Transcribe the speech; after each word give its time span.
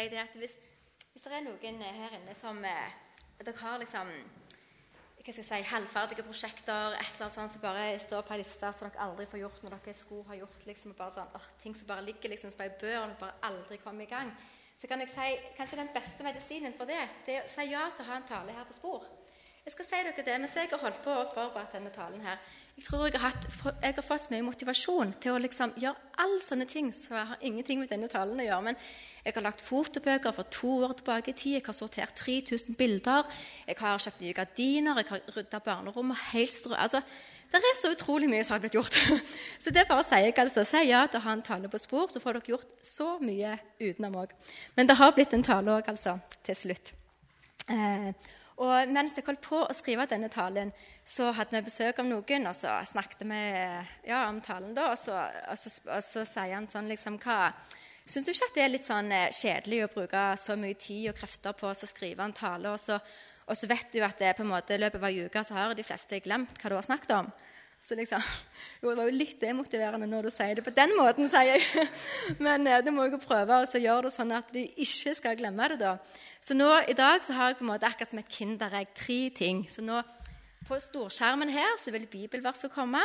si 0.00 0.12
det 0.12 0.20
at 0.22 0.36
hvis, 0.40 0.56
hvis 1.12 1.24
det 1.24 1.32
er 1.36 1.46
noen 1.46 1.82
her 1.84 2.20
inne 2.20 2.36
som 2.38 2.60
eh, 2.64 2.98
Dere 3.40 3.56
har 3.56 3.80
liksom 3.80 4.08
hva 5.20 5.34
skal 5.34 5.44
jeg 5.44 5.64
si, 5.64 5.68
halvferdige 5.68 6.24
prosjekter, 6.24 6.94
et 6.96 7.10
eller 7.12 7.26
annet 7.26 7.34
sånt 7.34 7.52
som 7.52 7.60
bare 7.60 7.98
står 8.00 8.22
på 8.24 8.32
ei 8.32 8.40
liste 8.40 8.70
som 8.72 8.88
dere 8.88 9.02
aldri 9.04 9.26
får 9.28 9.42
gjort 9.42 9.58
når 9.62 9.74
dere 9.76 9.94
skulle 9.96 10.24
ha 10.30 10.38
gjort 10.38 10.64
liksom, 10.64 10.94
bare 10.96 11.12
sånn, 11.12 11.34
åh, 11.36 11.48
ting 11.60 11.76
som 11.76 11.90
bare 11.90 12.04
ligger 12.06 12.32
liksom, 12.32 12.52
som 12.54 12.62
ei 12.64 12.70
bør 12.80 13.02
og 13.02 13.12
bare 13.20 13.36
aldri 13.50 13.76
kommer 13.82 14.06
i 14.06 14.08
gang, 14.08 14.32
så 14.80 14.88
kan 14.88 15.04
jeg 15.04 15.12
si 15.12 15.28
kanskje 15.58 15.78
den 15.82 15.92
beste 15.92 16.24
medisinen 16.24 16.76
for 16.78 16.88
det, 16.88 17.02
det 17.26 17.36
er 17.36 17.44
å 17.44 17.52
si 17.52 17.68
ja 17.68 17.82
til 17.92 18.06
å 18.06 18.08
ha 18.08 18.16
en 18.16 18.28
tale 18.32 18.56
her 18.56 18.64
på 18.64 18.78
spor. 18.78 19.04
Jeg 19.66 19.74
skal 19.74 19.88
si 19.90 20.02
dere 20.08 20.24
det, 20.24 20.38
Mens 20.40 20.56
jeg 20.56 20.72
har 20.72 20.84
holdt 20.86 21.02
på 21.04 21.12
å 21.12 21.28
forberede 21.34 21.76
denne 21.76 21.92
talen 21.92 22.24
her, 22.24 22.40
jeg 22.80 22.86
tror 22.86 23.10
jeg 23.10 23.20
har, 23.20 23.34
hatt, 23.34 23.74
jeg 23.82 23.92
har 23.92 24.04
fått 24.04 24.22
så 24.24 24.30
mye 24.32 24.44
motivasjon 24.46 25.10
til 25.20 25.34
å 25.34 25.40
liksom 25.42 25.74
gjøre 25.76 26.14
alle 26.22 26.38
sånne 26.40 26.64
ting 26.68 26.86
Så 26.96 27.12
jeg 27.12 27.28
har 27.28 27.42
ingenting 27.44 27.82
med 27.82 27.90
denne 27.92 28.08
talen 28.08 28.40
å 28.40 28.46
gjøre. 28.46 28.64
Men 28.70 28.78
jeg 29.20 29.36
har 29.36 29.44
lagt 29.44 29.60
fotobøker 29.60 30.32
for 30.32 30.48
to 30.48 30.70
år 30.86 30.94
tilbake 30.96 31.34
i 31.34 31.36
tid. 31.36 31.58
Jeg 31.58 31.66
har 31.66 31.76
sortert 31.76 32.16
3000 32.16 32.78
bilder. 32.80 33.28
Jeg 33.68 33.76
har 33.82 34.00
kjøpt 34.00 34.24
nye 34.24 34.38
gardiner. 34.38 35.02
Jeg 35.02 35.10
har 35.10 35.36
rydda 35.36 35.60
barnerommet 35.66 36.24
helt 36.30 36.56
strø... 36.56 36.72
Altså, 36.72 37.04
det 37.52 37.60
er 37.60 37.76
så 37.76 37.92
utrolig 37.92 38.30
mye 38.32 38.46
som 38.48 38.56
har 38.56 38.64
blitt 38.64 38.78
gjort. 38.78 38.96
Så 39.62 39.74
det 39.74 39.84
bare 39.88 40.06
sier 40.06 40.30
jeg 40.30 40.38
altså, 40.38 40.64
si 40.64 40.84
ja 40.86 41.02
til 41.10 41.20
å 41.20 41.24
ha 41.26 41.36
en 41.36 41.44
tale 41.44 41.68
på 41.68 41.80
spor, 41.82 42.06
så 42.08 42.22
får 42.22 42.38
dere 42.38 42.52
gjort 42.54 42.76
så 42.86 43.16
mye 43.20 43.56
utenom 43.80 44.20
òg. 44.22 44.32
Men 44.78 44.88
det 44.88 44.96
har 44.96 45.10
blitt 45.16 45.34
en 45.34 45.42
tale 45.44 45.74
òg, 45.74 45.90
altså, 45.90 46.14
til 46.46 46.56
slutt. 46.56 46.92
Eh, 47.66 48.12
og 48.60 48.90
mens 48.92 49.16
jeg 49.16 49.24
holdt 49.24 49.40
på 49.44 49.62
å 49.64 49.72
skrive 49.72 50.04
denne 50.10 50.28
talen, 50.32 50.72
så 51.04 51.30
hadde 51.32 51.56
vi 51.56 51.68
besøk 51.70 52.02
av 52.02 52.08
noen, 52.08 52.48
og 52.50 52.56
så 52.56 52.74
snakket 52.84 53.24
vi 53.24 53.40
ja, 54.10 54.26
om 54.26 54.40
talen 54.44 54.74
da, 54.76 54.90
og 54.92 54.98
så, 55.00 55.16
og, 55.48 55.56
så, 55.56 55.72
og 55.88 56.02
så, 56.04 56.26
sier 56.28 56.58
han 56.58 56.68
sånn 56.70 56.90
liksom 56.92 57.20
hva 57.24 57.54
Syns 58.10 58.24
du 58.26 58.30
ikke 58.32 58.46
at 58.48 58.56
det 58.56 58.62
er 58.64 58.70
litt 58.72 58.86
sånn 58.86 59.10
eh, 59.14 59.28
kjedelig 59.30 59.84
å 59.84 59.88
bruke 59.92 60.20
så 60.40 60.56
mye 60.58 60.74
tid 60.80 61.12
og 61.12 61.18
krefter 61.20 61.54
på 61.54 61.68
å 61.68 61.76
skrive 61.76 62.24
en 62.24 62.32
tale, 62.34 62.72
og 62.72 62.80
så, 62.80 62.96
og 63.46 63.54
så 63.54 63.68
vet 63.70 63.92
du 63.92 64.00
at 64.02 64.18
det 64.18 64.32
på 64.34 64.42
en 64.42 64.50
måte 64.50 64.74
i 64.74 64.80
løpet 64.80 64.98
av 64.98 65.06
ei 65.06 65.28
uke 65.28 65.42
så 65.46 65.54
har 65.54 65.76
de 65.78 65.84
fleste 65.86 66.18
glemt 66.24 66.58
hva 66.58 66.72
du 66.72 66.74
har 66.74 66.86
snakket 66.88 67.12
om? 67.20 67.28
Så 67.80 67.96
liksom, 67.96 68.22
jo, 68.82 68.90
Det 68.90 68.96
var 68.98 69.08
jo 69.08 69.16
litt 69.16 69.40
demotiverende 69.40 70.08
når 70.10 70.28
du 70.28 70.32
sier 70.34 70.54
det 70.58 70.64
på 70.66 70.74
den 70.76 70.92
måten, 70.98 71.28
sier 71.30 71.54
jeg. 71.54 71.88
Men 72.46 72.66
eh, 72.68 72.82
du 72.84 72.92
må 72.94 73.08
jo 73.08 73.20
prøve 73.22 73.62
å 73.62 73.82
gjøre 73.84 74.08
det 74.08 74.14
sånn 74.14 74.36
at 74.36 74.52
de 74.54 74.66
ikke 74.84 75.14
skal 75.18 75.38
glemme 75.40 75.72
det. 75.72 75.80
da. 75.82 75.96
Så 76.40 76.56
nå 76.56 76.68
i 76.88 76.96
dag 76.96 77.24
så 77.24 77.36
har 77.36 77.52
jeg 77.52 77.60
på 77.60 77.66
en 77.66 77.72
måte 77.72 77.88
akkurat 77.88 78.12
som 78.12 78.22
et 78.22 78.36
kinderegg 78.36 78.94
tre 78.96 79.20
ting. 79.36 79.64
Så 79.72 79.84
nå 79.84 80.02
på 80.68 80.78
storskjermen 80.78 81.50
her 81.50 81.78
så 81.82 81.90
vil 81.90 82.06
bibelverset 82.06 82.72
komme. 82.72 83.02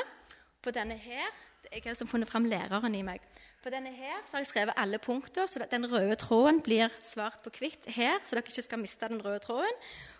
På 0.61 0.73
denne 0.73 0.97
her 0.97 1.25
Jeg 1.65 1.81
har 1.81 1.95
liksom 1.95 2.07
funnet 2.07 2.29
fram 2.29 2.45
læreren 2.45 2.93
i 2.93 3.01
meg. 3.01 3.23
På 3.65 3.71
denne 3.73 3.89
her 3.89 4.19
så 4.27 4.37
har 4.37 4.43
jeg 4.43 4.51
skrevet 4.51 4.77
alle 4.77 4.99
punkter, 5.01 5.47
så 5.49 5.65
den 5.71 5.87
røde 5.89 6.13
tråden 6.21 6.59
blir 6.61 6.93
svart 7.01 7.39
på 7.41 7.49
hvitt 7.57 7.87
her, 7.89 8.19
så 8.21 8.37
dere 8.37 8.45
ikke 8.45 8.61
skal 8.61 8.77
miste 8.77 9.09
den 9.09 9.23
røde 9.25 9.39
tråden. 9.41 9.73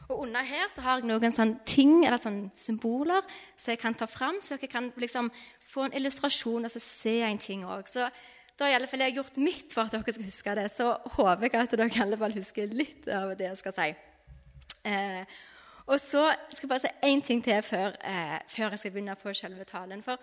Og 0.08 0.20
under 0.22 0.46
her 0.46 0.70
så 0.70 0.84
har 0.86 1.02
jeg 1.02 1.10
noen 1.10 1.34
sånne 1.34 1.66
ting, 1.66 2.04
eller 2.06 2.22
sånne 2.22 2.52
symboler 2.60 3.26
som 3.58 3.74
jeg 3.74 3.82
kan 3.82 3.98
ta 3.98 4.06
fram, 4.10 4.38
så 4.42 4.54
dere 4.54 4.70
kan 4.70 4.92
liksom 5.02 5.32
få 5.66 5.88
en 5.88 5.98
illustrasjon 5.98 6.68
og 6.68 6.74
så 6.74 6.82
se 6.84 7.16
en 7.26 7.42
ting 7.42 7.66
òg. 7.66 7.90
Så 7.90 8.06
da 8.56 8.68
har 8.68 8.76
i 8.76 8.78
alle 8.78 8.88
fall 8.88 9.04
jeg 9.04 9.18
gjort 9.18 9.40
mitt 9.42 9.74
for 9.74 9.84
at 9.84 9.96
dere 9.96 10.14
skal 10.14 10.30
huske 10.30 10.56
det. 10.60 10.70
Så 10.72 10.92
håper 11.18 11.50
jeg 11.50 11.58
at 11.64 11.74
dere 11.74 11.90
i 11.90 12.04
alle 12.06 12.22
fall 12.22 12.38
husker 12.38 12.70
litt 12.72 13.10
av 13.10 13.34
det 13.40 13.50
jeg 13.50 13.62
skal 13.64 13.76
si. 13.80 13.90
Eh, 14.86 15.36
og 15.86 16.00
så 16.02 16.28
skal 16.52 16.66
jeg 16.66 16.72
bare 16.72 16.84
si 16.86 16.94
én 17.10 17.26
ting 17.26 17.44
til 17.44 17.62
før, 17.66 17.98
eh, 18.06 18.40
før, 18.48 18.70
jeg 18.70 18.80
skal 18.80 18.94
begynne 18.94 19.18
på 19.18 19.34
selve 19.34 19.66
talen. 19.66 20.06
For 20.06 20.22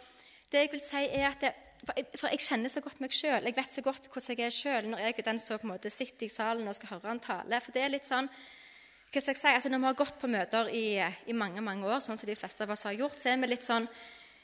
det 0.51 0.65
jeg 0.65 0.73
vil 0.73 0.83
si 0.87 1.05
er 1.11 1.29
at 1.29 1.43
det, 1.43 1.53
for, 1.83 1.93
jeg, 1.99 2.07
for 2.15 2.31
jeg 2.31 2.47
kjenner 2.47 2.71
så 2.71 2.81
godt 2.81 3.03
meg 3.03 3.15
sjøl. 3.15 3.45
Jeg 3.51 3.57
vet 3.57 3.73
så 3.75 3.83
godt 3.83 4.09
hvordan 4.09 4.39
jeg 4.39 4.47
er 4.47 4.57
sjøl 4.57 4.91
når 4.91 5.07
jeg 5.07 5.25
den 5.27 5.39
så 5.43 5.59
på 5.59 5.67
en 5.67 5.75
måte 5.75 5.91
sitter 5.91 6.27
i 6.27 6.33
salen 6.33 6.69
og 6.69 6.79
skal 6.79 6.95
høre 6.95 7.15
en 7.17 7.23
tale. 7.23 7.61
For 7.61 7.75
det 7.75 7.83
er 7.83 7.95
litt 7.95 8.07
sånn 8.07 8.31
hva 9.13 9.21
skal 9.21 9.35
jeg 9.35 9.43
si, 9.43 9.53
altså 9.53 9.69
Når 9.69 9.83
vi 9.83 9.89
har 9.91 10.01
gått 10.01 10.19
på 10.21 10.31
møter 10.31 10.73
i, 10.73 10.87
i 11.29 11.37
mange 11.37 11.61
mange 11.61 11.85
år, 11.85 12.01
sånn 12.01 12.17
som 12.17 12.29
de 12.29 12.37
fleste 12.39 12.65
av 12.65 12.73
oss 12.73 12.87
har 12.89 12.97
gjort, 12.97 13.21
så 13.21 13.33
er 13.33 13.41
vi 13.43 13.53
litt 13.53 13.67
sånn 13.67 13.89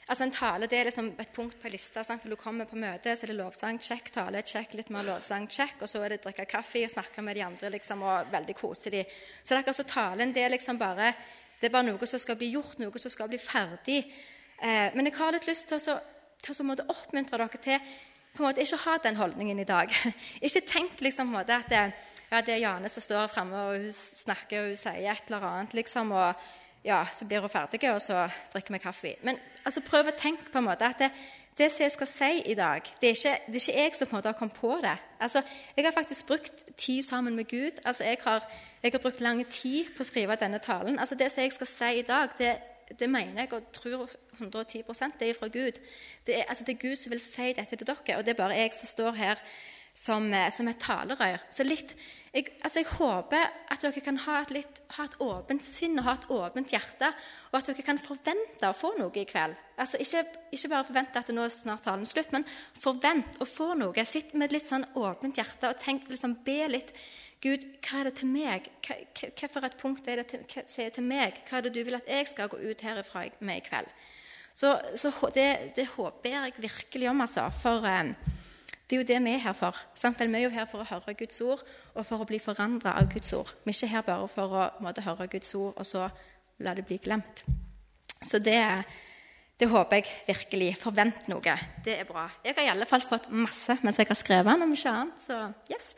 Altså 0.09 0.25
En 0.25 0.31
tale 0.33 0.65
det 0.65 0.77
er 0.79 0.87
liksom 0.87 1.11
et 1.21 1.29
punkt 1.35 1.59
på 1.61 1.69
lista. 1.69 2.01
Sant? 2.01 2.23
Når 2.25 2.33
du 2.33 2.41
kommer 2.41 2.65
på 2.65 2.77
møte, 2.79 3.11
så 3.13 3.27
er 3.27 3.29
det 3.29 3.35
lovsang, 3.37 3.77
check, 3.77 4.07
tale, 4.09 4.41
check, 4.41 4.71
litt 4.73 4.87
mer 4.89 5.05
lovsang, 5.05 5.45
check. 5.53 5.75
Og 5.83 5.91
så 5.91 6.01
er 6.01 6.15
det 6.15 6.23
drikke 6.23 6.47
kaffe 6.49 6.81
og 6.81 6.89
snakke 6.89 7.21
med 7.21 7.37
de 7.37 7.43
andre 7.45 7.69
liksom, 7.75 8.01
og 8.01 8.31
veldig 8.31 8.55
kose 8.57 8.89
de. 8.89 9.03
Så 9.43 9.51
det 9.51 9.59
er 9.59 9.61
akkurat 9.61 9.91
talen 9.93 10.33
det 10.33 10.47
er 10.47 10.55
liksom 10.55 10.81
bare 10.81 11.11
det 11.59 11.67
er 11.67 11.75
bare 11.75 11.89
noe 11.91 12.07
som 12.09 12.21
skal 12.21 12.39
bli 12.39 12.53
gjort, 12.55 12.79
noe 12.79 13.01
som 13.03 13.11
skal 13.11 13.29
bli 13.29 13.37
ferdig. 13.43 13.99
Eh, 14.57 14.95
men 14.95 15.09
jeg 15.09 15.17
har 15.19 15.35
litt 15.35 15.47
lyst 15.49 15.67
til 15.69 15.77
å, 15.77 15.97
til 16.41 16.55
å 16.63 16.77
oppmuntre 16.95 17.37
dere 17.37 17.61
til 17.61 17.91
på 18.29 18.43
en 18.43 18.47
måte 18.47 18.63
ikke 18.63 18.77
å 18.77 18.83
ha 18.85 18.97
den 19.03 19.17
holdningen 19.19 19.59
i 19.59 19.67
dag. 19.67 19.91
ikke 20.45 20.63
tenk 20.65 21.01
liksom 21.03 21.29
på 21.29 21.35
en 21.35 21.39
måte 21.41 21.57
at 21.57 21.69
det, 21.69 21.83
ja, 22.31 22.41
det 22.41 22.53
er 22.55 22.63
Jane 22.63 22.89
som 22.89 23.03
står 23.03 23.27
framme 23.33 23.57
og 23.57 23.83
hun 23.83 23.93
snakker 23.95 24.63
og 24.63 24.73
hun 24.73 24.79
sier 24.79 25.11
et 25.11 25.29
eller 25.29 25.45
annet. 25.49 25.73
liksom, 25.73 26.11
og 26.11 26.33
ja, 26.85 27.03
så 27.11 27.25
blir 27.25 27.41
hun 27.41 27.49
ferdig, 27.49 27.91
og 27.91 28.01
så 28.01 28.29
drikker 28.53 28.73
vi 28.73 28.79
kaffe. 28.79 29.15
Men 29.23 29.37
altså, 29.65 29.81
prøv 29.81 30.07
å 30.07 30.15
tenke 30.17 30.51
på 30.51 30.61
en 30.61 30.69
måte 30.69 30.87
at 30.87 30.99
det, 30.99 31.11
det 31.59 31.67
som 31.71 31.83
jeg 31.83 31.91
skal 31.91 32.07
si 32.07 32.31
i 32.45 32.55
dag, 32.55 32.81
det 33.01 33.09
er 33.09 33.17
ikke, 33.17 33.35
det 33.47 33.55
er 33.55 33.63
ikke 33.65 33.81
jeg 33.81 33.95
som 33.95 34.07
på 34.07 34.15
en 34.15 34.17
måte 34.19 34.31
har 34.31 34.39
kommet 34.39 34.55
på 34.55 34.77
det. 34.83 34.95
Altså, 35.19 35.41
Jeg 35.75 35.85
har 35.85 35.91
faktisk 35.91 36.27
brukt 36.27 36.77
tid 36.77 37.03
sammen 37.03 37.35
med 37.35 37.49
Gud. 37.49 37.81
Altså, 37.85 38.03
jeg 38.03 38.17
har, 38.23 38.47
jeg 38.83 38.91
har 38.91 38.99
brukt 38.99 39.21
lang 39.21 39.43
tid 39.49 39.85
på 39.97 40.03
å 40.03 40.07
skrive 40.07 40.35
denne 40.35 40.59
talen. 40.59 40.99
Altså, 40.99 41.15
Det 41.15 41.31
som 41.31 41.43
jeg 41.43 41.51
skal 41.51 41.67
si 41.67 41.99
i 41.99 42.07
dag, 42.07 42.29
det, 42.37 42.55
det 42.99 43.09
mener 43.09 43.41
jeg 43.41 43.53
og 43.53 43.71
tror 43.71 44.09
110% 44.39 45.19
det 45.19 45.29
er 45.29 45.33
fra 45.39 45.47
Gud. 45.47 45.81
Det 46.25 46.37
er, 46.37 46.43
altså, 46.47 46.63
det 46.63 46.75
er 46.75 46.87
Gud 46.87 46.95
som 46.95 47.11
vil 47.11 47.21
si 47.21 47.53
dette 47.53 47.75
til 47.75 47.87
dere, 47.87 48.17
og 48.17 48.25
det 48.25 48.31
er 48.31 48.43
bare 48.43 48.55
jeg 48.55 48.73
som 48.73 48.87
står 48.87 49.11
her 49.11 49.43
som, 49.99 50.33
eh, 50.33 50.49
som 50.53 50.67
et 50.67 50.79
talerør. 50.79 51.41
Så 51.51 51.65
litt, 51.67 51.91
jeg, 52.31 52.45
altså 52.63 52.83
jeg, 52.83 52.87
håper 52.93 53.47
at 53.73 53.83
dere 53.83 54.03
kan 54.05 54.19
ha 54.23 54.37
et, 54.43 54.51
litt, 54.55 54.81
ha 54.95 55.05
et, 55.09 55.17
åpent 55.19 55.65
sinn 55.65 55.99
og 55.99 56.05
ha 56.05 56.13
et 56.15 56.27
åpent 56.31 56.71
hjerte, 56.71 57.09
og 57.51 57.57
at 57.59 57.71
dere 57.71 57.83
kan 57.83 57.99
forvente 57.99 58.69
å 58.69 58.77
få 58.77 58.93
noe 58.99 59.11
i 59.19 59.25
kveld. 59.27 59.57
Altså 59.81 59.99
ikke, 59.99 60.23
ikke 60.55 60.71
bare 60.71 60.87
forvente 60.87 61.19
at 61.19 61.31
nå 61.35 61.43
er 61.43 61.51
snart 61.53 61.83
talen 61.87 62.07
slutt, 62.07 62.31
men 62.35 62.47
forvent 62.79 63.41
å 63.43 63.49
få 63.49 63.73
noe. 63.79 64.05
Sitt 64.07 64.35
med 64.35 64.49
et 64.49 64.59
litt 64.59 64.69
sånn 64.69 64.87
åpent 64.99 65.41
hjerte 65.41 65.73
og 65.73 65.81
tenk, 65.83 66.07
liksom, 66.11 66.39
be 66.47 66.61
litt. 66.71 66.93
Gud, 67.43 67.63
hva 67.83 68.01
er 68.01 68.09
det 68.09 68.17
til 68.19 68.31
meg? 68.31 68.71
Hva, 68.83 68.95
hva 69.27 69.51
for 69.51 69.67
et 69.67 69.77
punkt 69.79 70.07
er 70.11 70.21
det 70.21 70.29
til, 70.31 70.47
hva, 70.47 70.63
sier 70.67 70.95
til 70.95 71.07
meg? 71.07 71.43
Hva 71.47 71.59
er 71.59 71.67
det 71.67 71.75
du 71.75 71.83
vil 71.87 71.99
at 71.99 72.07
jeg 72.07 72.27
skal 72.31 72.51
gå 72.51 72.59
ut 72.59 72.87
herifra 72.87 73.27
med 73.39 73.61
i 73.61 73.67
kveld? 73.67 73.91
Så, 74.59 74.73
så 74.99 75.11
det, 75.35 75.75
det, 75.75 75.85
håper 75.95 76.33
jeg 76.33 76.59
virkelig 76.59 77.07
om, 77.11 77.21
altså. 77.23 77.45
For 77.61 77.85
um, 77.87 78.11
det 78.89 78.95
er 78.95 79.01
jo 79.03 79.07
det 79.07 79.17
vi 79.21 79.33
er 79.35 79.41
her 79.43 79.53
for. 79.53 79.75
Sant? 79.93 80.19
Vi 80.19 80.25
er 80.25 80.47
jo 80.47 80.49
her 80.49 80.65
for 80.65 80.81
å 80.81 80.87
høre 80.89 81.13
Guds 81.13 81.41
ord 81.45 81.61
og 81.93 82.05
for 82.07 82.23
å 82.23 82.25
bli 82.25 82.39
forandra 82.41 82.95
av 82.97 83.11
Guds 83.11 83.29
ord. 83.37 83.51
Vi 83.61 83.69
er 83.69 83.77
ikke 83.77 83.91
her 83.91 84.05
bare 84.07 84.29
for 84.31 84.55
å 84.57 84.63
måtte, 84.81 85.03
høre 85.05 85.27
Guds 85.29 85.53
ord 85.59 85.77
og 85.77 85.85
så 85.85 86.07
la 86.65 86.73
det 86.73 86.87
bli 86.87 86.97
glemt. 87.03 87.43
Så 88.25 88.41
det, 88.41 88.57
det, 89.61 89.69
håper 89.69 90.01
jeg 90.01 90.09
virkelig. 90.31 90.71
Forvent 90.81 91.29
noe. 91.29 91.55
Det 91.85 91.99
er 91.99 92.09
bra. 92.09 92.25
Jeg 92.43 92.57
har 92.57 92.65
i 92.65 92.73
alle 92.73 92.89
fall 92.89 93.05
fått 93.05 93.29
masse 93.29 93.77
mens 93.83 94.01
jeg 94.01 94.09
har 94.09 94.17
skrevet 94.17 94.65
om 94.65 94.73
ikke 94.73 94.95
annet. 94.95 95.21
Så 95.27 95.37
yes. 95.69 95.93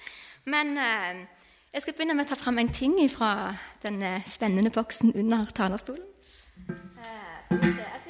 Men 0.51 0.75
eh, 0.75 1.23
jeg 1.71 1.85
skal 1.85 1.95
begynne 1.95 2.19
med 2.19 2.27
å 2.27 2.33
ta 2.33 2.41
fram 2.43 2.59
en 2.59 2.75
ting 2.75 2.99
fra 3.09 3.53
den 3.85 4.03
spennende 4.27 4.73
boksen 4.75 5.15
under 5.15 5.47
talerstolen. 5.55 6.03
Eh, 6.67 8.00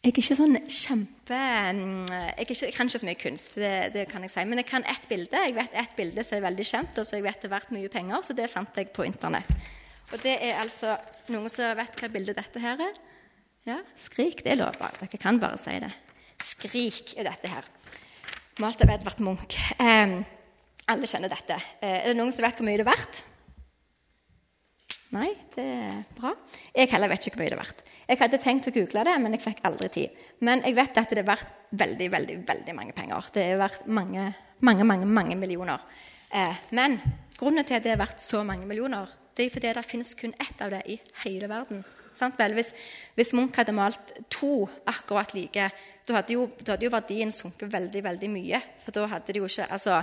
jeg 0.00 0.14
er 0.14 0.16
ikke 0.16 0.32
sånn 0.32 0.56
kjempe 0.64 1.38
mm, 1.76 2.06
jeg, 2.08 2.44
ikke, 2.46 2.54
jeg, 2.56 2.72
kan 2.72 2.88
ikke 2.88 3.00
så 3.02 3.04
mye 3.04 3.18
kunst, 3.20 3.56
det, 3.60 3.72
det, 3.92 4.06
kan 4.08 4.24
jeg 4.24 4.32
si. 4.32 4.44
Men 4.48 4.62
jeg 4.62 4.68
kan 4.70 4.86
ett 4.88 5.04
bilde. 5.10 5.42
Jeg 5.44 5.52
vet 5.58 5.76
ett 5.76 5.92
bilde 5.98 6.24
som 6.24 6.38
er 6.38 6.46
veldig 6.46 6.64
kjent, 6.64 6.96
og 6.96 7.04
som 7.04 7.18
jeg 7.18 7.26
vet 7.26 7.44
er 7.44 7.52
verdt 7.52 7.74
mye 7.76 7.90
penger. 7.92 8.24
Så 8.24 8.36
det 8.38 8.48
fant 8.48 8.80
jeg 8.80 8.88
på 8.96 9.04
Internett. 9.04 9.50
Og 10.10 10.16
det 10.24 10.38
er 10.40 10.56
altså 10.58 10.96
Noen 11.30 11.52
som 11.52 11.76
vet 11.78 12.00
hva 12.00 12.08
bildet 12.10 12.40
dette 12.40 12.62
her 12.64 12.80
er? 12.80 12.96
Ja, 13.68 13.76
Skrik. 14.00 14.40
Det 14.40 14.54
er 14.54 14.62
lov. 14.62 14.80
Dere 14.80 15.20
kan 15.20 15.38
bare 15.42 15.60
si 15.60 15.76
det. 15.84 15.92
Skrik 16.48 17.12
er 17.20 17.28
dette 17.28 17.52
her. 17.52 17.68
Malt 18.64 18.80
av 18.80 18.94
Edvard 18.96 19.20
Munch. 19.20 19.60
Eh, 19.76 20.16
alle 20.90 21.12
kjenner 21.12 21.30
dette. 21.30 21.60
Eh, 21.84 22.00
er 22.00 22.08
det 22.08 22.16
noen 22.16 22.32
som 22.32 22.48
vet 22.48 22.56
hvor 22.56 22.66
mye 22.66 22.80
det 22.80 22.88
er 22.88 22.94
verdt? 22.94 23.20
Nei, 25.10 25.30
det 25.56 25.62
er 25.64 26.02
bra. 26.14 26.30
Jeg 26.70 26.90
heller 26.92 27.10
vet 27.10 27.24
ikke 27.26 27.40
hvor 27.40 27.42
mye 27.42 27.50
det 27.50 27.56
er 27.56 27.64
verdt. 27.64 27.80
Jeg 28.10 28.18
hadde 28.20 28.38
tenkt 28.42 28.68
å 28.70 28.74
google 28.74 29.02
det, 29.06 29.14
men 29.22 29.34
jeg 29.34 29.42
fikk 29.42 29.64
aldri 29.66 29.88
tid. 29.90 30.20
Men 30.46 30.62
jeg 30.66 30.76
vet 30.78 31.00
at 31.02 31.10
det 31.10 31.22
er 31.24 31.26
verdt 31.26 31.56
veldig 31.80 32.08
veldig, 32.12 32.36
veldig 32.46 32.74
mange 32.78 32.94
penger. 32.94 33.30
Det 33.34 33.42
er 33.42 33.58
verdt 33.58 33.88
mange, 33.90 34.28
mange, 34.66 34.86
mange, 34.86 35.08
mange 35.18 35.38
millioner. 35.38 35.82
Eh, 36.30 36.62
men 36.78 37.00
grunnen 37.38 37.66
til 37.66 37.78
at 37.78 37.86
det 37.86 37.94
er 37.96 38.02
verdt 38.02 38.22
så 38.22 38.44
mange 38.46 38.68
millioner, 38.70 39.10
det 39.34 39.46
er 39.46 39.54
fordi 39.54 39.74
det 39.74 39.86
finnes 39.88 40.14
kun 40.18 40.34
ett 40.38 40.62
av 40.62 40.74
det 40.74 40.84
i 40.90 41.00
hele 41.24 41.50
verden. 41.50 41.82
Hvis, 42.20 42.72
hvis, 43.16 43.30
Munch 43.32 43.56
hadde 43.56 43.72
malt 43.72 44.10
to 44.28 44.66
akkurat 44.90 45.32
like, 45.34 45.70
da 46.06 46.18
hadde, 46.18 46.34
jo, 46.34 46.48
da 46.60 46.74
hadde 46.74 46.84
jo 46.84 46.92
verdien 46.92 47.30
sunket 47.32 47.70
veldig 47.72 48.02
veldig 48.04 48.30
mye. 48.30 48.60
For 48.82 48.94
da 48.94 49.06
hadde 49.14 49.32
det 49.32 49.40
jo 49.40 49.48
ikke 49.48 49.70
altså, 49.70 50.02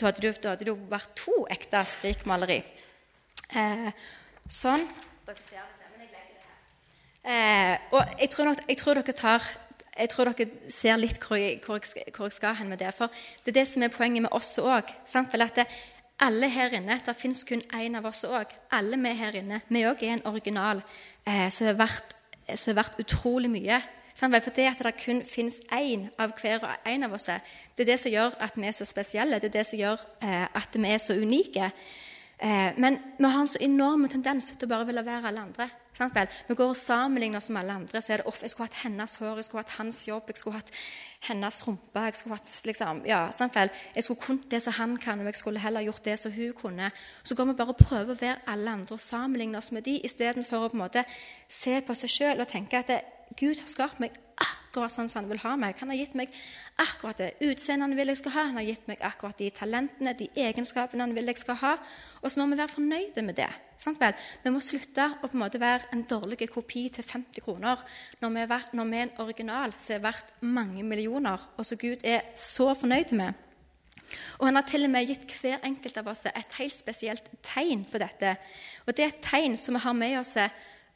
da 0.00 0.08
hadde 0.08 0.32
det, 0.62 0.70
jo 0.70 0.78
vært 0.88 1.12
to 1.18 1.44
ekte 1.52 1.82
skrikmaleri. 1.86 2.62
Eh, 3.50 3.90
sånn. 4.50 4.86
Dere 5.26 5.46
ser 5.48 5.62
det 5.62 5.80
Eh, 7.20 7.76
og 7.92 8.14
jeg 8.16 8.30
tror, 8.32 8.46
nok, 8.48 8.62
jeg 8.68 8.78
tror, 8.80 8.96
dere 8.96 9.12
tar 9.12 9.44
jeg 10.00 10.08
tror 10.08 10.30
dere 10.30 10.72
ser 10.72 10.96
litt 10.96 11.18
hvor 11.20 11.36
jeg, 11.36 11.58
hvor 11.64 11.76
jeg, 11.76 12.12
hvor 12.16 12.30
jeg 12.30 12.36
skal 12.38 12.54
hen 12.56 12.70
med 12.72 12.80
det. 12.80 12.94
For 12.96 13.12
det 13.44 13.52
er 13.52 13.58
det 13.60 13.66
som 13.68 13.82
er 13.84 13.92
poenget 13.92 14.24
med 14.24 14.32
oss 14.32 14.54
òg. 14.58 14.88
Alle 16.20 16.48
her 16.48 16.74
inne, 16.76 17.00
Det 17.04 17.16
fins 17.16 17.44
kun 17.44 17.62
én 17.72 17.96
av 17.96 18.06
oss 18.06 18.24
òg. 18.24 18.46
Alle 18.70 18.96
vi 18.96 19.12
her 19.16 19.36
inne. 19.36 19.60
Vi 19.68 19.84
òg 19.84 20.02
er 20.02 20.12
en 20.12 20.26
original 20.26 20.82
eh, 21.26 21.50
som 21.50 21.66
er 21.66 21.76
som 22.56 22.70
er 22.70 22.82
verdt 22.82 23.00
utrolig 23.00 23.50
mye. 23.50 23.80
For 24.14 24.28
det 24.28 24.66
at 24.66 24.82
det 24.84 25.04
kun 25.04 25.24
fins 25.24 25.60
én 25.72 26.08
av 26.18 26.32
hver 26.40 26.64
og 26.64 26.70
en 26.86 27.04
av 27.04 27.12
oss, 27.12 27.24
det 27.24 27.40
er 27.78 27.84
det 27.84 28.00
som 28.00 28.12
gjør 28.12 28.36
at 28.40 28.52
vi 28.56 28.66
er 28.66 28.72
så 28.72 28.84
spesielle. 28.84 29.40
Det 29.40 29.48
er 29.48 29.58
det 29.58 29.66
som 29.66 29.78
gjør 29.78 30.00
eh, 30.22 30.46
at 30.54 30.68
vi 30.74 30.88
er 30.88 30.98
så 30.98 31.14
unike. 31.14 31.70
Eh, 32.42 32.72
men 32.80 32.98
vi 33.18 33.28
har 33.28 33.40
en 33.40 33.48
så 33.48 33.58
enorm 33.60 34.06
tendens 34.08 34.46
til 34.54 34.64
å 34.64 34.70
bare 34.70 34.86
ville 34.88 35.04
være 35.04 35.28
alle 35.28 35.42
andre. 35.44 35.66
Sant 35.92 36.14
vel? 36.16 36.30
Vi 36.48 36.54
går 36.56 36.70
og 36.72 36.78
sammenligner 36.78 37.36
oss 37.36 37.50
med 37.52 37.60
alle 37.60 37.74
andre. 37.82 38.00
så 38.00 38.12
er 38.12 38.16
det 38.16 38.26
off, 38.26 38.40
Jeg 38.42 38.50
skulle 38.50 38.68
hatt 38.70 38.82
hennes 38.84 39.16
hår, 39.16 39.36
jeg 39.36 39.44
skulle 39.44 39.62
hatt 39.64 39.76
hans 39.76 40.08
jobb, 40.08 40.22
jeg 40.28 40.36
skulle 40.36 40.56
hatt 40.56 40.70
hennes 41.28 41.66
rumpe. 41.66 42.00
Jeg 42.00 42.14
skulle 42.14 42.36
hatt, 42.36 42.62
liksom, 42.64 43.02
ja, 43.06 43.30
sant 43.36 43.54
vel? 43.54 43.70
Jeg 43.94 44.04
skulle 44.04 44.20
kunnet 44.20 44.50
det 44.50 44.62
som 44.62 44.72
han 44.72 44.96
kan, 44.96 45.20
og 45.20 45.26
jeg 45.26 45.36
skulle 45.36 45.58
heller 45.58 45.80
gjort 45.80 46.04
det 46.04 46.18
som 46.18 46.32
hun 46.32 46.52
kunne. 46.52 46.90
Så 47.22 47.34
går 47.34 47.44
vi 47.44 47.52
bare 47.52 47.68
og 47.68 47.76
prøver 47.76 48.14
å 48.14 48.20
være 48.20 48.40
alle 48.46 48.70
andre 48.70 48.94
og 48.94 49.00
sammenligne 49.00 49.58
oss 49.58 49.72
med 49.72 49.82
dem, 49.82 50.00
istedenfor 50.04 50.64
å 50.64 50.68
på 50.68 50.76
en 50.76 50.84
måte 50.86 51.04
se 51.48 51.80
på 51.80 51.94
seg 51.94 52.08
sjøl 52.08 52.40
og 52.40 52.48
tenke 52.48 52.78
at 52.78 52.88
det, 52.88 53.02
Gud 53.38 53.60
har 53.62 53.70
skapt 53.70 54.00
meg 54.02 54.16
akkurat 54.40 54.92
sånn 54.94 55.08
som 55.10 55.20
han 55.20 55.30
vil 55.30 55.40
ha 55.42 55.52
meg. 55.58 55.76
Han 55.80 55.90
har 55.92 55.98
gitt 55.98 56.14
meg 56.18 56.32
akkurat 56.80 57.18
det 57.20 57.30
utseendet 57.44 57.88
han 57.88 57.96
vil 57.98 58.12
jeg 58.12 58.20
skal 58.20 58.34
ha. 58.36 58.44
Han 58.48 58.60
har 58.60 58.68
gitt 58.68 58.86
meg 58.90 59.02
akkurat 59.06 59.38
de 59.40 59.50
talentene, 59.54 60.14
de 60.16 60.28
egenskapene 60.46 61.04
han 61.04 61.14
vil 61.16 61.30
jeg 61.30 61.40
skal 61.42 61.58
ha. 61.60 61.74
Og 62.22 62.30
så 62.30 62.40
må 62.40 62.48
vi 62.50 62.60
være 62.60 62.74
fornøyde 62.74 63.24
med 63.26 63.38
det. 63.38 63.50
Sant 63.80 64.00
vel? 64.00 64.16
Vi 64.44 64.52
må 64.54 64.62
slutte 64.64 65.06
å 65.18 65.28
på 65.28 65.36
en 65.36 65.42
måte 65.42 65.60
være 65.62 65.90
en 65.94 66.06
dårlig 66.08 66.50
kopi 66.52 66.88
til 66.92 67.06
50 67.06 67.44
kroner 67.44 67.84
når 68.20 68.34
vi, 68.34 68.42
er, 68.44 68.66
når 68.76 68.90
vi 68.90 68.98
er 68.98 69.06
en 69.06 69.22
original 69.24 69.76
som 69.78 69.96
er 69.96 70.02
verdt 70.04 70.34
mange 70.40 70.84
millioner, 70.86 71.46
og 71.56 71.66
som 71.66 71.80
Gud 71.80 72.04
er 72.04 72.26
så 72.38 72.72
fornøyd 72.76 73.14
med. 73.16 73.46
Og 74.40 74.46
Han 74.48 74.58
har 74.58 74.66
til 74.66 74.84
og 74.84 74.90
med 74.90 75.06
gitt 75.06 75.32
hver 75.38 75.62
enkelt 75.66 75.98
av 76.00 76.10
oss 76.10 76.26
et 76.26 76.58
helt 76.58 76.74
spesielt 76.74 77.30
tegn 77.46 77.84
på 77.86 78.00
dette. 78.02 78.34
Og 78.86 78.94
Det 78.94 79.04
er 79.04 79.14
et 79.14 79.24
tegn 79.24 79.56
som 79.56 79.76
vi 79.76 79.84
har 79.84 79.96
med 79.96 80.18
oss 80.18 80.36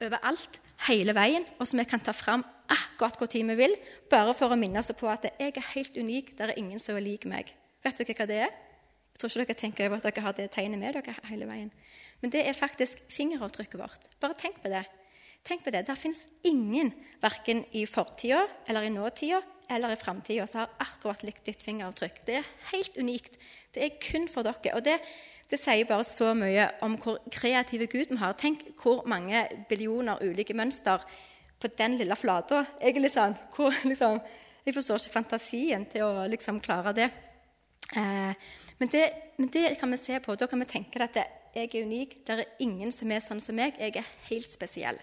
overalt, 0.07 0.61
hele 0.89 1.15
veien, 1.17 1.47
og 1.59 1.69
som 1.69 1.81
vi 1.81 1.87
kan 1.89 2.03
ta 2.03 2.13
fram 2.17 2.45
akkurat 2.73 3.19
hvor 3.21 3.31
tid 3.31 3.47
vi 3.51 3.57
vil, 3.59 3.77
bare 4.11 4.35
for 4.37 4.53
å 4.53 4.59
minne 4.59 4.81
oss 4.81 4.93
på 4.97 5.09
at 5.11 5.27
jeg 5.29 5.53
er 5.53 5.71
helt 5.75 5.97
unik, 5.97 6.35
det 6.39 6.49
er 6.49 6.59
ingen 6.61 6.81
som 6.83 6.97
er 6.97 7.05
lik 7.05 7.27
meg. 7.31 7.53
Vet 7.85 8.01
dere 8.01 8.17
hva 8.17 8.29
det 8.29 8.41
er? 8.47 8.53
Jeg 9.15 9.21
tror 9.21 9.31
ikke 9.31 9.53
dere 9.53 9.61
tenker 9.61 9.87
over 9.87 10.01
at 10.01 10.07
dere 10.09 10.25
har 10.25 10.35
det 10.35 10.51
tegnet 10.55 10.81
med 10.81 10.97
dere 10.97 11.15
hele 11.29 11.47
veien. 11.47 11.71
Men 12.23 12.33
det 12.35 12.43
er 12.49 12.57
faktisk 12.57 13.03
fingeravtrykket 13.13 13.79
vårt. 13.79 14.07
Bare 14.23 14.37
tenk 14.39 14.59
på 14.63 14.73
det. 14.73 14.83
Tenk 15.45 15.63
på 15.63 15.71
det. 15.75 15.85
Der 15.87 15.99
fins 15.99 16.25
ingen, 16.43 16.91
verken 17.23 17.63
i 17.77 17.85
fortida 17.87 18.47
eller 18.67 18.87
i 18.87 18.93
nåtida 18.93 19.43
eller 19.71 19.93
i 19.93 20.01
framtida, 20.01 20.47
som 20.49 20.65
har 20.65 20.73
akkurat 20.83 21.23
likt 21.25 21.45
ditt 21.47 21.63
fingeravtrykk. 21.65 22.23
Det 22.27 22.41
er 22.41 22.51
helt 22.73 22.97
unikt. 22.97 23.39
Det 23.75 23.85
er 23.85 24.01
kun 24.03 24.27
for 24.33 24.47
dere. 24.47 24.75
Og 24.75 24.83
det, 24.85 24.99
det 25.51 25.61
sier 25.61 25.87
bare 25.89 26.07
så 26.09 26.33
mye 26.37 26.67
om 26.85 26.97
hvor 27.01 27.21
kreative 27.33 27.89
Gud 27.93 28.13
vi 28.13 28.21
har. 28.21 28.37
Tenk 28.39 28.65
hvor 28.81 29.05
mange 29.09 29.45
billioner 29.69 30.23
ulike 30.25 30.57
mønster 30.57 31.05
på 31.61 31.71
den 31.79 31.99
lille 32.01 32.17
flata. 32.17 32.65
Jeg, 32.81 32.97
liksom, 33.01 33.37
hvor, 33.57 33.75
liksom, 33.91 34.21
jeg 34.65 34.77
forstår 34.77 35.03
ikke 35.03 35.19
fantasien 35.19 35.87
til 35.93 36.07
å 36.07 36.27
liksom 36.31 36.61
klare 36.65 36.95
det. 36.97 37.11
Eh, 37.93 38.33
men, 38.81 38.91
det. 38.91 39.05
men, 39.37 39.51
det. 39.53 39.77
kan 39.81 39.93
vi 39.93 40.01
se 40.01 40.21
på. 40.21 40.37
Da 40.37 40.49
kan 40.51 40.65
vi 40.65 40.71
tenke 40.71 41.03
at 41.05 41.21
jeg 41.55 41.69
er 41.69 41.85
unik. 41.85 42.17
Det 42.27 42.39
er 42.39 42.65
ingen 42.65 42.93
som 42.93 43.13
er 43.13 43.23
sånn 43.25 43.43
som 43.45 43.57
meg. 43.59 43.77
Jeg 43.79 43.97
er 44.01 44.11
helt 44.31 44.51
spesiell. 44.51 44.99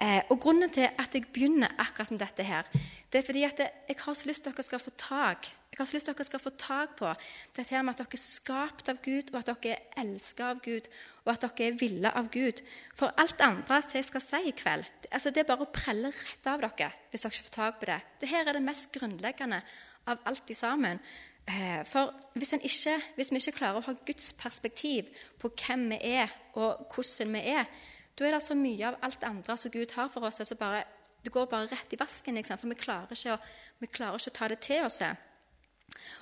Eh, 0.00 0.20
og 0.32 0.38
Grunnen 0.40 0.72
til 0.72 0.88
at 0.88 1.14
jeg 1.14 1.28
begynner 1.32 1.72
akkurat 1.78 2.10
med 2.10 2.22
dette, 2.22 2.44
her, 2.44 2.68
det 3.12 3.20
er 3.20 3.26
fordi 3.26 3.42
at 3.44 3.58
jeg 3.60 3.98
har 4.00 4.14
så 4.16 4.28
lyst 4.28 4.44
til 4.44 4.52
at 4.52 4.56
dere 4.56 4.66
skal 4.66 4.80
få 4.80 4.92
tak 4.96 5.50
jeg 5.70 5.78
har 5.78 5.86
så 5.86 5.96
lyst 5.96 6.08
til 6.08 6.12
at 6.12 6.18
dere 6.18 6.26
skal 6.26 6.42
få 6.42 6.50
tak 6.58 6.96
på 6.98 7.10
dette 7.56 7.70
her 7.70 7.84
med 7.86 7.94
at 7.94 8.00
dere 8.02 8.18
er 8.18 8.22
skapt 8.22 8.88
av 8.90 8.98
Gud, 9.04 9.30
og 9.30 9.38
at 9.38 9.50
dere 9.52 9.76
er 9.76 10.02
elsket 10.02 10.42
av 10.42 10.62
Gud, 10.64 10.88
og 11.22 11.30
at 11.32 11.44
dere 11.46 11.68
er 11.68 11.78
ville 11.78 12.10
av 12.20 12.30
Gud. 12.34 12.62
For 12.98 13.14
alt 13.22 13.44
andre 13.46 13.78
som 13.84 13.94
jeg 13.94 14.08
skal 14.08 14.24
si 14.24 14.40
i 14.50 14.56
kveld, 14.56 14.88
altså 15.10 15.30
det 15.30 15.44
er 15.44 15.48
bare 15.52 15.68
å 15.68 15.70
prelle 15.70 16.10
rett 16.10 16.50
av 16.50 16.64
dere 16.66 16.90
hvis 17.12 17.22
dere 17.22 17.36
ikke 17.36 17.46
får 17.46 17.56
tak 17.56 17.78
på 17.80 17.90
det. 17.92 18.00
Dette 18.24 18.42
er 18.42 18.52
det 18.58 18.64
mest 18.66 18.90
grunnleggende 18.98 19.62
av 20.10 20.26
alt 20.26 20.50
i 20.50 20.58
sammen. 20.58 21.00
Eh, 21.46 21.86
for 21.86 22.12
hvis, 22.34 22.52
ikke, 22.58 22.98
hvis, 23.14 23.30
vi 23.30 23.40
ikke 23.40 23.56
klarer 23.62 23.78
å 23.78 23.86
ha 23.86 23.96
Guds 24.06 24.34
perspektiv 24.38 25.08
på 25.38 25.52
hvem 25.54 25.88
vi 25.94 26.02
er, 26.18 26.34
og 26.58 26.90
hvordan 26.90 27.32
vi 27.38 27.46
er, 27.54 27.70
da 28.18 28.26
er 28.26 28.36
det 28.36 28.44
så 28.44 28.58
mye 28.58 28.90
av 28.90 28.98
alt 29.06 29.24
andre 29.24 29.56
som 29.56 29.72
Gud 29.72 29.94
har 29.94 30.10
for 30.12 30.26
oss, 30.26 30.42
altså 30.42 30.58
bare, 30.58 30.82
det 31.24 31.32
går 31.32 31.46
bare 31.46 31.70
rett 31.70 31.94
i 31.94 31.98
vasken. 32.00 32.34
Liksom, 32.34 32.58
for 32.58 32.74
vi 32.74 32.82
klarer, 32.82 33.26
å, 33.32 33.40
vi 33.80 33.88
klarer 33.88 34.18
ikke 34.18 34.34
å 34.34 34.40
ta 34.42 34.50
det 34.50 34.64
til 34.66 34.84
oss. 34.84 35.00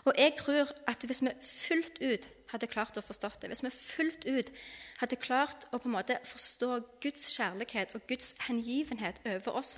Og 0.05 0.15
jeg 0.19 0.35
tror 0.39 0.73
at 0.91 1.07
hvis 1.07 1.23
vi 1.23 1.33
fullt 1.45 1.99
ut 2.03 2.29
hadde 2.53 2.71
klart 2.71 2.97
å 2.97 3.05
forstå 3.05 3.31
det, 3.43 3.51
hvis 3.53 3.65
vi 3.65 3.73
fullt 3.75 4.27
ut 4.27 4.53
hadde 5.01 5.21
klart 5.21 5.67
å 5.73 5.79
på 5.79 5.91
en 5.91 5.97
måte 5.99 6.19
forstå 6.27 6.71
Guds 7.03 7.29
kjærlighet 7.37 7.95
og 7.95 8.07
Guds 8.09 8.35
hengivenhet 8.47 9.21
over 9.27 9.61
oss, 9.61 9.77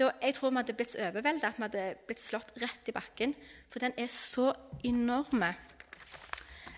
da 0.00 0.12
jeg 0.22 0.36
tror 0.36 0.52
vi 0.52 0.62
hadde 0.62 0.76
blitt 0.78 0.94
så 0.94 1.02
overveldet 1.10 1.48
at 1.48 1.58
vi 1.58 1.66
hadde 1.66 1.86
blitt 2.08 2.22
slått 2.22 2.54
rett 2.62 2.88
i 2.88 2.94
bakken. 2.96 3.34
For 3.70 3.82
den 3.82 3.96
er 4.00 4.08
så 4.12 4.52
enorme. 4.86 5.52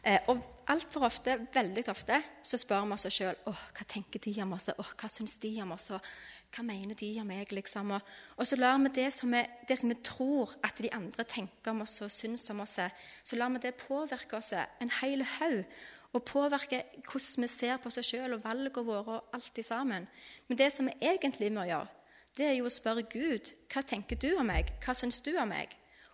Eh, 0.02 0.18
og 0.32 0.40
altfor 0.66 1.04
ofte, 1.06 1.36
veldig 1.54 1.84
ofte, 1.90 2.16
så 2.42 2.58
spør 2.58 2.88
vi 2.88 2.96
oss 2.96 3.06
sjøl 3.14 3.38
hva 3.46 3.84
tenker 3.88 4.22
de 4.22 4.32
om 4.42 4.54
oss, 4.56 4.68
oh, 4.74 4.90
hva 4.98 5.10
syns 5.10 5.36
de 5.42 5.52
om 5.62 5.74
oss, 5.76 5.92
hva 5.92 6.64
mener 6.66 6.98
de 6.98 7.10
om 7.22 7.30
meg? 7.30 7.52
liksom? 7.54 7.94
Og, 7.94 8.12
og 8.36 8.48
så 8.48 8.58
lar 8.58 8.80
vi 8.82 8.92
det 8.98 9.08
som, 9.14 9.30
vi, 9.30 9.42
det 9.68 9.78
som, 9.78 9.92
vi, 9.92 9.98
tror 10.02 10.54
at 10.66 10.82
de 10.82 10.90
andre 10.94 11.26
tenker 11.28 11.70
om 11.70 11.84
oss 11.86 12.00
og 12.02 12.10
syns 12.10 12.48
om 12.50 12.64
oss, 12.64 12.78
så 13.22 13.38
lar 13.38 13.52
vi 13.54 13.62
det 13.62 13.76
påvirke 13.78 14.38
oss 14.38 14.52
en 14.56 14.94
hel 15.00 15.22
haug. 15.38 15.64
Og 16.12 16.26
påvirke 16.28 16.82
hvordan 17.06 17.46
vi 17.46 17.48
ser 17.48 17.78
på 17.80 17.88
oss 17.88 18.02
sjøl 18.04 18.34
og 18.34 18.42
valgene 18.44 18.84
våre 18.84 19.20
og 19.20 19.36
alt 19.38 19.58
i 19.58 19.64
sammen. 19.64 20.04
Men 20.48 20.58
det 20.58 20.68
som 20.74 20.90
vi 20.90 20.98
egentlig 21.08 21.48
må 21.54 21.64
gjøre, 21.64 21.88
det 22.36 22.48
er 22.48 22.58
jo 22.58 22.66
å 22.68 22.72
spørre 22.72 23.06
Gud 23.12 23.52
hva 23.72 23.84
tenker 23.86 24.18
du 24.20 24.32
om 24.34 24.50
meg, 24.50 24.74
hva 24.84 24.96
syns 24.96 25.22
du 25.24 25.30
om 25.36 25.48
meg? 25.48 25.72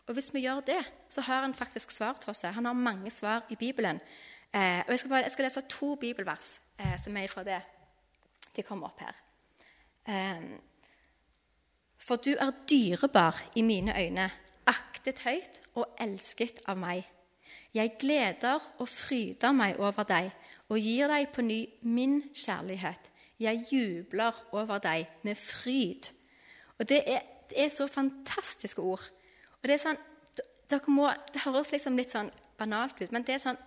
Og 0.08 0.16
hvis 0.16 0.30
vi 0.34 0.40
gjør 0.46 0.62
det, 0.64 0.80
så 1.12 1.20
har 1.20 1.42
han 1.44 1.54
faktisk 1.54 1.90
svar 1.92 2.16
til 2.20 2.30
oss. 2.32 2.42
Han 2.42 2.64
har 2.64 2.72
mange 2.72 3.10
svar 3.10 3.44
i 3.50 3.56
Bibelen. 3.56 4.00
Eh, 4.54 4.80
og 4.86 4.90
jeg 4.90 4.98
skal, 4.98 5.10
bare, 5.10 5.22
jeg 5.22 5.30
skal, 5.30 5.44
lese 5.44 5.62
to 5.68 5.94
bibelvers 5.94 6.60
eh, 6.80 6.96
som 7.00 7.16
er 7.16 7.28
fra 7.28 7.44
det. 7.44 7.60
De 8.56 8.64
kommer 8.64 8.88
opp 8.88 9.00
her. 9.04 9.18
Eh, 10.08 10.48
For 11.98 12.16
du 12.16 12.30
er 12.38 12.54
dyrebar 12.70 13.42
i 13.54 13.62
mine 13.62 13.92
øyne, 13.92 14.30
aktet 14.66 15.20
høyt 15.26 15.60
og 15.74 15.96
elsket 16.00 16.62
av 16.66 16.78
meg. 16.80 17.04
Jeg 17.74 17.98
gleder 18.00 18.64
og 18.78 18.88
fryder 18.88 19.52
meg 19.52 19.76
over 19.76 20.06
deg 20.08 20.30
og 20.70 20.80
gir 20.80 21.10
deg 21.10 21.28
på 21.34 21.44
ny 21.44 21.58
min 21.82 22.22
kjærlighet. 22.32 23.10
Jeg 23.38 23.66
jubler 23.70 24.32
over 24.52 24.78
deg 24.78 25.06
med 25.22 25.36
fryd. 25.36 26.08
Og 26.78 26.88
Det 26.88 27.02
er, 27.06 27.20
det 27.50 27.64
er 27.64 27.68
så 27.68 27.86
fantastiske 27.86 28.80
ord. 28.80 29.04
Og 29.58 29.68
Det 29.68 29.74
er 29.74 29.82
sånn, 29.82 30.02
må, 30.92 31.08
det 31.32 31.44
høres 31.46 31.72
liksom 31.74 31.96
litt 31.98 32.12
sånn 32.12 32.30
banalt 32.58 33.00
ut, 33.00 33.12
men 33.14 33.24
det 33.26 33.36
er 33.36 33.42
sånn, 33.42 33.58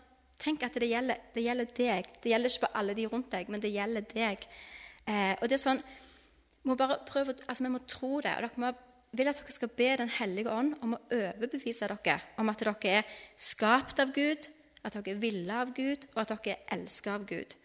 tenk 0.42 0.64
at 0.66 0.78
det 0.80 0.90
gjelder, 0.90 1.20
det 1.36 1.44
gjelder 1.46 1.74
deg. 1.78 2.14
Det 2.22 2.32
gjelder 2.32 2.54
ikke 2.54 2.66
på 2.68 2.76
alle 2.80 2.96
de 2.98 3.08
rundt 3.10 3.32
deg, 3.34 3.50
men 3.52 3.62
det 3.62 3.74
gjelder 3.74 4.06
deg. 4.14 4.48
Eh, 5.06 5.34
og 5.38 5.50
det 5.50 5.58
er 5.58 5.66
sånn, 5.66 5.82
må 6.66 6.78
bare 6.78 7.02
prøve, 7.08 7.36
altså 7.48 7.64
Vi 7.64 7.74
må 7.74 7.82
tro 7.90 8.22
det. 8.22 8.36
og 8.36 8.42
dere 8.46 8.62
må 8.62 8.72
vil 9.12 9.28
at 9.28 9.40
dere 9.42 9.52
skal 9.54 9.72
be 9.76 9.90
Den 10.00 10.12
hellige 10.20 10.52
ånd 10.54 10.76
om 10.86 10.96
å 10.96 11.02
overbevise 11.12 11.90
dere 11.90 12.20
om 12.40 12.52
at 12.52 12.62
dere 12.62 12.76
er 13.02 13.18
skapt 13.36 14.00
av 14.00 14.14
Gud, 14.16 14.48
at 14.84 14.94
dere 14.94 15.16
er 15.16 15.20
ville 15.20 15.58
av 15.64 15.74
Gud, 15.76 16.08
og 16.14 16.22
at 16.24 16.32
dere 16.32 16.56
er 16.56 16.78
elsket 16.78 17.12
av 17.14 17.26
Gud. 17.28 17.58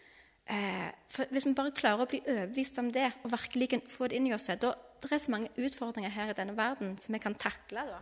Eh, 0.46 0.90
for 1.08 1.26
Hvis 1.30 1.46
vi 1.46 1.54
bare 1.54 1.74
klarer 1.74 2.04
å 2.04 2.10
bli 2.10 2.22
overbevist 2.26 2.78
om 2.78 2.90
det 2.92 3.12
og 3.22 3.32
virkelig 3.32 3.82
få 3.90 4.08
det 4.08 4.18
inn 4.18 4.26
i 4.26 4.34
oss, 4.34 4.46
da 4.46 4.74
det 5.02 5.12
er 5.12 5.18
så 5.18 5.30
mange 5.30 5.50
utfordringer 5.56 6.10
her 6.10 6.30
i 6.30 6.36
denne 6.36 6.56
verden 6.56 6.98
som 7.02 7.12
vi 7.12 7.18
kan 7.18 7.34
takle. 7.34 7.82
da. 7.86 8.00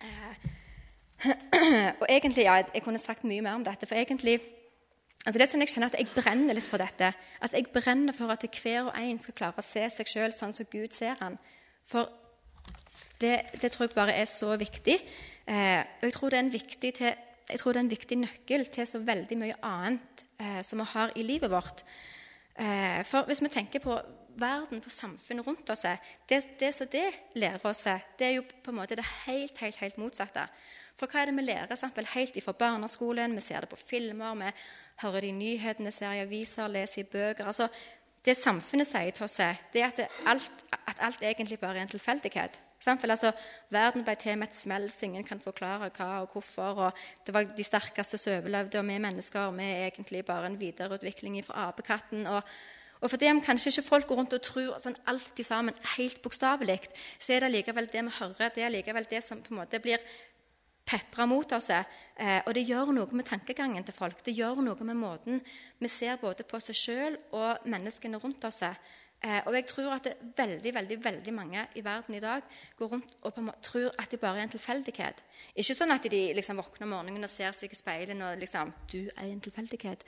Eh, 0.00 0.36
og 2.00 2.06
egentlig, 2.08 2.44
ja, 2.44 2.62
Jeg 2.74 2.82
kunne 2.82 2.98
sagt 2.98 3.24
mye 3.24 3.42
mer 3.42 3.54
om 3.54 3.64
dette. 3.64 3.86
for 3.86 3.94
egentlig, 3.94 4.40
altså 5.26 5.38
det 5.38 5.46
er 5.46 5.50
sånn 5.52 5.64
Jeg 5.64 5.72
kjenner 5.74 5.92
at 5.92 5.98
jeg 5.98 6.10
brenner 6.14 6.54
litt 6.54 6.68
for 6.68 6.82
dette. 6.82 7.12
Altså 7.40 7.56
Jeg 7.56 7.72
brenner 7.72 8.12
for 8.12 8.32
at 8.32 8.44
hver 8.62 8.90
og 8.90 8.98
en 8.98 9.18
skal 9.18 9.34
klare 9.34 9.58
å 9.58 9.66
se 9.66 9.88
seg 9.90 10.10
sjøl 10.10 10.32
sånn 10.32 10.52
som 10.52 10.68
Gud 10.70 10.92
ser 10.92 11.16
han. 11.20 11.38
For 11.84 12.10
det, 13.20 13.40
det, 13.60 13.70
tror 13.72 13.86
jeg 13.86 13.94
bare 13.94 14.16
er 14.16 14.28
så 14.28 14.56
viktig. 14.56 14.98
Eh, 15.46 15.80
og 15.80 16.08
jeg 16.08 16.12
tror, 16.12 16.30
det 16.30 16.38
er 16.38 16.44
en 16.44 16.52
viktig 16.52 16.94
til, 16.94 17.14
jeg 17.50 17.60
tror 17.60 17.72
det 17.72 17.80
er 17.80 17.84
en 17.84 17.94
viktig 17.94 18.18
nøkkel 18.18 18.66
til 18.72 18.86
så 18.86 19.00
veldig 19.04 19.38
mye 19.38 19.56
annet 19.62 20.24
eh, 20.40 20.60
som 20.64 20.80
vi 20.80 20.88
har 20.94 21.12
i 21.16 21.22
livet 21.22 21.50
vårt. 21.50 21.84
Eh, 22.58 23.04
for 23.04 23.28
hvis 23.28 23.42
vi 23.42 23.52
tenker 23.52 23.82
på 23.84 23.98
verden, 24.40 24.80
på 24.80 24.90
samfunnet 24.90 25.46
rundt 25.46 25.70
oss, 25.70 25.84
det, 26.28 26.40
det 26.60 26.70
som 26.74 26.88
det 26.90 27.06
lærer 27.34 27.66
oss, 27.66 27.84
det 28.18 28.26
er 28.26 28.36
jo 28.38 28.46
på 28.46 28.72
en 28.72 28.80
måte 28.80 28.96
det 28.98 29.06
helt, 29.26 29.58
helt, 29.58 29.78
helt 29.82 30.00
motsatte. 30.00 30.46
For 30.98 31.10
hva 31.10 31.24
er 31.24 31.30
det 31.30 31.38
vi 31.38 31.46
lærer 31.48 31.74
eksempel, 31.74 32.06
helt 32.14 32.36
ifra 32.38 32.54
barneskolen? 32.58 33.34
Vi 33.34 33.42
ser 33.42 33.64
det 33.64 33.70
på 33.72 33.80
filmer, 33.80 34.36
vi 34.38 34.52
hører 35.02 35.24
det 35.24 35.32
i 35.32 35.38
nyhetene, 35.38 35.92
ser 35.92 36.14
i 36.14 36.22
aviser, 36.22 36.70
leser 36.70 37.02
i 37.02 37.08
bøker. 37.10 37.46
altså 37.46 37.68
Det 38.24 38.36
samfunnet 38.38 38.88
sier 38.88 39.10
til 39.10 39.26
oss, 39.26 39.40
det 39.72 39.82
er 39.82 39.88
at, 39.90 39.96
det, 39.96 40.06
alt, 40.26 40.64
at 40.86 41.02
alt 41.02 41.22
egentlig 41.22 41.58
bare 41.58 41.78
er 41.78 41.82
en 41.82 41.90
tilfeldighet. 41.90 42.60
Altså, 42.84 43.32
verden 43.72 44.04
ble 44.04 44.14
til 44.20 44.38
med 44.38 44.50
et 44.50 44.56
smell, 44.56 44.90
så 44.92 45.06
ingen 45.06 45.24
kan 45.24 45.40
forklare 45.40 45.90
hva 45.96 46.08
og 46.20 46.32
hvorfor. 46.32 46.80
og 46.86 46.92
Det 47.26 47.34
var 47.34 47.44
de 47.56 47.64
sterkeste 47.64 48.18
som 48.18 48.38
overlevde, 48.38 48.78
og 48.78 48.86
vi 48.86 48.98
mennesker 48.98 49.50
vi 49.56 49.64
er 49.64 49.86
egentlig 49.88 50.24
bare 50.24 50.46
en 50.46 50.60
videreutvikling 50.60 51.44
fra 51.44 51.68
apekatten. 51.68 52.26
og 52.26 52.42
og 53.00 53.10
fordi 53.10 53.30
om 53.30 53.42
kanskje 53.44 53.72
ikke 53.72 53.88
folk 53.88 54.06
går 54.08 54.20
rundt 54.20 54.36
og 54.36 54.44
tror 54.44 54.76
sånn 54.82 54.96
alltid 55.10 55.46
sammen 55.46 55.82
helt 55.96 56.22
bokstavelig, 56.24 56.78
så 57.18 57.34
er 57.34 57.44
det 57.44 57.54
likevel 57.56 57.90
det 57.92 58.04
vi 58.06 58.14
hører, 58.20 58.54
det 58.54 58.64
er 58.64 58.72
likevel 58.72 59.08
det 59.10 59.24
som 59.24 59.42
på 59.44 59.52
en 59.52 59.60
måte 59.62 59.82
blir 59.82 60.00
pepra 60.84 61.26
mot 61.26 61.52
oss. 61.56 61.70
Eh, 61.70 62.40
og 62.44 62.52
det 62.54 62.66
gjør 62.68 62.92
noe 62.94 63.16
med 63.16 63.26
tankegangen 63.28 63.84
til 63.84 63.96
folk. 63.96 64.20
Det 64.24 64.34
gjør 64.36 64.60
noe 64.64 64.86
med 64.86 65.00
måten 65.00 65.40
vi 65.80 65.88
ser 65.88 66.20
både 66.20 66.44
på 66.44 66.58
oss 66.58 66.70
sjøl 66.76 67.16
og 67.32 67.64
menneskene 67.70 68.20
rundt 68.22 68.44
oss. 68.48 68.62
Eh, 69.24 69.40
og 69.46 69.54
jeg 69.56 69.66
tror 69.70 69.94
at 69.96 70.10
veldig 70.36 70.74
veldig, 70.74 70.98
veldig 71.04 71.34
mange 71.34 71.66
i 71.74 71.84
verden 71.84 72.14
i 72.14 72.20
dag 72.20 72.44
går 72.76 72.92
rundt 72.92 73.14
og 73.24 73.52
tror 73.64 73.90
at 73.98 74.10
det 74.10 74.20
bare 74.20 74.42
er 74.42 74.48
en 74.48 74.52
tilfeldighet. 74.52 75.22
Ikke 75.56 75.76
sånn 75.76 75.94
at 75.94 76.04
de 76.12 76.22
liksom 76.36 76.60
våkner 76.60 76.84
om 76.84 76.96
morgenen 76.98 77.24
og 77.24 77.32
ser 77.32 77.56
seg 77.56 77.72
i 77.72 77.78
speilet 77.78 78.20
og 78.20 78.40
liksom, 78.42 78.72
du 78.92 79.00
er 79.08 79.30
en 79.30 79.40
tilfeldighet. 79.40 80.04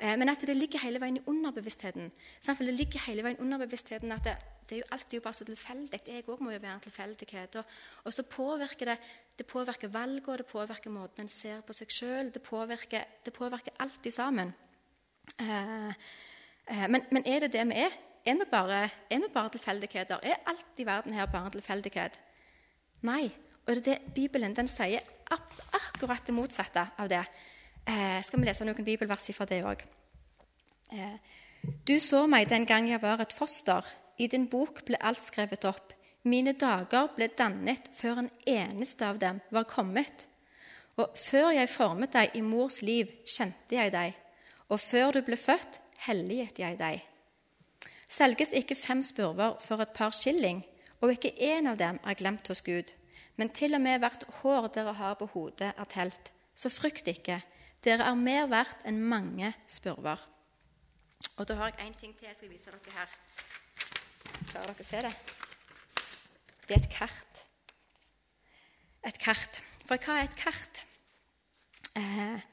Eh, 0.00 0.16
men 0.16 0.32
at 0.32 0.40
det 0.40 0.56
ligger 0.56 0.80
hele 0.80 1.00
veien 1.00 1.18
i 1.18 1.26
underbevisstheten. 1.28 2.08
Det 2.40 2.74
ligger 2.74 3.02
hele 3.04 3.24
veien 3.26 3.40
underbevisstheten 3.44 4.12
at 4.12 4.24
det, 4.24 4.36
det 4.68 4.76
er 4.76 4.80
jo 4.80 4.92
alltid 4.96 5.18
jo 5.18 5.24
bare 5.24 5.36
så 5.36 5.44
tilfeldig. 5.44 6.00
Jeg 6.06 6.24
òg 6.24 6.40
må 6.40 6.54
jo 6.54 6.62
være 6.62 6.74
en 6.78 6.84
tilfeldighet. 6.86 7.56
Og, 7.60 7.74
og, 8.04 8.12
så 8.12 8.22
påvirker 8.22 8.94
det 8.94 8.98
det 9.38 9.46
påvirker 9.46 9.88
valget, 9.88 10.38
det 10.38 10.46
påvirker 10.46 10.90
måten 10.90 11.24
en 11.24 11.28
ser 11.28 11.60
på 11.64 11.72
seg 11.72 11.92
sjøl. 11.92 12.32
Det, 12.32 12.42
det, 13.24 13.32
påvirker 13.32 13.76
alt 13.80 14.06
i 14.06 14.10
sammen. 14.10 14.54
Eh, 15.38 15.92
eh, 16.66 16.88
men, 16.88 17.04
men, 17.10 17.26
er 17.26 17.44
det 17.44 17.52
det 17.52 17.66
vi 17.68 17.84
er? 17.84 17.96
Er 18.24 18.36
vi 18.36 18.48
bare, 18.50 18.88
bare 19.34 19.50
tilfeldigheter? 19.50 20.20
Er 20.22 20.42
alt 20.46 20.76
i 20.80 20.86
verden 20.86 21.12
her 21.12 21.26
bare 21.26 21.48
en 21.48 21.56
tilfeldighet? 21.56 22.20
Nei. 23.02 23.30
Og 23.66 23.76
det 23.76 23.88
er 23.88 24.00
det 24.00 24.14
Bibelen 24.14 24.56
den 24.56 24.68
sier 24.68 25.04
ak 25.30 25.52
akkurat 25.76 26.26
det 26.26 26.34
motsatte 26.34 26.88
av 26.98 27.08
det. 27.08 27.24
Eh, 27.86 28.18
skal 28.24 28.40
vi 28.40 28.46
lese 28.46 28.66
noen 28.66 28.86
bibelvers 28.86 29.30
fra 29.36 29.46
det 29.48 29.62
òg? 29.64 29.82
Eh, 30.92 31.16
du 31.86 31.98
så 32.00 32.26
meg 32.30 32.48
den 32.48 32.66
gang 32.66 32.88
jeg 32.88 33.02
var 33.02 33.20
et 33.20 33.32
foster. 33.32 33.84
I 34.18 34.26
din 34.26 34.48
bok 34.48 34.82
ble 34.84 35.00
alt 35.00 35.22
skrevet 35.22 35.64
opp. 35.64 35.94
Mine 36.24 36.52
dager 36.52 37.08
ble 37.16 37.30
dannet 37.36 37.88
før 37.96 38.24
en 38.24 38.30
eneste 38.46 39.06
av 39.06 39.20
dem 39.20 39.40
var 39.50 39.68
kommet. 39.68 40.26
Og 41.00 41.16
før 41.16 41.50
jeg 41.56 41.72
formet 41.72 42.12
deg 42.12 42.34
i 42.36 42.42
mors 42.44 42.82
liv, 42.84 43.08
kjente 43.24 43.78
jeg 43.78 43.92
deg. 43.94 44.16
Og 44.68 44.80
før 44.80 45.16
du 45.16 45.22
ble 45.24 45.38
født, 45.40 45.80
helliget 46.04 46.60
jeg 46.60 46.76
deg. 46.80 47.00
Selges 48.10 48.52
ikke 48.56 48.76
fem 48.76 49.00
spurver 49.06 49.56
for 49.62 49.80
et 49.80 49.94
par 49.96 50.12
skilling, 50.12 50.64
og 51.00 51.14
ikke 51.14 51.32
én 51.40 51.70
av 51.70 51.78
dem 51.80 52.00
er 52.04 52.18
glemt 52.18 52.48
hos 52.50 52.60
Gud. 52.66 52.90
Men 53.36 53.52
til 53.56 53.74
og 53.74 53.80
med 53.80 54.02
hvert 54.02 54.26
hår 54.40 54.68
dere 54.74 54.92
har 54.98 55.14
på 55.16 55.30
hodet, 55.32 55.72
er 55.72 55.88
telt. 55.88 56.32
Så 56.54 56.68
frykt 56.68 57.08
ikke. 57.08 57.38
Dere 57.84 58.04
er 58.10 58.16
mer 58.18 58.48
verdt 58.50 58.82
enn 58.88 59.00
mange 59.08 59.54
spurver. 59.70 60.20
Og 61.36 61.46
da 61.48 61.56
har 61.56 61.70
jeg 61.72 61.86
én 61.86 61.96
ting 61.96 62.12
til 62.16 62.28
jeg 62.28 62.36
skal 62.36 62.50
vise 62.52 62.72
dere 62.72 62.96
her. 62.96 63.14
Klarer 64.50 64.72
dere 64.72 64.84
å 64.84 64.88
se 64.88 65.00
det? 65.06 65.12
Det 66.66 66.76
er 66.76 66.82
et 66.82 66.92
kart. 66.92 67.40
Et 69.08 69.20
kart. 69.20 69.60
For 69.88 69.96
hva 69.96 70.18
er 70.20 70.28
et 70.28 70.36
kart? 70.36 70.82
Eh, 71.96 72.44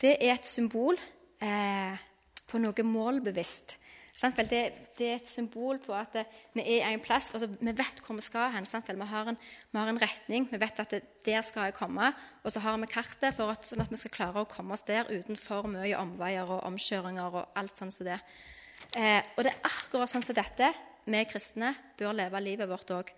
det 0.00 0.14
er 0.20 0.36
et 0.36 0.46
symbol 0.46 0.98
eh, 1.42 1.98
på 2.46 2.62
noe 2.62 2.86
målbevisst. 2.86 3.76
Det, 4.16 4.48
det, 4.96 5.06
er 5.06 5.18
et 5.18 5.28
symbol 5.28 5.76
på 5.84 5.92
at 5.92 6.14
vi 6.56 6.62
er 6.64 6.86
en 6.88 7.02
plass, 7.04 7.28
altså 7.36 7.50
vi 7.60 7.72
vet 7.76 7.98
hvor 8.00 8.16
vi 8.16 8.24
skal 8.24 8.48
hen. 8.54 8.64
Vi 8.64 9.08
har, 9.10 9.28
en, 9.28 9.36
vi, 9.36 9.76
har 9.76 9.90
en, 9.92 10.00
retning, 10.00 10.48
vi 10.48 10.60
vet 10.60 10.80
at 10.80 10.90
det, 10.90 11.02
der 11.26 11.44
skal 11.44 11.68
jeg 11.68 11.74
komme. 11.76 12.12
Og 12.42 12.52
så 12.52 12.62
har 12.64 12.78
vi 12.80 12.88
kartet 12.88 13.36
for 13.36 13.52
at, 13.52 13.68
sånn 13.68 13.84
at 13.84 13.92
vi 13.92 14.00
skal 14.00 14.14
klare 14.14 14.40
å 14.40 14.48
komme 14.48 14.72
oss 14.72 14.86
der 14.88 15.10
uten 15.12 15.36
for 15.36 15.68
mye 15.68 16.00
omveier 16.00 16.48
og 16.48 16.64
omkjøringer. 16.64 17.28
og 17.42 17.60
alt 17.60 17.76
sånn 17.76 17.92
som 17.92 18.08
det. 18.08 18.18
Eh, 18.96 19.20
og 19.36 19.44
det 19.44 19.52
er 19.52 19.68
akkurat 19.68 20.08
sånn 20.08 20.24
som 20.24 20.36
dette 20.36 20.72
vi 21.04 21.24
kristne 21.28 21.74
bør 21.98 22.16
leve 22.16 22.40
livet 22.40 22.72
vårt 22.72 22.96
òg. 22.96 23.12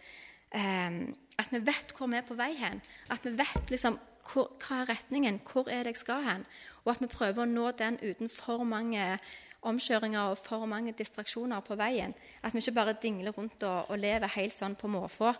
Eh, 0.50 1.00
at 1.38 1.54
vi 1.54 1.62
vet 1.62 1.94
hvor 1.94 2.10
vi 2.10 2.18
er 2.18 2.26
på 2.26 2.34
vei 2.34 2.56
hen. 2.58 2.82
At 3.14 3.22
vi 3.22 3.36
vet 3.38 3.70
liksom, 3.70 4.00
hvor, 4.32 4.50
hva 4.58 4.82
er 4.82 4.96
retningen, 4.96 5.38
hvor 5.46 5.70
er 5.70 5.86
det 5.86 5.94
jeg 5.94 6.02
skal 6.02 6.26
hen? 6.26 6.48
Og 6.82 6.96
at 6.96 7.04
vi 7.06 7.12
prøver 7.12 7.44
å 7.44 7.52
nå 7.52 7.70
den 7.78 8.02
uten 8.02 8.32
for 8.32 8.66
mange 8.66 9.14
omkjøringer 9.62 10.32
og 10.32 10.38
for 10.38 10.66
mange 10.70 10.92
distraksjoner 10.92 11.64
på 11.66 11.76
veien. 11.78 12.14
At 12.42 12.54
vi 12.54 12.62
ikke 12.62 12.76
bare 12.76 12.96
dingler 13.02 13.34
rundt 13.34 13.62
og, 13.62 13.90
og 13.90 13.98
lever 13.98 14.36
helt 14.36 14.54
sånn 14.54 14.76
på 14.78 14.90
måfå. 14.92 15.32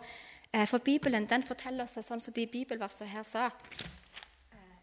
Eh, 0.51 0.65
for 0.67 0.83
Bibelen 0.83 1.27
den 1.29 1.45
forteller 1.45 1.85
oss, 1.85 1.99
sånn 2.05 2.21
som 2.21 2.33
de 2.33 2.47
bibelversene 2.49 3.09
her 3.11 3.23
sa 3.27 3.47
eh, 3.47 4.75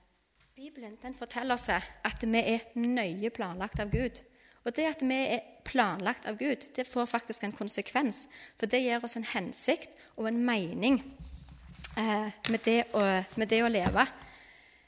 Bibelen 0.55 0.97
den 1.03 1.17
forteller 1.19 1.59
oss 1.59 1.69
at 1.69 2.23
vi 2.23 2.43
er 2.55 2.67
nøye 2.79 3.31
planlagt 3.35 3.83
av 3.83 3.91
Gud. 3.91 4.23
Og 4.67 4.75
det 4.75 4.89
at 4.89 5.03
vi 5.03 5.19
er 5.37 5.45
planlagt 5.67 6.27
av 6.27 6.39
Gud, 6.39 6.65
det 6.75 6.89
får 6.89 7.07
faktisk 7.07 7.45
en 7.47 7.55
konsekvens. 7.55 8.25
For 8.59 8.71
det 8.71 8.83
gir 8.83 9.05
oss 9.05 9.15
en 9.19 9.27
hensikt 9.31 9.93
og 10.17 10.27
en 10.31 10.41
mening 10.47 10.99
eh, 11.99 12.31
med, 12.51 12.61
det 12.65 12.81
å, 12.95 13.03
med, 13.37 13.47
det 13.51 13.63
å, 13.63 13.71
leve. 13.71 14.07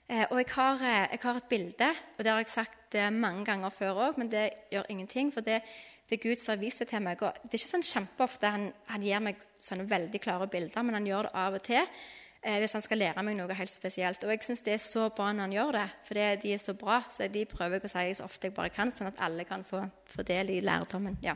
Eh, 0.09 0.25
og 0.31 0.39
jeg 0.41 0.47
har, 0.55 0.75
eh, 0.75 1.09
jeg 1.13 1.21
har, 1.23 1.37
et 1.37 1.49
bilde, 1.49 1.89
og 2.17 2.25
det 2.25 2.33
har 2.33 2.39
jeg 2.41 2.49
sagt 2.49 2.95
eh, 2.95 3.11
mange 3.13 3.45
ganger 3.45 3.71
før 3.71 3.99
òg, 4.07 4.19
men 4.19 4.31
det 4.33 4.51
gjør 4.73 4.87
ingenting. 4.89 5.33
For 5.35 5.45
det, 5.45 5.61
det 6.09 6.17
er 6.17 6.23
Gud 6.23 6.41
som 6.41 6.55
har 6.55 6.63
vist 6.63 6.81
det 6.81 6.89
til 6.89 7.03
meg. 7.05 7.21
Og 7.23 7.37
det 7.43 7.53
er 7.53 7.61
ikke 7.61 7.75
sånn 7.75 7.85
kjempeofte 7.85 8.53
han, 8.55 8.71
han 8.89 9.05
gir 9.05 9.21
meg 9.21 9.43
sånne 9.61 9.85
veldig 9.91 10.21
klare 10.25 10.49
bilder, 10.49 10.87
men 10.87 10.97
han 10.97 11.11
gjør 11.11 11.29
det 11.29 11.35
av 11.35 11.59
og 11.61 11.69
til 11.69 11.93
hvis 12.39 12.73
han 12.73 12.83
skal 12.85 13.01
lære 13.03 13.23
meg 13.27 13.35
noe 13.35 13.55
helt 13.59 13.73
spesielt. 13.73 14.23
Og 14.23 14.31
jeg 14.31 14.45
syns 14.47 14.61
det 14.63 14.77
er 14.77 14.81
så 14.81 15.09
bra 15.11 15.33
når 15.35 15.49
han 15.49 15.55
gjør 15.57 15.73
det, 15.75 15.87
for 16.07 16.21
de 16.45 16.53
er 16.55 16.61
så 16.63 16.73
bra. 16.79 17.01
Så 17.11 17.27
de 17.35 17.43
prøver 17.51 17.81
jeg 17.81 17.89
å 17.89 17.91
si 17.91 18.13
så 18.15 18.29
ofte 18.29 18.47
jeg 18.47 18.55
bare 18.55 18.71
kan, 18.73 18.93
sånn 18.95 19.11
at 19.11 19.19
alle 19.27 19.45
kan 19.45 19.65
få, 19.67 19.81
få 20.07 20.23
del 20.25 20.53
i 20.55 20.61
lærdommen. 20.63 21.19
Ja. 21.21 21.35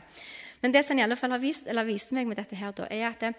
Men 0.63 0.71
det 0.71 0.85
som 0.87 0.95
han 0.95 1.03
i 1.03 1.05
alle 1.05 1.17
fall 1.19 1.35
har 1.35 1.43
vist, 1.43 1.67
eller 1.67 1.85
viste 1.85 2.15
meg 2.15 2.31
med 2.31 2.39
dette 2.39 2.55
her, 2.55 2.71
da, 2.71 2.87
er 2.87 3.09
at 3.09 3.27
det, 3.27 3.33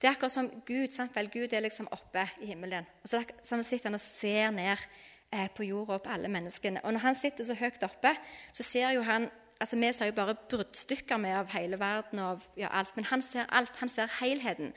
det 0.00 0.08
er 0.08 0.12
akkurat 0.12 0.32
som 0.32 0.50
Gud. 0.66 0.92
Sant 0.92 1.16
Gud 1.32 1.52
er 1.52 1.64
liksom 1.64 1.88
oppe 1.90 2.26
i 2.42 2.50
himmelen. 2.50 2.86
Og 3.02 3.08
så 3.08 3.62
sitter 3.62 3.88
han 3.88 3.94
og 3.94 4.00
ser 4.00 4.50
ned 4.50 4.84
eh, 5.32 5.48
på 5.56 5.64
jorda 5.64 5.96
og 5.96 6.02
på 6.04 6.12
alle 6.12 6.28
menneskene. 6.28 6.84
Og 6.84 6.92
når 6.92 7.00
han 7.06 7.18
sitter 7.18 7.44
så 7.44 7.56
høyt 7.56 7.82
oppe, 7.82 8.12
så 8.52 8.62
ser 8.62 8.90
jo 8.96 9.02
han 9.02 9.30
altså 9.60 9.76
Vi 9.76 9.92
ser 9.92 10.06
jo 10.06 10.12
bare 10.12 10.34
bruddstykker 10.50 11.16
med 11.16 11.32
av 11.32 11.48
hele 11.48 11.78
verden 11.80 12.18
og 12.18 12.42
ja, 12.56 12.68
alt, 12.72 12.92
men 12.96 13.04
han 13.04 13.22
ser 13.22 13.46
alt. 13.48 13.72
Han 13.80 13.88
ser 13.88 14.10
helheten. 14.20 14.72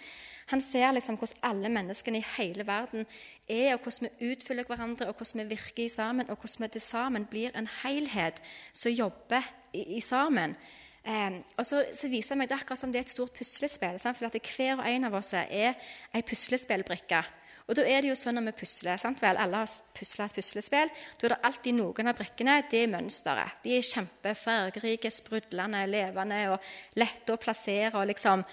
Han 0.48 0.62
ser 0.62 0.92
liksom 0.92 1.18
hvordan 1.20 1.44
alle 1.44 1.70
menneskene 1.70 2.18
i 2.18 2.26
hele 2.38 2.68
verden 2.68 3.06
er, 3.50 3.74
og 3.74 3.84
hvordan 3.84 4.10
vi 4.10 4.32
utfyller 4.32 4.64
hverandre, 4.64 5.08
og 5.08 5.16
hvordan 5.16 5.44
vi 5.44 5.56
virker 5.56 5.84
i 5.84 5.90
sammen, 5.90 6.30
og 6.30 6.38
hvordan 6.38 6.64
vi 6.64 6.68
til 6.68 6.82
sammen 6.82 7.26
blir 7.26 7.52
en 7.56 7.68
helhet 7.84 8.42
som 8.74 8.92
jobber 8.92 9.44
i, 9.74 9.98
i 9.98 10.02
sammen. 10.02 10.56
Eh, 11.04 11.40
og 11.58 11.66
så, 11.66 11.84
så, 11.96 12.10
viser 12.12 12.36
det 12.36 12.42
meg 12.44 12.52
det 12.52 12.60
akkurat 12.60 12.82
som 12.82 12.94
det 12.94 13.02
er 13.02 13.08
et 13.08 13.14
stort 13.14 13.36
puslespill. 13.36 14.00
For 14.04 14.30
at 14.30 14.40
hver 14.56 14.80
og 14.80 14.88
en 14.88 15.10
av 15.10 15.20
oss 15.20 15.34
er 15.38 15.76
ei 16.14 16.24
puslespillbrikke. 16.26 17.24
Og 17.70 17.78
da 17.78 17.84
er 17.86 18.02
det 18.02 18.10
jo 18.10 18.16
sånn 18.18 18.40
når 18.40 18.48
vi 18.48 18.56
pusler 18.64 18.98
sant 18.98 19.20
vel? 19.22 19.38
Alle 19.38 19.62
har 19.62 19.74
pusla 19.94 20.26
et 20.26 20.34
puslespill. 20.34 20.90
Da 20.90 21.28
er 21.28 21.36
det 21.36 21.44
alltid 21.46 21.78
noen 21.78 22.10
av 22.10 22.18
brikkene 22.18 22.56
det 22.72 22.82
er 22.82 22.90
mønsteret. 22.90 23.60
De 23.62 23.76
er 23.78 23.86
kjempefargerike, 23.86 25.12
sprudlende, 25.14 25.84
levende 25.86 26.42
og 26.56 26.72
lette 26.98 27.36
å 27.36 27.42
plassere. 27.42 27.94
og 27.94 28.10
liksom 28.10 28.44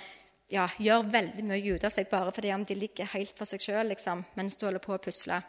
ja, 0.53 0.69
gjør 0.79 1.09
veldig 1.11 1.43
mye 1.49 1.75
ut 1.75 1.85
av 1.89 1.91
seg 1.91 2.11
bare 2.11 2.31
fordi 2.35 2.53
om 2.55 2.65
de 2.69 2.77
ligger 2.79 3.09
helt 3.17 3.33
for 3.39 3.49
seg 3.49 3.65
sjøl 3.65 3.89
liksom, 3.91 4.23
mens 4.37 4.55
du 4.57 4.67
holder 4.69 4.85
på 4.85 4.95
å 4.95 5.03
pusle. 5.03 5.41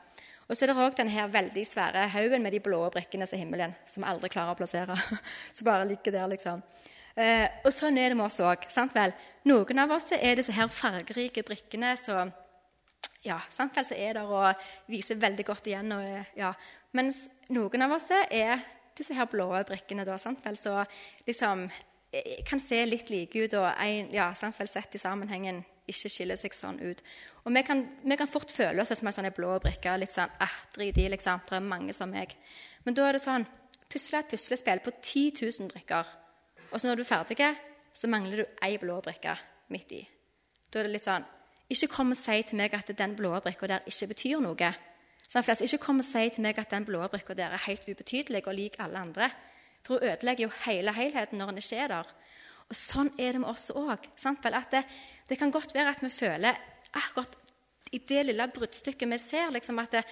Og 0.47 0.55
så 0.55 0.63
er 0.63 0.71
det 0.71 0.79
òg 0.79 0.95
denne 0.95 1.25
veldig 1.31 1.63
svære 1.67 2.05
haugen 2.13 2.43
med 2.43 2.55
de 2.55 2.61
blå 2.63 2.79
brikkene 2.93 3.27
som 3.27 3.39
himmelen, 3.39 3.75
som 3.89 4.05
aldri 4.07 4.29
klarer 4.31 4.55
å 4.55 4.59
plassere. 4.59 4.95
som 5.55 5.67
bare 5.67 5.87
ligger 5.89 6.15
der, 6.15 6.27
liksom. 6.31 6.63
Eh, 7.17 7.47
og 7.65 7.73
sånn 7.73 7.97
er 7.99 8.13
det 8.13 8.19
med 8.19 8.29
oss 8.29 8.39
òg. 8.39 8.67
Noen 9.49 9.83
av 9.83 9.95
oss 9.97 10.11
er 10.15 10.39
disse 10.39 10.55
her 10.55 10.71
fargerike 10.71 11.43
brikkene 11.47 11.95
som 11.99 12.31
ja, 13.25 13.41
sant 13.51 13.75
vel, 13.75 13.85
så 13.85 13.97
er 13.97 14.15
der 14.15 14.31
og 14.31 14.63
viser 14.87 15.19
veldig 15.19 15.45
godt 15.45 15.67
igjen. 15.67 15.91
Og, 15.91 16.31
ja. 16.39 16.53
Mens 16.95 17.25
noen 17.51 17.83
av 17.83 17.97
oss 17.97 18.07
er 18.15 18.63
disse 18.97 19.13
her 19.17 19.27
blå 19.29 19.49
brikkene, 19.67 20.07
da, 20.07 20.15
sant 20.21 20.39
vel, 20.45 20.55
så 20.61 20.79
liksom 21.27 21.67
Eh, 22.11 22.43
kan 22.45 22.59
se 22.59 22.85
litt 22.85 23.09
like 23.11 23.39
ut 23.39 23.53
og 23.59 23.65
ja, 24.15 24.29
vel, 24.31 24.69
sett 24.69 24.95
i 24.95 25.01
sammenhengen 25.01 25.59
ikke 25.87 26.11
skiller 26.11 26.39
seg 26.39 26.55
sånn 26.55 26.79
ut. 26.81 27.01
Og 27.45 27.53
Vi 27.53 27.63
kan, 27.63 27.83
vi 28.03 28.17
kan 28.17 28.27
fort 28.27 28.51
føle 28.51 28.81
oss 28.81 28.91
som 28.91 29.07
en 29.07 29.13
sånn 29.13 29.31
blå 29.35 29.59
brikke. 29.59 29.97
litt 29.97 30.11
sånn, 30.11 30.29
ah, 30.39 30.57
drit 30.73 30.97
i, 30.97 31.09
liksom, 31.09 31.41
Det 31.45 31.55
er 31.55 31.59
mange 31.59 31.93
som 31.93 32.09
meg. 32.09 32.35
Men 32.83 32.93
da 32.93 33.07
er 33.07 33.13
det 33.13 33.21
sånn 33.21 33.47
Pusle 33.89 34.19
et 34.19 34.27
puslespill 34.27 34.81
på 34.83 34.91
10 35.01 35.31
000 35.61 35.69
brikker. 35.71 36.05
Og 36.71 36.79
så 36.79 36.87
når 36.87 36.95
du 36.95 37.01
er 37.01 37.05
ferdig, 37.05 37.57
så 37.93 38.07
mangler 38.07 38.43
du 38.43 38.45
ei 38.61 38.77
blå 38.77 38.99
brikke 39.01 39.37
midt 39.69 39.91
i. 39.95 40.01
Da 40.69 40.79
er 40.79 40.83
det 40.83 40.91
litt 40.91 41.07
sånn 41.07 41.25
Ikke 41.69 41.87
kom 41.91 42.11
og 42.11 42.17
si 42.17 42.43
til 42.47 42.57
meg 42.57 42.73
at 42.73 42.91
den 42.97 43.15
blå 43.15 43.39
brikka 43.43 43.67
der 43.67 43.87
ikke 43.87 44.07
betyr 44.07 44.39
noe. 44.43 44.73
Sånn, 45.27 45.43
flest, 45.43 45.61
Ikke 45.61 45.81
kom 45.83 45.99
og 45.99 46.05
si 46.07 46.29
til 46.29 46.43
meg 46.43 46.59
at 46.59 46.69
den 46.71 46.85
blå 46.87 47.07
brikka 47.11 47.35
der 47.35 47.55
er 47.55 47.65
helt 47.67 47.87
ubetydelig 47.87 48.43
og 48.45 48.55
lik 48.55 48.77
alle 48.79 48.99
andre. 48.99 49.31
For 49.83 49.97
hun 49.97 50.09
ødelegger 50.09 50.47
jo 50.47 50.51
hele 50.65 50.93
helheten 50.93 51.39
når 51.39 51.51
hun 51.51 51.57
ikke 51.57 51.81
er 51.83 51.87
der. 51.87 52.13
Og 52.67 52.75
Sånn 52.75 53.11
er 53.17 53.35
det 53.35 53.41
med 53.41 53.49
oss 53.49 53.69
òg. 53.71 54.07
Det, 54.71 54.83
det 55.29 55.37
kan 55.39 55.51
godt 55.51 55.75
være 55.75 55.91
at 55.95 56.01
vi 56.03 56.09
føler 56.13 56.57
akkurat 56.93 57.35
i 57.91 57.99
det 58.03 58.25
lille 58.27 58.47
bruddstykket 58.53 59.09
vi 59.11 59.19
ser, 59.21 59.51
liksom 59.51 59.79
at 59.79 59.97
det, 59.97 60.03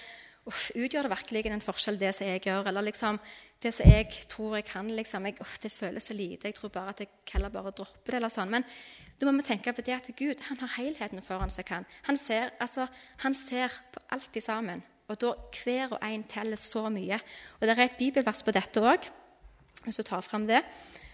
uff, 0.46 0.70
utgjør 0.76 1.06
det 1.06 1.12
virkelig 1.12 1.46
en 1.50 1.64
forskjell, 1.64 1.98
det 2.00 2.14
som 2.14 2.28
jeg 2.28 2.44
gjør? 2.46 2.70
Eller 2.70 2.86
liksom, 2.88 3.18
det 3.62 3.72
som 3.74 3.90
jeg 3.90 4.08
tror 4.30 4.56
jeg 4.58 4.66
kan, 4.68 4.90
liksom, 4.90 5.26
jeg, 5.26 5.38
uff, 5.40 5.58
det 5.62 5.72
føles 5.72 6.08
så 6.08 6.16
lite. 6.16 6.48
Jeg 6.48 6.54
tror 6.54 6.72
bare 6.74 6.94
at 6.94 7.02
jeg 7.02 7.08
heller 7.32 7.52
bare 7.52 7.72
dropper 7.72 8.14
det. 8.14 8.20
eller 8.20 8.32
sånn. 8.32 8.52
Men 8.52 8.66
da 9.16 9.28
må 9.28 9.36
vi 9.40 9.46
tenke 9.48 9.72
på 9.72 9.84
det 9.84 9.96
at 9.96 10.10
Gud 10.16 10.42
han 10.48 10.60
har 10.62 10.74
helheten 10.76 11.24
foran 11.24 11.52
seg. 11.52 11.68
Han, 11.72 11.88
han, 12.08 12.20
ser, 12.20 12.52
altså, 12.60 12.86
han 13.24 13.34
ser 13.34 13.72
på 13.92 14.02
alt 14.14 14.36
i 14.36 14.44
sammen. 14.44 14.84
Og 15.08 15.20
da 15.22 15.32
hver 15.62 15.94
og 15.94 16.02
en 16.02 16.26
teller 16.28 16.58
så 16.58 16.88
mye. 16.90 17.18
Og 17.60 17.66
Det 17.66 17.76
er 17.76 17.84
et 17.84 17.98
bibelvers 17.98 18.42
på 18.42 18.54
dette 18.54 18.82
òg, 18.82 19.06
hvis 19.84 19.98
du 20.00 20.02
tar 20.02 20.24
fram 20.26 20.46
det. 20.48 20.62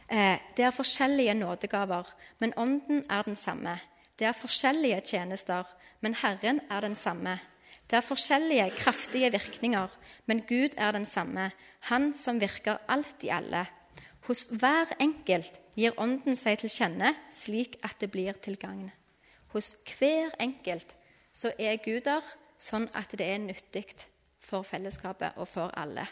Eh, 0.09 0.38
det 0.56 0.64
er 0.64 0.75
forskjellige 0.75 1.35
nådegaver, 1.35 2.09
men 2.40 2.54
ånden 2.56 3.04
er 3.11 3.23
den 3.23 3.37
samme. 3.37 3.78
Det 4.22 4.28
er 4.28 4.38
forskjellige 4.38 5.00
tjenester, 5.02 5.66
men 6.00 6.14
Herren 6.14 6.60
er 6.70 6.84
den 6.84 6.94
samme. 6.94 7.40
Det 7.90 7.96
er 7.98 8.04
forskjellige 8.06 8.68
kraftige 8.70 9.32
virkninger, 9.34 9.88
men 10.26 10.44
Gud 10.46 10.76
er 10.78 10.92
den 10.92 11.04
samme, 11.04 11.50
Han 11.80 12.14
som 12.14 12.40
virker 12.40 12.78
alt 12.88 13.22
i 13.22 13.28
alle. 13.28 13.66
Hos 14.20 14.46
hver 14.46 14.94
enkelt 15.00 15.58
gir 15.74 15.98
Ånden 15.98 16.36
seg 16.38 16.60
til 16.60 16.70
kjenne 16.70 17.10
slik 17.34 17.74
at 17.82 17.98
det 17.98 18.12
blir 18.12 18.38
til 18.38 18.54
gagn. 18.56 18.92
Hos 19.50 19.74
hver 19.98 20.30
enkelt 20.38 20.94
så 21.32 21.50
er 21.58 21.82
Gud 21.82 22.04
der 22.06 22.22
sånn 22.58 22.86
at 22.94 23.10
det 23.18 23.26
er 23.26 23.42
nyttig 23.42 23.88
for 24.38 24.62
fellesskapet 24.62 25.34
og 25.34 25.48
for 25.48 25.74
alle. 25.74 26.06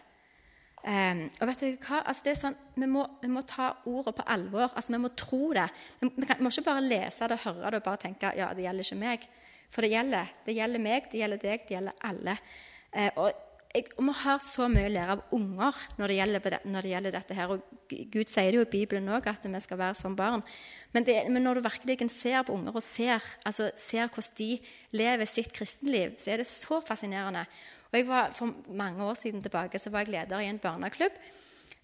Um, 0.80 1.26
og 1.42 1.48
vet 1.50 1.60
du 1.60 1.66
hva? 1.84 1.98
Altså, 2.08 2.22
det 2.24 2.32
er 2.32 2.40
sånn, 2.40 2.56
vi 2.80 2.86
må, 2.88 3.02
vi 3.20 3.28
må 3.28 3.42
ta 3.44 3.68
ordet 3.90 4.14
på 4.16 4.24
alvor. 4.32 4.70
Altså, 4.70 4.94
vi 4.94 5.02
må 5.02 5.10
tro 5.12 5.50
det. 5.56 5.66
Vi, 6.00 6.08
vi, 6.14 6.28
kan, 6.28 6.40
vi 6.40 6.46
må 6.46 6.52
ikke 6.54 6.70
bare 6.70 6.86
lese 6.86 7.28
det 7.28 7.36
og 7.36 7.46
høre 7.50 7.74
det 7.74 7.82
og 7.82 7.86
bare 7.90 8.02
tenke 8.06 8.32
ja, 8.38 8.48
det 8.56 8.64
gjelder 8.64 8.88
ikke 8.88 9.00
meg. 9.02 9.28
For 9.70 9.84
det 9.84 9.92
gjelder. 9.92 10.34
Det 10.46 10.56
gjelder 10.56 10.82
meg, 10.82 11.06
det 11.12 11.20
gjelder 11.20 11.40
deg, 11.44 11.64
det 11.66 11.76
gjelder 11.76 12.04
alle. 12.08 12.36
Eh, 12.90 13.10
og, 13.20 13.42
jeg, 13.70 13.90
og, 13.92 14.06
Vi 14.08 14.14
har 14.22 14.40
så 14.42 14.68
mye 14.72 14.88
å 14.88 14.94
lære 14.94 15.16
av 15.18 15.34
unger 15.36 15.82
når 16.00 16.10
det 16.10 16.16
gjelder, 16.16 16.56
når 16.72 16.86
det 16.86 16.94
gjelder 16.94 17.16
dette. 17.18 17.36
her, 17.38 17.52
og 17.54 17.90
Gud 17.90 18.32
sier 18.32 18.48
det 18.50 18.58
jo 18.58 18.64
i 18.64 18.72
Bibelen 18.72 19.12
òg, 19.12 19.28
at 19.30 19.44
vi 19.46 19.60
skal 19.60 19.78
være 19.78 19.98
som 19.98 20.16
barn. 20.16 20.42
Men, 20.94 21.04
det, 21.06 21.18
men, 21.28 21.44
når 21.44 21.60
du 21.60 21.68
virkelig 21.68 22.10
ser 22.10 22.42
på 22.42 22.56
unger 22.56 22.80
og 22.80 22.82
ser, 22.82 23.20
altså, 23.44 23.68
ser 23.76 24.08
hvordan 24.08 24.38
de 24.40 24.50
lever 24.96 25.28
sitt 25.28 25.52
kristenliv, 25.52 26.16
så 26.18 26.32
er 26.32 26.42
det 26.42 26.48
så 26.50 26.80
fascinerende. 26.82 27.44
Og 27.90 27.98
jeg 27.98 28.06
var, 28.06 28.30
For 28.32 28.54
mange 28.68 29.04
år 29.04 29.14
siden 29.18 29.42
tilbake 29.42 29.78
så 29.78 29.90
var 29.90 30.04
jeg 30.04 30.14
leder 30.14 30.40
i 30.40 30.48
en 30.48 30.58
barneklubb. 30.58 31.12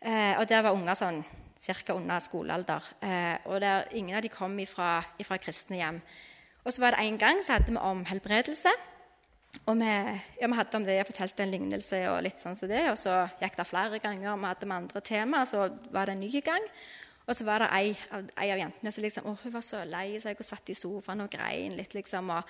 Eh, 0.01 0.39
og 0.39 0.49
Der 0.49 0.63
var 0.63 0.75
unger 0.75 0.95
sånn 0.95 1.25
ca. 1.67 1.95
under 1.95 2.19
skolealder. 2.21 2.83
Eh, 3.03 3.39
og 3.47 3.61
der, 3.61 3.89
Ingen 3.93 4.17
av 4.17 4.23
de 4.23 4.29
kom 4.29 4.59
ifra 4.59 5.03
kristne 5.39 5.77
hjem. 5.77 6.03
Og 6.65 6.73
så 6.73 6.81
var 6.81 6.91
det 6.91 7.07
En 7.07 7.19
gang 7.19 7.43
så 7.43 7.53
hadde 7.53 7.71
vi 7.71 7.77
om 7.77 8.05
helbredelse. 8.05 8.71
Og 9.67 9.77
vi, 9.81 9.89
ja, 10.41 10.47
vi 10.47 10.55
hadde 10.55 10.77
om 10.77 10.85
det, 10.85 10.97
Jeg 10.97 11.07
fortalte 11.07 11.43
en 11.43 11.51
lignelse 11.51 12.09
og 12.11 12.23
litt 12.23 12.41
sånn 12.41 12.57
som 12.57 12.69
det. 12.69 12.91
Og 12.91 12.99
så 12.99 13.29
gikk 13.41 13.57
det 13.57 13.67
flere 13.67 13.99
ganger. 13.99 14.37
Vi 14.37 14.45
hadde 14.47 14.67
med 14.67 14.77
andre 14.77 15.01
tema, 15.01 15.45
så 15.45 15.71
var 15.91 16.07
det 16.07 16.13
en 16.13 16.21
ny 16.21 16.41
gang. 16.41 16.63
Og 17.27 17.35
så 17.35 17.45
var 17.45 17.59
det 17.65 17.71
ei 17.75 17.97
av, 18.15 18.29
ei 18.39 18.51
av 18.55 18.61
jentene 18.61 18.93
som 18.93 19.03
liksom, 19.03 19.27
å, 19.27 19.39
hun 19.43 19.53
var 19.53 19.65
så 19.67 19.83
lei 19.85 20.21
seg 20.23 20.39
og 20.39 20.47
satt 20.47 20.71
i 20.71 20.75
sofaen 20.79 21.25
og 21.25 21.31
grein 21.31 21.75
litt. 21.75 21.95
liksom, 21.95 22.31
og 22.31 22.45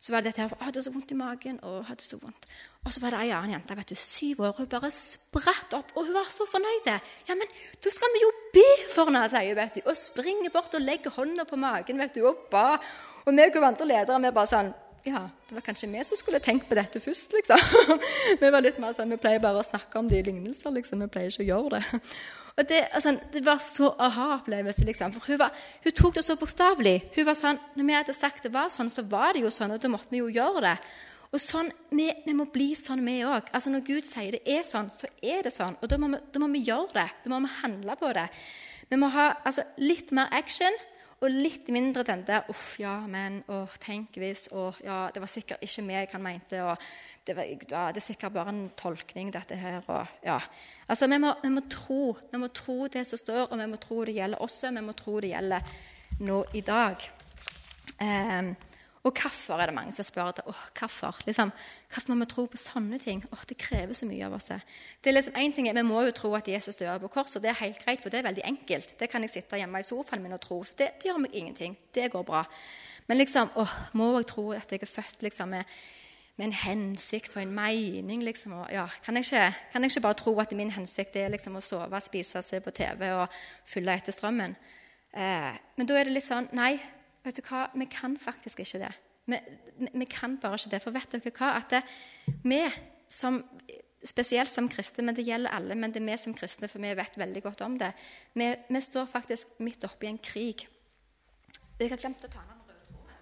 så 0.00 0.14
var 0.14 0.22
det 0.22 0.30
dette 0.30 0.46
her, 0.46 0.52
å, 0.56 0.64
hadde 0.64 0.82
så 0.82 0.92
vondt 0.94 1.12
i 1.12 1.18
magen. 1.18 1.58
og 1.62 1.84
hadde 1.90 2.04
så 2.04 2.16
vondt. 2.20 2.46
Og 2.86 2.92
så 2.94 3.02
var 3.02 3.12
det 3.12 3.20
ei 3.20 3.32
annen 3.36 3.54
jente, 3.58 3.76
vet 3.76 3.92
du, 3.92 3.98
syv 4.00 4.40
år, 4.48 4.54
hun 4.56 4.68
bare 4.72 4.88
spratt 4.96 5.74
opp, 5.76 5.92
og 5.94 6.08
hun 6.08 6.16
var 6.16 6.30
så 6.32 6.46
fornøyd. 6.48 6.88
Ja, 7.28 7.36
men 7.36 7.48
da 7.84 7.92
skal 7.92 8.14
vi 8.14 8.22
jo 8.24 8.30
be 8.54 8.68
for 8.88 9.10
henne, 9.10 9.26
sier 9.28 9.52
hun, 9.52 9.58
vet 9.60 9.76
du. 9.76 9.82
Og 9.84 9.98
springer 10.00 10.52
bort 10.54 10.76
og 10.76 10.84
legger 10.84 11.12
hånda 11.16 11.44
på 11.48 11.60
magen 11.60 12.00
vet 12.00 12.16
du, 12.16 12.24
og 12.30 12.46
ba. 12.52 12.78
Og 13.26 13.36
meg 13.36 13.56
og 13.56 13.66
andre 13.68 13.90
ledere 13.90 14.22
vi 14.24 14.38
bare 14.38 14.50
sånn 14.50 14.72
Ja, 15.04 15.22
det 15.48 15.54
var 15.56 15.64
kanskje 15.64 15.88
vi 15.88 16.02
som 16.04 16.18
skulle 16.20 16.42
tenkt 16.44 16.66
på 16.68 16.76
dette 16.76 17.00
først, 17.00 17.32
liksom. 17.32 17.96
vi 18.42 18.50
var 18.52 18.60
litt 18.60 18.80
mer 18.80 18.92
sånn, 18.92 19.08
vi 19.08 19.20
pleier 19.20 19.40
bare 19.40 19.62
å 19.62 19.64
snakke 19.64 19.96
om 19.96 20.08
det 20.08 20.18
i 20.20 20.26
lignelser, 20.26 20.72
liksom. 20.76 21.00
Vi 21.04 21.12
pleier 21.12 21.32
ikke 21.32 21.46
å 21.46 21.48
gjøre 21.48 21.78
det. 21.78 22.02
Og 22.60 22.66
det, 22.68 22.80
altså, 22.92 23.14
det 23.32 23.40
var 23.44 23.60
så 23.64 23.88
aha-opplevelse, 23.96 24.84
liksom. 24.84 25.14
For 25.16 25.30
hun, 25.30 25.38
var, 25.40 25.54
hun, 25.84 25.94
tok 25.96 26.18
det 26.18 26.24
så 26.26 26.36
bokstavelig. 26.36 26.98
Hun 27.14 27.24
var 27.24 27.38
sånn, 27.38 27.60
Når 27.76 27.86
vi 27.88 27.94
hadde 27.96 28.16
sagt 28.16 28.44
det 28.44 28.52
var 28.52 28.68
sånn, 28.68 28.92
så 28.92 29.04
var 29.08 29.32
det 29.32 29.46
jo 29.46 29.52
sånn, 29.54 29.72
og 29.72 29.80
da 29.80 29.88
måtte 29.88 30.12
vi 30.12 30.20
jo 30.20 30.28
gjøre 30.28 30.66
det. 30.66 30.74
Og 31.32 31.40
sånn, 31.40 31.70
Vi, 31.90 32.10
vi 32.26 32.34
må 32.36 32.50
bli 32.52 32.74
sånn, 32.76 33.04
vi 33.06 33.22
òg. 33.24 33.48
Altså, 33.54 33.72
når 33.72 33.86
Gud 33.86 34.04
sier 34.04 34.36
det 34.36 34.42
er 34.44 34.66
sånn, 34.66 34.90
så 34.92 35.08
er 35.22 35.46
det 35.46 35.54
sånn. 35.56 35.78
Og 35.80 35.88
da 35.88 35.96
må 35.96 36.12
vi, 36.12 36.20
da 36.34 36.42
må 36.42 36.50
vi 36.52 36.66
gjøre 36.66 36.92
det. 36.98 37.08
Da 37.24 37.32
må 37.32 37.40
vi 37.46 37.54
handle 37.62 37.96
på 37.96 38.12
det. 38.18 38.28
Vi 38.90 38.98
må 39.00 39.08
ha 39.14 39.30
altså, 39.46 39.64
litt 39.80 40.12
mer 40.12 40.28
action 40.36 40.76
og 41.20 41.28
litt 41.28 41.68
mindre 41.68 42.02
den 42.02 42.22
der 42.24 42.46
'uff, 42.48 42.78
ja, 42.80 43.00
men', 43.06 43.42
og 43.48 43.68
'tenk 43.80 44.16
hvis', 44.16 44.48
og 44.52 44.74
'ja, 44.80 45.10
det 45.14 45.20
var 45.20 45.28
sikkert 45.28 45.58
ikke 45.60 45.82
meg 45.82 46.08
han 46.12 46.22
mente', 46.22 46.62
og 46.62 46.76
det, 47.26 47.36
var, 47.36 47.42
ja, 47.42 47.92
'det 47.92 47.96
er 47.96 48.00
sikkert 48.00 48.32
bare 48.32 48.48
en 48.48 48.70
tolkning, 48.76 49.32
dette 49.32 49.54
her', 49.54 49.82
og 49.86 50.06
ja. 50.24 50.38
Altså, 50.88 51.06
vi 51.06 51.18
må, 51.18 51.34
vi 51.42 51.48
må, 51.48 51.60
tro, 51.70 52.16
vi 52.32 52.38
må 52.38 52.48
tro 52.48 52.86
det 52.86 53.06
som 53.06 53.18
står, 53.18 53.52
og 53.52 53.58
vi 53.58 53.66
må 53.66 53.76
tro 53.76 54.04
det 54.04 54.14
gjelder 54.14 54.42
oss, 54.42 54.64
vi 54.64 54.80
må 54.80 54.92
tro 54.92 55.20
det 55.20 55.30
gjelder 55.30 55.60
nå 56.20 56.44
i 56.54 56.60
dag. 56.60 56.96
Um, 58.00 58.56
og 59.00 59.16
hvorfor 59.16 59.56
er 59.56 59.70
det 59.70 59.74
mange 59.74 59.94
som 59.96 60.04
spør 60.04 60.28
etter. 60.28 60.48
Åh, 60.48 60.64
hvorfor? 60.76 61.22
Liksom, 61.24 61.52
hvorfor 61.88 62.12
må 62.12 62.24
vi 62.24 62.28
tro 62.28 62.42
på 62.52 62.58
sånne 62.60 62.98
ting? 63.00 63.22
Åh, 63.32 63.44
Det 63.48 63.56
krever 63.56 63.96
så 63.96 64.04
mye 64.06 64.26
av 64.26 64.34
oss. 64.36 64.50
Det 64.50 65.08
er 65.08 65.16
liksom 65.16 65.36
en 65.36 65.52
ting, 65.52 65.74
Vi 65.74 65.82
må 65.82 66.02
jo 66.04 66.12
tro 66.12 66.34
at 66.34 66.48
Jesus 66.48 66.76
dør 66.76 66.98
på 66.98 67.08
korset. 67.08 67.42
Det 67.42 67.48
er 67.48 67.64
helt 67.64 67.84
greit, 67.84 68.02
for 68.02 68.10
det 68.10 68.18
er 68.18 68.28
veldig 68.28 68.44
enkelt. 68.44 68.98
Det 68.98 69.10
kan 69.10 69.22
jeg 69.22 69.30
sitte 69.30 69.56
hjemme 69.56 69.78
i 69.78 69.82
sofaen 69.82 70.22
min 70.22 70.32
og 70.32 70.40
tro. 70.40 70.64
så 70.64 70.72
Det, 70.76 70.90
det 71.00 71.08
gjør 71.08 71.18
meg 71.18 71.30
ingenting. 71.32 71.78
Det 71.94 72.12
går 72.12 72.22
bra. 72.22 72.44
Men 73.06 73.16
liksom, 73.16 73.48
åh, 73.56 73.72
må 73.92 74.18
jeg 74.18 74.26
tro 74.26 74.52
at 74.52 74.70
jeg 74.70 74.82
er 74.82 74.86
født 74.86 75.22
liksom, 75.22 75.48
med, 75.48 75.64
med 76.36 76.46
en 76.46 76.52
hensikt 76.52 77.36
og 77.36 77.42
en 77.42 77.54
mening? 77.54 78.22
Liksom, 78.22 78.52
og, 78.52 78.66
ja, 78.70 78.86
kan, 79.02 79.16
jeg 79.16 79.24
ikke, 79.24 79.54
kan, 79.72 79.82
jeg 79.82 79.90
ikke, 79.90 80.00
bare 80.00 80.14
tro 80.14 80.38
at 80.40 80.52
min 80.52 80.70
hensikt 80.70 81.16
er 81.16 81.28
liksom, 81.28 81.56
å 81.56 81.60
sove, 81.60 82.00
spise, 82.00 82.42
se 82.42 82.60
på 82.60 82.70
TV 82.70 83.14
og 83.14 83.28
følge 83.64 83.96
etter 83.96 84.12
strømmen? 84.12 84.56
Eh, 85.14 85.52
men 85.76 85.86
da 85.86 85.96
er 85.96 86.04
det 86.04 86.12
litt 86.12 86.24
sånn 86.28 86.46
Nei, 86.52 86.76
vet 87.24 87.36
du 87.36 87.42
hva, 87.48 87.66
vi 87.74 87.86
kan 87.90 88.16
faktisk 88.18 88.60
ikke 88.64 88.82
det. 88.84 88.92
Vi, 89.30 89.38
vi 89.92 90.08
kan 90.10 90.38
bare 90.40 90.58
ikke 90.58 90.74
det. 90.74 90.82
For 90.82 90.96
vet 90.96 91.12
dere 91.12 91.32
hva? 91.36 91.52
At 91.60 91.70
det, 91.74 91.82
vi 92.44 92.64
som 93.10 93.42
Spesielt 94.00 94.48
som 94.48 94.64
kristne, 94.72 95.04
men 95.04 95.12
det 95.12 95.26
gjelder 95.26 95.52
alle. 95.52 95.74
Men 95.76 95.92
det 95.92 96.00
er 96.00 96.06
vi 96.06 96.14
som 96.16 96.32
kristne, 96.32 96.68
for 96.72 96.80
vi 96.80 96.88
vet 96.96 97.18
veldig 97.20 97.42
godt 97.44 97.60
om 97.60 97.74
det. 97.78 97.90
Vi, 98.32 98.46
vi 98.70 98.80
står 98.80 99.04
faktisk 99.12 99.60
midt 99.60 99.84
oppi 99.84 100.08
en 100.08 100.16
krig. 100.24 100.64
Jeg 101.76 101.90
har 101.92 102.00
glemt 102.00 102.24
å 102.24 102.30
ta 102.32 102.40
den 102.48 102.62
røde 102.64 102.80
tråden. 102.86 103.12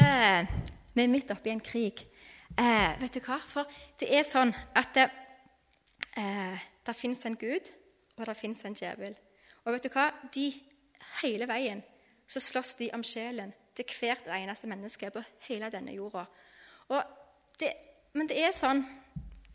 Eh, 0.00 0.48
vi 0.94 1.04
er 1.04 1.12
midt 1.12 1.34
oppi 1.36 1.52
en 1.52 1.60
krig. 1.60 2.00
Eh, 2.56 2.96
vet 3.02 3.14
du 3.14 3.20
hva? 3.20 3.36
For 3.44 3.68
det 4.00 4.08
er 4.16 4.24
sånn 4.24 4.54
at 4.72 4.96
det, 4.96 5.10
eh, 6.16 6.64
det 6.86 6.96
fins 6.96 7.26
en 7.28 7.36
Gud, 7.36 7.68
og 8.20 8.28
det 8.28 8.38
fins 8.38 8.64
en 8.64 8.76
djevel. 8.76 9.16
Og 9.64 9.74
vet 9.74 9.86
du 9.86 9.92
hva? 9.94 10.10
De, 10.34 10.50
hele 11.22 11.48
veien 11.50 11.82
så 12.30 12.42
slåss 12.42 12.76
de 12.78 12.90
om 12.94 13.02
sjelen 13.04 13.52
til 13.74 13.86
hvert 13.98 14.28
eneste 14.36 14.68
menneske 14.70 15.10
på 15.10 15.22
hele 15.48 15.70
denne 15.72 15.94
jorda. 15.96 16.26
Det, 17.58 17.70
men 18.14 18.28
det 18.30 18.38
er 18.42 18.54
sånn 18.54 18.82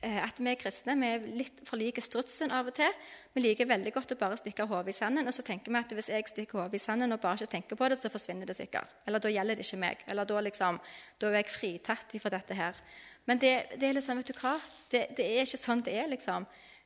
eh, 0.04 0.20
at 0.24 0.40
vi 0.40 0.54
kristne 0.60 0.96
vi 1.00 1.12
er 1.16 1.24
litt 1.40 1.64
for 1.68 1.80
like 1.80 2.04
strutsen 2.04 2.52
av 2.54 2.70
og 2.70 2.76
til. 2.78 2.92
Vi 3.36 3.44
liker 3.44 3.70
veldig 3.70 3.94
godt 3.96 4.14
å 4.16 4.20
bare 4.20 4.38
stikke 4.40 4.68
hodet 4.70 4.94
i 4.94 4.98
sanden, 4.98 5.28
og 5.28 5.36
så 5.36 5.46
tenker 5.46 5.72
vi 5.72 5.82
at 5.82 5.96
hvis 5.98 6.12
jeg 6.12 6.30
stikker 6.32 6.64
hodet 6.64 6.80
i 6.80 6.84
sanden 6.84 7.16
og 7.16 7.24
bare 7.24 7.42
ikke 7.42 7.56
tenker 7.56 7.80
på 7.80 7.90
det, 7.92 8.00
så 8.02 8.12
forsvinner 8.14 8.50
det 8.50 8.58
sikkert. 8.58 8.92
Eller 9.08 9.24
da 9.24 9.32
gjelder 9.32 9.60
det 9.60 9.68
ikke 9.68 9.82
meg. 9.82 10.06
Eller 10.12 10.30
da, 10.30 10.44
liksom, 10.48 10.80
da 11.22 11.32
er 11.32 11.42
jeg 11.42 11.52
fritatt 11.56 12.16
fra 12.22 12.34
dette 12.38 12.60
her. 12.60 12.86
Men 13.26 13.42
det, 13.42 13.56
det, 13.80 13.90
er 13.90 13.98
liksom, 13.98 14.20
vet 14.22 14.30
du 14.30 14.38
hva? 14.38 14.56
Det, 14.92 15.08
det, 15.18 15.26
er 15.26 15.48
ikke 15.48 15.64
sånn 15.64 15.84
det 15.86 15.96
er, 15.98 16.10
liksom. 16.12 16.46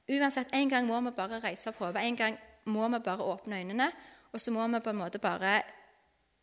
Uansett, 0.10 0.54
En 0.54 0.69
gang 0.69 0.88
må 0.88 1.02
vi 1.02 1.12
bare 1.15 1.39
reise 1.43 1.69
opp 1.69 1.84
hodet. 1.84 2.02
En 2.04 2.15
gang 2.17 2.38
må 2.65 2.88
vi 2.88 3.00
bare 3.00 3.24
åpne 3.24 3.60
øynene, 3.60 3.91
og 4.32 4.41
så 4.41 4.52
må 4.52 4.67
vi 4.67 4.80
på 4.80 4.89
en 4.89 5.02
måte 5.02 5.19
bare 5.19 5.62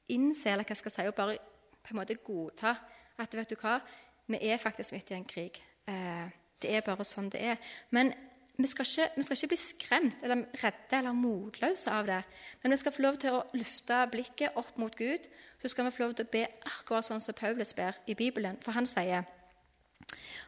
innse 0.09 0.51
eller 0.51 0.65
hva 0.65 0.75
skal 0.75 0.91
jeg 0.91 0.95
si, 0.95 1.09
og 1.09 1.15
bare 1.15 1.39
på 1.83 1.95
en 1.95 2.01
måte 2.01 2.15
godta 2.15 2.77
at 3.19 3.35
vet 3.35 3.51
du 3.51 3.57
hva, 3.61 3.81
vi 4.27 4.39
er 4.43 4.59
faktisk 4.59 4.93
midt 4.93 5.11
i 5.11 5.15
en 5.15 5.25
krig. 5.25 5.63
Eh, 5.89 6.31
det 6.63 6.73
er 6.75 6.87
bare 6.87 7.05
sånn 7.07 7.31
det 7.31 7.43
er. 7.43 7.61
Men 7.91 8.13
vi 8.57 8.69
skal, 8.71 8.89
ikke, 8.89 9.13
vi 9.17 9.23
skal 9.23 9.37
ikke 9.37 9.51
bli 9.53 9.59
skremt 9.61 10.23
eller 10.25 10.47
redde 10.63 10.99
eller 10.99 11.17
motløse 11.17 11.93
av 11.93 12.07
det. 12.09 12.23
Men 12.63 12.73
vi 12.73 12.79
skal 12.81 12.95
få 12.97 13.05
lov 13.05 13.19
til 13.21 13.37
å 13.37 13.43
løfte 13.53 13.99
blikket 14.13 14.57
opp 14.57 14.79
mot 14.81 14.97
Gud. 14.97 15.29
Så 15.61 15.69
skal 15.69 15.87
vi 15.87 15.93
få 15.93 16.07
lov 16.07 16.15
til 16.17 16.27
å 16.27 16.33
be 16.33 16.47
akkurat 16.65 17.07
sånn 17.07 17.21
som 17.23 17.37
Paulus 17.37 17.75
ber 17.77 17.99
i 18.09 18.17
Bibelen. 18.17 18.57
For 18.65 18.77
han 18.77 18.89
sier 18.89 19.29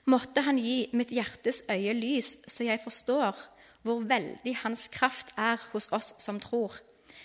Måtte 0.08 0.40
Han 0.46 0.58
gi 0.58 0.88
mitt 0.92 1.10
hjertes 1.12 1.62
øye 1.70 1.92
lys, 1.92 2.36
så 2.46 2.64
jeg 2.64 2.80
forstår 2.80 3.36
hvor 3.84 4.04
veldig 4.08 4.54
hans 4.64 4.88
kraft 4.92 5.34
er 5.36 5.60
hos 5.72 5.88
oss 5.92 6.14
som 6.18 6.40
tror. 6.40 6.72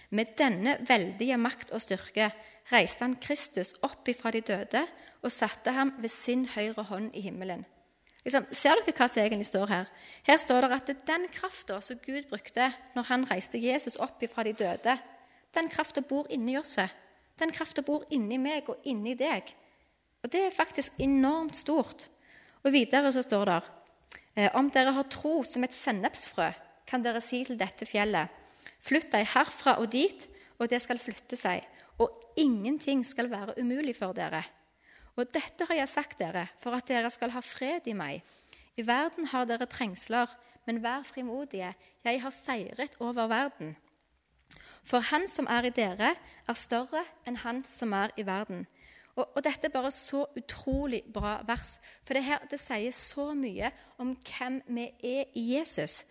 Med 0.09 0.35
denne 0.37 0.77
veldige 0.87 1.37
makt 1.37 1.71
og 1.71 1.81
styrke 1.81 2.31
reiste 2.71 3.03
han 3.03 3.15
Kristus 3.21 3.73
opp 3.83 4.07
ifra 4.07 4.31
de 4.31 4.41
døde 4.41 4.83
og 5.23 5.31
satte 5.31 5.71
ham 5.71 5.93
ved 5.99 6.11
sin 6.11 6.45
høyre 6.55 6.85
hånd 6.89 7.11
i 7.15 7.23
himmelen. 7.25 7.65
Liksom, 8.23 8.45
ser 8.55 8.79
dere 8.79 8.95
hva 8.95 9.07
som 9.11 9.23
egentlig 9.23 9.49
står 9.49 9.65
her? 9.67 9.89
Her 10.23 10.39
står 10.39 10.63
det 10.63 10.77
at 10.77 10.91
den 11.07 11.25
krafta 11.33 11.81
som 11.83 11.99
Gud 12.03 12.29
brukte 12.29 12.69
når 12.95 13.09
han 13.09 13.25
reiste 13.27 13.59
Jesus 13.59 13.99
opp 13.99 14.23
ifra 14.23 14.45
de 14.47 14.53
døde, 14.55 14.95
den 15.53 15.69
krafta 15.69 16.01
bor 16.01 16.29
inni 16.31 16.55
oss. 16.57 16.79
Den 17.39 17.51
krafta 17.51 17.83
bor 17.83 18.05
inni 18.13 18.39
meg 18.41 18.69
og 18.69 18.85
inni 18.87 19.13
deg. 19.19 19.51
Og 20.23 20.31
det 20.31 20.45
er 20.45 20.55
faktisk 20.55 20.95
enormt 21.03 21.57
stort. 21.59 22.07
Og 22.63 22.71
videre 22.71 23.11
så 23.11 23.23
står 23.25 23.49
det 23.49 23.59
eh, 24.35 24.49
om 24.55 24.69
dere 24.71 24.95
har 24.95 25.09
tro 25.11 25.41
som 25.47 25.65
et 25.65 25.75
sennepsfrø, 25.75 26.49
kan 26.87 27.03
dere 27.03 27.21
si 27.23 27.43
til 27.47 27.59
dette 27.59 27.87
fjellet, 27.87 28.31
flytt 28.83 29.11
deg 29.13 29.27
herfra 29.33 29.77
og 29.81 29.91
dit, 29.91 30.27
og 30.59 30.69
det 30.71 30.79
skal 30.83 31.01
flytte 31.01 31.39
seg, 31.39 31.63
og 31.99 32.11
ingenting 32.39 33.03
skal 33.07 33.29
være 33.31 33.57
umulig 33.59 33.95
for 33.97 34.15
dere. 34.15 34.43
Og 35.19 35.29
dette 35.29 35.67
har 35.69 35.77
jeg 35.77 35.91
sagt 35.91 36.19
dere 36.19 36.47
for 36.61 36.75
at 36.75 36.87
dere 36.89 37.11
skal 37.13 37.33
ha 37.35 37.41
fred 37.45 37.87
i 37.89 37.95
meg. 37.97 38.23
I 38.79 38.85
verden 38.87 39.27
har 39.29 39.45
dere 39.45 39.69
trengsler, 39.69 40.31
men 40.65 40.81
vær 40.81 41.03
frimodige, 41.05 41.73
jeg 42.03 42.21
har 42.23 42.33
seiret 42.33 42.95
over 42.99 43.27
verden. 43.27 43.75
For 44.83 45.03
han 45.11 45.27
som 45.31 45.47
er 45.51 45.67
i 45.67 45.73
dere, 45.75 46.13
er 46.47 46.57
større 46.59 47.03
enn 47.27 47.39
han 47.43 47.61
som 47.71 47.93
er 47.95 48.11
i 48.19 48.25
verden. 48.27 48.65
Og, 49.15 49.27
og 49.35 49.43
Dette 49.45 49.69
er 49.69 49.73
bare 49.73 49.91
så 49.93 50.23
utrolig 50.37 51.03
bra 51.13 51.35
vers, 51.47 51.77
for 52.05 52.17
det, 52.17 52.23
her, 52.25 52.45
det 52.49 52.59
sier 52.61 52.93
så 52.97 53.29
mye 53.37 53.69
om 54.01 54.15
hvem 54.17 54.61
vi 54.73 54.87
er 55.05 55.33
i 55.37 55.43
Jesus. 55.53 56.01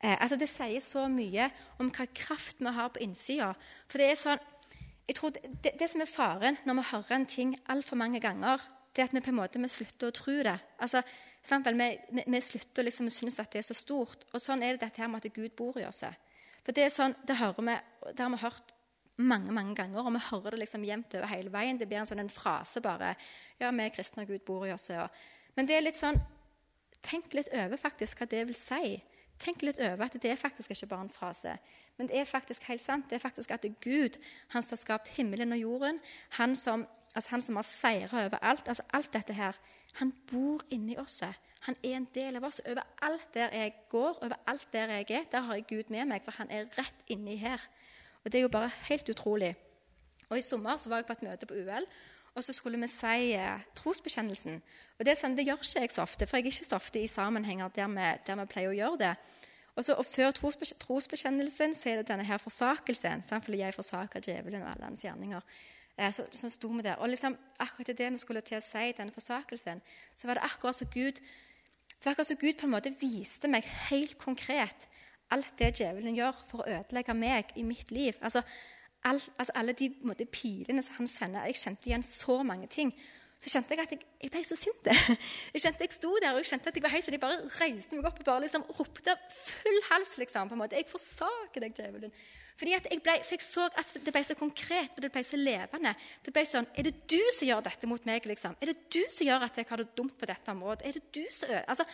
Eh, 0.00 0.16
altså 0.16 0.38
Det 0.40 0.48
sier 0.48 0.80
så 0.80 1.06
mye 1.12 1.50
om 1.82 1.90
hva 1.92 2.06
kraft 2.16 2.60
vi 2.60 2.72
har 2.72 2.92
på 2.92 3.02
innsida. 3.04 3.52
For 3.90 4.00
det 4.00 4.10
er 4.10 4.20
sånn, 4.20 4.46
jeg 5.06 5.18
tror 5.18 5.34
det, 5.36 5.44
det, 5.64 5.74
det, 5.80 5.90
som 5.92 6.02
er 6.02 6.10
faren 6.10 6.58
når 6.64 6.80
vi 6.80 6.88
hører 6.92 7.18
en 7.18 7.28
ting 7.30 7.54
altfor 7.72 8.00
mange 8.00 8.20
ganger, 8.24 8.62
det 8.96 9.04
er 9.04 9.10
at 9.10 9.14
vi 9.14 9.20
på 9.20 9.32
en 9.34 9.38
måte 9.42 9.60
vi 9.60 9.68
slutter 9.68 10.08
å 10.08 10.16
tro 10.16 10.36
det. 10.46 10.56
Altså, 10.80 11.02
vi, 11.46 11.90
vi, 12.16 12.24
vi 12.24 12.40
slutter 12.40 12.86
liksom 12.86 13.10
å 13.10 13.12
synes 13.12 13.36
at 13.38 13.52
det 13.52 13.60
er 13.60 13.68
så 13.68 13.76
stort. 13.76 14.24
Og 14.32 14.40
sånn 14.40 14.64
er 14.64 14.74
det 14.74 14.86
dette 14.86 15.02
her 15.02 15.12
med 15.12 15.24
at 15.24 15.36
Gud 15.36 15.52
bor 15.58 15.76
i 15.78 15.84
oss. 15.86 16.00
For 16.64 16.72
Det 16.74 16.86
er 16.86 16.90
sånn, 16.90 17.14
det, 17.28 17.36
vi, 17.36 17.76
det 18.08 18.24
har 18.24 18.32
vi 18.32 18.40
hørt 18.42 18.72
mange 19.16 19.52
mange 19.52 19.74
ganger, 19.74 20.04
og 20.04 20.12
vi 20.12 20.22
hører 20.30 20.50
det 20.54 20.62
liksom 20.64 20.84
jevnt 20.84 21.14
over 21.16 21.30
hele 21.30 21.52
veien. 21.52 21.78
Det 21.80 21.88
blir 21.88 22.02
en 22.02 22.08
sånn 22.08 22.20
en 22.20 22.32
frase 22.32 22.82
bare. 22.84 23.14
Ja, 23.60 23.70
vi 23.70 23.84
er 23.84 23.94
kristne, 23.94 24.26
og 24.26 24.32
Gud 24.32 24.44
bor 24.48 24.66
i 24.66 24.72
oss. 24.74 24.90
Og, 24.92 25.20
men 25.56 25.68
det 25.68 25.76
er 25.76 25.86
litt 25.86 26.00
sånn 26.00 26.20
Tenk 27.06 27.36
litt 27.36 27.46
over 27.54 27.78
faktisk 27.78 28.18
hva 28.18 28.26
det 28.26 28.40
vil 28.48 28.56
si. 28.58 28.96
Tenk 29.38 29.60
litt 29.62 29.78
over 29.78 30.08
at 30.08 30.16
det 30.18 30.30
er 30.32 30.40
faktisk 30.40 30.72
ikke 30.74 30.88
bare 30.90 31.04
en 31.06 31.12
frase. 31.12 31.52
Men 32.00 32.08
det 32.10 32.18
er 32.18 32.26
faktisk 32.26 32.64
helt 32.66 32.82
sant. 32.82 33.06
Det 33.06 33.18
er 33.18 33.22
faktisk 33.22 33.52
at 33.54 33.62
det 33.62 33.74
er 33.74 33.84
Gud, 33.84 34.16
han 34.50 34.64
som 34.64 34.74
har 34.74 34.80
skapt 34.80 35.12
himmelen 35.14 35.54
og 35.54 35.60
jorden, 35.60 36.00
han 36.40 36.56
som, 36.58 36.82
altså 37.14 37.30
han 37.30 37.44
som 37.44 37.60
har 37.60 37.68
seira 37.68 38.24
over 38.24 38.42
alt, 38.42 38.66
altså 38.66 38.82
alt 38.96 39.12
dette 39.14 39.36
her, 39.36 39.60
han 40.00 40.10
bor 40.32 40.64
inni 40.72 40.96
oss. 40.98 41.20
Han 41.68 41.76
er 41.84 42.00
en 42.00 42.08
del 42.14 42.40
av 42.40 42.48
oss. 42.48 42.62
Overalt 42.66 43.28
der 43.34 43.54
jeg 43.54 43.76
går, 43.92 44.18
overalt 44.24 44.72
der 44.72 44.96
jeg 44.96 45.10
er, 45.10 45.30
der 45.30 45.46
har 45.46 45.60
jeg 45.60 45.68
Gud 45.68 45.94
med 45.94 46.10
meg, 46.10 46.24
for 46.24 46.34
han 46.40 46.50
er 46.50 46.66
rett 46.78 47.06
inni 47.12 47.36
her. 47.38 47.62
Og 48.26 48.32
Det 48.32 48.38
er 48.38 48.42
jo 48.42 48.48
bare 48.50 48.70
helt 48.88 49.08
utrolig. 49.08 49.54
Og 50.28 50.38
I 50.38 50.42
sommer 50.42 50.76
så 50.76 50.88
var 50.90 50.98
jeg 50.98 51.06
på 51.06 51.14
et 51.14 51.22
møte 51.22 51.46
på 51.46 51.54
UL, 51.54 51.84
og 52.34 52.44
så 52.44 52.52
skulle 52.52 52.80
vi 52.80 52.88
si 52.90 53.32
eh, 53.38 53.60
trosbekjennelsen. 53.78 54.56
Og 54.98 55.06
Det 55.06 55.14
sånn, 55.14 55.36
det 55.38 55.44
gjør 55.46 55.62
ikke 55.62 55.84
jeg 55.84 55.92
så 55.94 56.02
ofte, 56.02 56.26
for 56.26 56.36
jeg 56.36 56.48
er 56.48 56.50
ikke 56.50 56.66
så 56.66 56.80
ofte 56.80 56.98
i 56.98 57.06
sammenhenger 57.06 57.70
der 57.76 57.86
vi, 57.92 58.08
der 58.26 58.40
vi 58.40 58.46
pleier 58.50 58.72
å 58.72 58.74
gjøre 58.74 58.98
det. 59.04 59.12
Og, 59.76 59.84
så, 59.84 59.94
og 59.94 60.04
Før 60.10 60.34
trosbekjennelsen 60.34 61.76
så 61.78 61.92
er 61.92 62.02
det 62.02 62.08
denne 62.10 62.26
her 62.26 62.42
forsakelsen. 62.42 63.22
Fordi 63.30 63.62
jeg 63.62 63.78
forsaker 63.78 64.26
djevelen 64.26 64.66
og 64.66 64.72
alle 64.72 64.90
hans 64.90 65.06
gjerninger. 65.06 65.46
Eh, 65.94 66.10
så, 66.10 66.26
så 66.32 66.50
sto 66.50 66.72
vi 66.74 66.82
der. 66.82 66.98
Og 66.98 67.14
liksom, 67.14 67.38
akkurat 67.62 67.94
det 67.94 68.12
vi 68.12 68.24
skulle 68.24 68.42
til 68.42 68.58
å 68.58 68.64
si, 68.64 68.90
denne 68.98 69.14
forsakelsen, 69.14 69.84
så 70.16 70.26
var 70.26 70.40
det 70.40 70.48
akkurat 70.50 70.82
som 70.82 70.90
Gud 70.90 71.22
Gud 72.06 72.58
på 72.58 72.66
en 72.66 72.74
måte 72.74 72.92
viste 73.00 73.48
meg 73.48 73.64
helt 73.88 74.18
konkret 74.18 74.88
alt 75.30 75.52
det 75.58 75.72
djevelen 75.80 76.16
gjør 76.16 76.40
for 76.46 76.62
å 76.62 76.70
ødelegge 76.78 77.14
meg 77.14 77.52
i 77.56 77.64
mitt 77.66 77.90
liv. 77.90 78.18
Altså, 78.20 78.42
all, 79.04 79.20
altså 79.36 79.52
alle 79.54 79.74
de 79.78 79.90
måte, 80.06 80.26
pilene 80.30 80.82
som 80.82 81.00
han 81.00 81.10
sender. 81.10 81.46
Jeg 81.50 81.62
kjente 81.62 81.90
igjen 81.90 82.06
så 82.06 82.42
mange 82.46 82.70
ting 82.70 82.94
så 83.36 83.50
kjente 83.52 83.76
jeg 83.76 83.84
at 83.84 83.90
jeg, 83.92 84.04
jeg 84.24 84.32
ble 84.32 84.40
så 84.48 84.56
sint. 84.56 84.86
Jeg 85.54 85.60
kjente 85.60 85.84
jeg 85.84 85.92
sto 85.92 86.10
der 86.22 86.32
og 86.32 86.40
jeg 86.40 86.48
kjente 86.50 86.70
at 86.70 86.76
jeg 86.78 86.84
var 86.84 86.92
helt 86.94 87.04
så 87.04 87.12
de 87.12 87.18
bare 87.20 87.36
reiste 87.58 87.96
meg 87.96 88.08
opp 88.08 88.20
og 88.22 88.28
bare 88.28 88.42
liksom 88.46 88.64
ropte 88.78 89.14
full 89.36 89.76
hals. 89.90 90.14
liksom, 90.20 90.48
på 90.48 90.56
en 90.56 90.62
måte. 90.62 90.78
Jeg 90.80 90.88
forsaker 90.88 91.66
deg, 91.66 91.74
djevelen. 91.76 92.14
Fordi 92.56 92.72
at 92.78 92.88
jeg 92.88 93.02
ble, 93.04 93.16
for 93.20 93.36
jeg 93.36 93.44
så, 93.44 93.66
altså, 93.68 94.00
Det 94.04 94.14
ble 94.16 94.22
så 94.24 94.36
konkret 94.40 94.96
og 94.96 95.04
det 95.04 95.12
ble 95.12 95.22
så 95.28 95.36
levende. 95.36 95.92
Det 96.24 96.32
ble 96.32 96.46
sånn, 96.48 96.68
Er 96.76 96.88
det 96.88 96.94
du 97.12 97.20
som 97.36 97.48
gjør 97.50 97.60
dette 97.68 97.90
mot 97.90 98.08
meg? 98.08 98.24
liksom? 98.24 98.56
Er 98.60 98.72
det 98.72 98.78
du 98.88 99.02
som 99.12 99.28
gjør 99.28 99.44
at 99.44 99.60
jeg 99.60 99.68
har 99.68 99.84
det 99.84 99.92
dumt 99.96 100.16
på 100.16 100.30
dette 100.32 100.56
området? 100.56 100.86
Er 100.88 100.96
det 100.96 101.04
du 101.12 101.24
som 101.36 101.52
altså, 101.66 101.84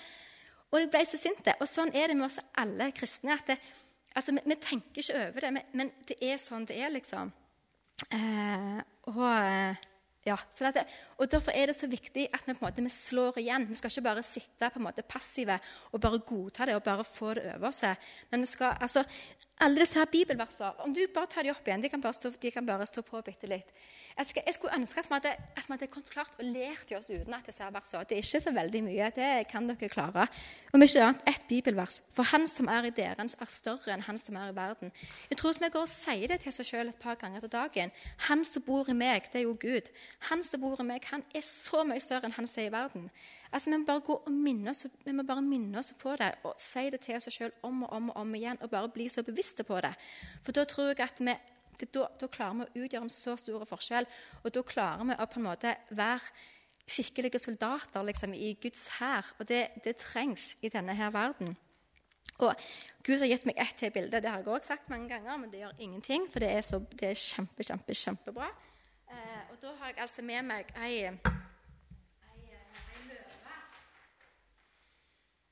Og 0.72 0.80
jeg 0.80 0.90
ble 0.92 1.04
så 1.06 1.20
sint. 1.20 1.52
Og 1.60 1.68
sånn 1.68 1.92
er 1.94 2.10
det 2.10 2.18
med 2.18 2.30
oss 2.30 2.40
alle 2.58 2.90
kristne. 2.96 3.36
at 3.36 3.52
det, 3.52 3.58
altså, 4.14 4.32
vi, 4.32 4.44
vi, 4.48 4.58
tenker 4.60 5.04
ikke 5.04 5.22
over 5.28 5.46
det, 5.46 5.64
men, 5.76 5.94
det 6.08 6.18
er 6.24 6.40
sånn 6.40 6.66
det 6.68 6.80
er, 6.80 6.92
liksom. 6.96 7.32
Eh, 8.10 8.78
og... 9.12 9.26
Eh, 9.38 9.88
ja, 10.22 10.36
det, 10.54 10.84
og 11.18 11.26
Derfor 11.26 11.50
er 11.50 11.66
det 11.66 11.74
så 11.74 11.88
viktig 11.90 12.28
at 12.30 12.44
vi 12.46 12.54
på 12.54 12.62
en 12.62 12.68
måte 12.68 12.82
vi 12.84 12.90
slår 12.94 13.40
igjen. 13.42 13.64
Vi 13.66 13.74
skal 13.74 13.90
ikke 13.90 14.04
bare 14.06 14.22
sitte 14.22 14.68
på 14.70 14.78
en 14.78 14.84
måte 14.86 15.02
passive 15.02 15.56
og 15.90 15.98
bare 16.00 16.20
godta 16.22 16.68
det 16.68 16.76
og 16.78 16.84
bare 16.86 17.02
få 17.02 17.32
det 17.34 17.48
over 17.56 17.74
seg. 17.74 17.98
Men 18.30 18.46
vi 18.46 18.50
skal, 18.52 18.76
altså, 18.78 19.02
alle 19.62 19.82
disse 19.82 19.98
her 19.98 20.10
bibelversene, 20.10 20.72
om 20.84 20.94
du 20.94 21.02
bare 21.14 21.30
tar 21.30 21.46
de 21.46 21.52
opp 21.52 21.66
igjen, 21.66 21.82
de 21.82 21.90
kan 21.92 22.02
bare 22.02 22.16
stå, 22.18 22.32
kan 22.52 22.66
bare 22.66 22.86
stå 22.88 23.04
på 23.06 23.20
bitte 23.24 23.50
litt. 23.50 23.70
Jeg, 24.12 24.26
skal, 24.28 24.42
jeg, 24.46 24.54
skulle 24.54 24.76
ønske 24.76 25.00
at 25.00 25.08
vi 25.08 25.14
hadde, 25.14 25.30
at 25.56 25.68
vi 25.68 25.72
hadde 25.72 25.86
klart 25.88 26.34
å 26.36 26.44
lære 26.44 26.84
til 26.88 26.98
oss 26.98 27.08
utenat 27.08 27.46
disse 27.48 27.64
versene. 27.64 28.04
Det 28.08 28.18
er 28.18 28.26
ikke 28.26 28.40
så 28.44 28.52
veldig 28.52 28.82
mye. 28.84 29.08
Det 29.16 29.28
kan 29.48 29.68
dere 29.70 29.88
klare. 29.88 30.26
Om 30.76 30.84
ikke 30.84 31.04
annet 31.06 31.22
ett 31.32 31.46
bibelvers. 31.48 32.00
For 32.12 32.28
han 32.28 32.44
som 32.50 32.68
er 32.68 32.90
i 32.90 32.92
dere, 32.92 33.24
er 33.24 33.52
større 33.52 33.94
enn 33.94 34.04
han 34.04 34.20
som 34.20 34.36
er 34.36 34.52
i 34.52 34.56
verden. 34.56 34.92
Jeg 35.30 35.40
tror 35.40 35.56
vi 35.62 35.72
går 35.72 35.86
og 35.86 35.92
sier 35.92 36.28
det 36.28 36.42
til 36.42 36.56
seg 36.58 36.68
sjøl 36.68 36.92
et 36.92 37.00
par 37.00 37.16
ganger 37.20 37.44
til 37.44 37.54
dagen. 37.54 37.94
Han 38.28 38.44
som 38.44 38.66
bor 38.66 38.90
i 38.90 38.96
meg, 38.96 39.30
det 39.32 39.40
er 39.40 39.46
jo 39.46 39.56
Gud. 39.56 39.88
Han 40.28 40.44
som 40.44 40.60
bor 40.60 40.80
i 40.82 40.88
meg, 40.92 41.08
han 41.08 41.24
er 41.32 41.46
så 41.46 41.80
mye 41.88 42.02
større 42.02 42.28
enn 42.28 42.36
han 42.36 42.50
som 42.50 42.64
er 42.64 42.68
i 42.68 42.74
verden. 42.74 43.08
Altså, 43.52 43.70
Vi 43.70 43.76
må 43.76 43.86
bare 43.86 44.00
gå 44.00 44.16
og 44.26 44.32
minne 44.32 44.70
oss, 44.70 44.86
vi 45.04 45.12
må 45.12 45.22
bare 45.28 45.42
minne 45.42 45.78
oss 45.78 45.92
på 45.98 46.16
det 46.16 46.34
og 46.44 46.54
si 46.60 46.88
det 46.90 47.00
til 47.04 47.16
oss 47.16 47.28
sjøl 47.30 47.52
om 47.62 47.82
og 47.82 47.92
om 47.92 48.10
og 48.10 48.16
om 48.16 48.34
igjen. 48.34 48.58
Og 48.62 48.70
bare 48.70 48.88
bli 48.88 49.08
så 49.08 49.22
bevisste 49.22 49.64
på 49.64 49.80
det. 49.80 49.92
For 50.42 50.52
da 50.52 50.64
tror 50.64 50.92
jeg 50.92 51.00
at 51.00 51.20
vi 51.20 51.36
da, 51.92 52.06
da, 52.20 52.28
klarer 52.28 52.54
vi 52.54 52.64
å 52.64 52.84
utgjøre 52.84 53.02
en 53.04 53.10
så 53.10 53.36
stor 53.36 53.64
forskjell. 53.66 54.06
Og 54.44 54.54
da 54.54 54.62
klarer 54.62 55.04
vi 55.08 55.16
å 55.18 55.26
på 55.26 55.40
en 55.40 55.48
måte 55.48 55.76
være 55.90 56.32
skikkelige 56.86 57.38
soldater 57.38 58.04
liksom, 58.06 58.34
i 58.34 58.54
Guds 58.62 58.88
hær. 58.98 59.34
Og 59.38 59.48
det, 59.48 59.68
det, 59.84 59.96
trengs 60.02 60.56
i 60.62 60.70
denne 60.72 60.94
her 60.98 61.12
verden. 61.14 61.56
Og 62.42 62.54
Gud 63.06 63.20
har 63.20 63.28
gitt 63.30 63.46
meg 63.46 63.58
ett 63.60 63.76
til 63.78 63.92
bilde. 63.94 64.20
Det 64.22 64.30
har 64.30 64.42
jeg 64.42 64.50
òg 64.50 64.66
sagt 64.66 64.90
mange 64.90 65.08
ganger, 65.12 65.38
men 65.38 65.50
det 65.52 65.62
gjør 65.62 65.78
ingenting, 65.78 66.26
for 66.32 66.42
det 66.42 66.50
er, 66.56 66.62
så, 66.66 66.80
det 66.98 67.12
er 67.12 67.18
kjempe, 67.18 67.66
kjempe, 67.66 67.94
kjempebra. 67.98 68.48
Eh, 69.12 69.42
og 69.52 69.56
da 69.62 69.74
har 69.80 69.92
jeg 69.92 70.02
altså 70.06 70.24
med 70.26 70.42
meg 70.48 70.72
ei, 70.80 70.94
ei 71.04 71.12
løve. 73.10 73.56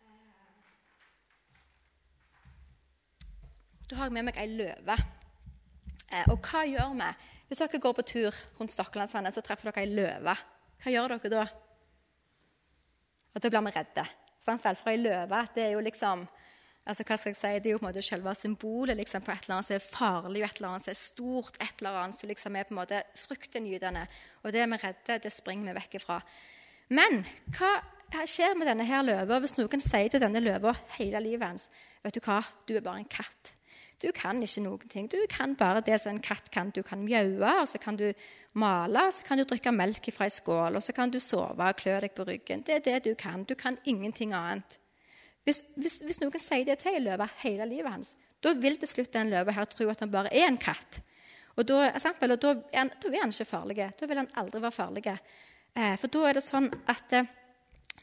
Eh, 0.01 0.31
da 3.91 3.99
har 3.99 4.07
jeg 4.07 4.15
med 4.15 4.29
meg 4.29 4.39
ei 4.39 4.47
løve. 4.55 4.97
Eh, 6.11 6.27
og 6.31 6.39
hva 6.47 6.63
gjør 6.69 6.95
vi? 6.99 7.11
Hvis 7.51 7.59
dere 7.59 7.81
går 7.83 7.95
på 7.99 8.07
tur 8.07 8.37
rundt 8.59 8.71
Stokkelandsvannet, 8.71 9.35
så 9.35 9.43
treffer 9.43 9.71
dere 9.71 9.83
ei 9.83 9.91
løve. 9.91 10.35
Hva 10.81 10.93
gjør 10.95 11.17
dere 11.17 11.33
da? 11.33 11.47
Og 13.35 13.43
Da 13.43 13.51
blir 13.51 13.65
vi 13.67 13.73
redde. 13.75 14.05
For 14.41 14.91
ei 14.91 15.01
løve 15.01 15.41
det 15.55 15.65
er 15.65 15.75
jo 15.75 15.83
liksom 15.85 16.29
altså 16.91 17.05
hva 17.07 17.17
skal 17.21 17.31
jeg 17.31 17.39
si, 17.39 17.51
det 17.63 17.71
er 17.71 17.75
jo 17.75 17.79
på 17.79 17.85
en 17.85 17.91
måte 17.91 18.03
selve 18.03 18.33
symbolet 18.35 18.97
liksom, 18.99 19.23
på 19.23 19.31
et 19.35 19.45
eller 19.45 19.59
annet 19.59 19.69
som 19.69 19.77
er 19.77 19.85
farlig, 19.85 20.43
et 20.43 20.57
eller 20.57 20.69
annet 20.71 20.87
som 20.87 20.91
er 20.91 20.99
stort, 20.99 21.59
et 21.61 21.83
eller 21.83 21.99
annet 22.01 22.19
som 22.19 22.31
liksom 22.31 22.57
er 22.57 22.67
på 22.67 22.75
en 22.75 22.81
måte 22.81 23.03
fryktinngytende. 23.21 24.07
Og 24.43 24.55
det 24.55 24.63
er 24.63 24.71
vi 24.73 24.81
redde, 24.81 25.19
det 25.23 25.33
springer 25.35 25.71
vi 25.71 25.77
vekk 25.77 25.99
ifra. 26.01 26.19
Men 26.91 27.23
hva 27.55 28.25
skjer 28.27 28.57
med 28.59 28.67
denne 28.67 28.89
her 28.89 29.05
løva 29.07 29.39
hvis 29.43 29.55
noen 29.61 29.85
sier 29.85 30.11
til 30.11 30.23
denne 30.25 30.43
løva 30.43 30.73
hele 30.97 31.21
livet 31.23 31.47
hans 31.47 31.69
vet 32.03 32.17
du 32.17 32.25
hva, 32.25 32.41
du 32.67 32.75
er 32.75 32.83
bare 32.83 33.05
en 33.05 33.11
katt? 33.13 33.53
Du 34.01 34.09
kan 34.17 34.41
ikke 34.43 34.63
noen 34.65 34.89
ting. 34.89 35.09
Du 35.13 35.19
kan 35.29 35.53
bare 35.59 35.83
det 35.85 35.99
som 36.01 36.15
en 36.15 36.23
katt 36.25 36.49
kan. 36.53 36.71
Du 36.73 36.81
kan 36.83 37.03
mjaue, 37.05 37.51
og 37.61 37.69
så 37.69 37.79
kan 37.79 37.99
du 38.01 38.07
male, 38.57 39.03
så 39.13 39.27
kan 39.27 39.39
du 39.39 39.45
drikke 39.45 39.73
melk 39.77 40.09
fra 40.15 40.27
ei 40.27 40.33
skål, 40.33 40.79
og 40.79 40.83
så 40.83 40.95
kan 40.97 41.13
du 41.13 41.21
sove 41.21 41.67
og 41.69 41.77
klø 41.77 41.99
deg 42.01 42.15
på 42.17 42.25
ryggen. 42.29 42.65
Det 42.65 42.79
er 42.79 42.87
det 42.87 43.03
du 43.05 43.13
kan. 43.15 43.45
Du 43.45 43.55
kan 43.55 43.77
ingenting 43.85 44.33
annet. 44.33 44.79
Hvis, 45.45 45.63
hvis, 45.77 46.01
hvis 46.05 46.21
noen 46.21 46.41
sier 46.41 46.65
det 46.69 46.81
til 46.81 46.97
en 46.97 47.07
løve 47.11 47.29
hele 47.43 47.69
livet 47.69 47.93
hans, 47.93 48.17
da 48.45 48.53
vil 48.57 48.77
til 48.81 48.89
slutt 48.89 49.13
den 49.13 49.33
løva 49.33 49.53
her 49.53 49.69
tro 49.69 49.89
at 49.93 50.01
han 50.01 50.13
bare 50.13 50.33
er 50.33 50.49
en 50.49 50.61
katt. 50.61 51.01
Og 51.59 51.67
da, 51.69 51.83
eksempel, 51.91 52.33
og 52.33 52.41
da, 52.41 52.55
er, 52.73 52.79
han, 52.79 52.93
da 53.03 53.11
er 53.11 53.25
han 53.25 53.35
ikke 53.35 53.49
farlig. 53.49 53.79
Da 54.01 54.09
vil 54.09 54.21
han 54.23 54.31
aldri 54.41 54.63
være 54.63 54.77
farlig. 54.77 55.05
Eh, 55.77 55.97
for 56.01 56.13
da 56.13 56.27
er 56.29 56.39
det 56.39 56.45
sånn 56.47 56.71
at 56.89 57.17
eh, 57.17 57.29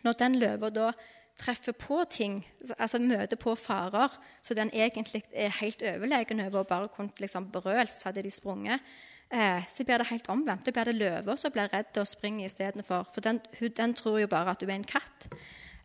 når 0.06 0.20
den 0.20 0.38
løva 0.42 0.70
da 0.74 0.92
treffer 1.38 1.76
på 1.78 2.02
ting, 2.10 2.40
altså 2.80 3.00
møter 3.00 3.38
på 3.38 3.54
farer, 3.56 4.14
så 4.42 4.56
den 4.58 4.72
egentlig 4.74 5.24
er 5.34 5.54
helt 5.60 5.84
overlegen 5.86 6.42
over 6.48 6.64
og 6.64 6.68
bare 6.68 6.90
kunne 6.94 7.14
liksom 7.22 7.52
brølt, 7.52 7.94
så 7.94 8.10
hadde 8.10 8.24
de 8.26 8.32
sprunget, 8.32 8.82
eh, 9.30 9.64
så 9.70 9.84
blir 9.84 10.02
det 10.02 10.10
helt 10.10 10.30
omvendt. 10.30 10.66
Da 10.66 10.72
blir 10.72 10.90
det 10.90 10.96
løva 10.96 11.38
som 11.38 11.54
blir 11.54 11.70
redd 11.74 11.98
og 11.98 12.08
springer 12.08 12.46
istedenfor. 12.46 13.08
For 13.14 13.22
den, 13.22 13.42
den, 13.78 13.94
tror 13.94 14.20
jo 14.20 14.28
bare 14.28 14.52
at 14.52 14.62
du 14.62 14.66
er 14.66 14.76
en 14.80 14.88
katt. 14.88 15.30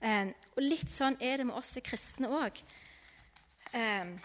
Eh, 0.03 0.33
og 0.57 0.65
litt 0.65 0.91
sånn 0.91 1.21
er 1.21 1.43
det 1.43 1.49
med 1.51 1.59
oss 1.59 1.77
kristne 1.85 2.33
òg. 2.33 2.63
Eh, 3.73 4.17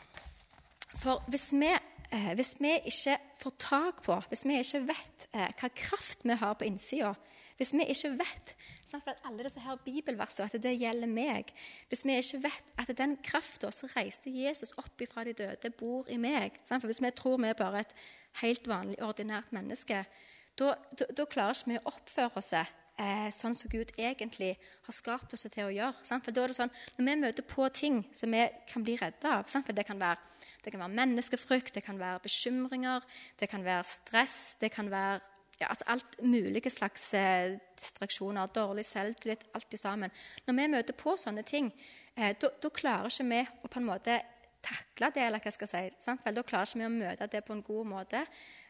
for 0.97 1.23
hvis 1.27 1.51
vi, 1.53 1.73
eh, 2.11 2.33
hvis 2.35 2.55
vi, 2.59 2.73
ikke 2.85 3.17
får 3.37 3.53
tak 3.59 4.03
på, 4.03 4.21
hvis 4.29 4.45
vi 4.45 4.59
ikke 4.59 4.85
vet 4.87 5.27
eh, 5.33 5.51
hva 5.59 5.69
kraft 5.75 6.23
vi 6.23 6.35
har 6.39 6.55
på 6.55 6.65
innsida, 6.65 7.13
hvis 7.57 7.73
vi 7.73 7.85
ikke 7.89 8.13
vet 8.19 8.53
sånn 8.87 9.01
at 9.09 9.23
alle 9.27 9.45
disse 9.47 9.61
her 9.61 9.79
bibelversene, 9.83 10.47
at 10.47 10.63
det 10.63 10.75
gjelder 10.77 11.09
meg 11.09 11.51
Hvis 11.89 12.05
vi 12.05 12.15
ikke 12.15 12.43
vet 12.45 12.71
at 12.77 12.91
den 12.97 13.17
krafta 13.25 13.71
som 13.73 13.89
reiste 13.95 14.31
Jesus 14.31 14.75
opp 14.77 15.01
ifra 15.01 15.25
de 15.25 15.33
døde, 15.33 15.71
bor 15.79 16.07
i 16.09 16.19
meg 16.21 16.59
sånn, 16.63 16.79
for 16.79 16.87
Hvis 16.87 17.01
vi 17.03 17.11
tror 17.17 17.41
vi 17.41 17.49
er 17.49 17.57
bare 17.57 17.83
et 17.83 17.95
helt 18.43 18.67
vanlig, 18.69 18.99
ordinært 19.01 19.51
menneske, 19.55 20.05
da 20.57 21.25
klarer 21.29 21.57
ikke 21.57 21.71
vi 21.71 21.79
å 21.79 21.89
oppføre 21.91 22.39
oss 22.39 22.53
eh, 22.53 23.29
sånn 23.33 23.55
som 23.57 23.69
Gud 23.69 23.91
egentlig 23.97 24.55
har 24.87 24.95
skapt 24.95 25.33
oss 25.33 25.45
til 25.45 25.67
å 25.67 25.73
gjøre. 25.73 26.05
Sant? 26.07 26.25
For 26.25 26.33
da 26.33 26.43
er 26.43 26.53
det 26.53 26.57
sånn, 26.57 26.73
Når 26.97 27.05
vi 27.05 27.15
møter 27.21 27.45
på 27.45 27.69
ting 27.69 28.03
som 28.13 28.31
vi 28.33 28.47
kan 28.69 28.83
bli 28.83 28.97
redde 28.97 29.29
av 29.29 29.45
sant? 29.47 29.65
for 29.65 29.73
det 29.73 29.85
kan, 29.85 29.99
være, 29.99 30.17
det 30.63 30.73
kan 30.73 30.81
være 30.81 30.97
menneskefrykt, 30.97 31.73
det 31.75 31.83
kan 31.85 31.99
være 31.99 32.23
bekymringer, 32.25 33.01
det 33.39 33.49
kan 33.49 33.63
være 33.63 33.83
stress, 33.83 34.57
det 34.61 34.71
kan 34.71 34.89
være 34.89 35.21
ja, 35.57 35.69
altså 35.71 35.87
alt 35.93 36.17
mulige 36.21 36.69
slags 36.69 37.13
eh, 37.17 37.57
distraksjoner, 37.79 38.49
dårlig 38.53 38.85
selvtillit, 38.85 39.47
alt 39.57 39.73
i 39.73 39.79
sammen. 39.81 40.13
Når 40.45 40.57
vi 40.57 40.67
møter 40.73 40.97
på 40.97 41.15
sånne 41.17 41.43
ting, 41.47 41.71
eh, 42.15 42.35
da 42.37 42.69
klarer 42.73 43.09
ikke 43.09 43.29
vi 43.31 43.41
å 43.41 43.71
på 43.71 43.81
en 43.81 43.89
måte 43.89 44.19
takle 44.67 45.11
det, 45.15 45.25
eller 45.25 45.41
hva 45.41 45.53
skal 45.53 45.69
jeg 45.71 45.91
si. 45.91 46.03
Sant? 46.05 46.23
Vel, 46.25 46.37
da 46.37 46.45
klarer 46.45 46.69
ikke 46.69 46.81
vi 46.81 46.87
å 46.89 46.93
møte 46.93 47.29
det 47.31 47.43
på 47.47 47.55
en 47.55 47.65
god 47.65 47.89
måte. 47.89 48.23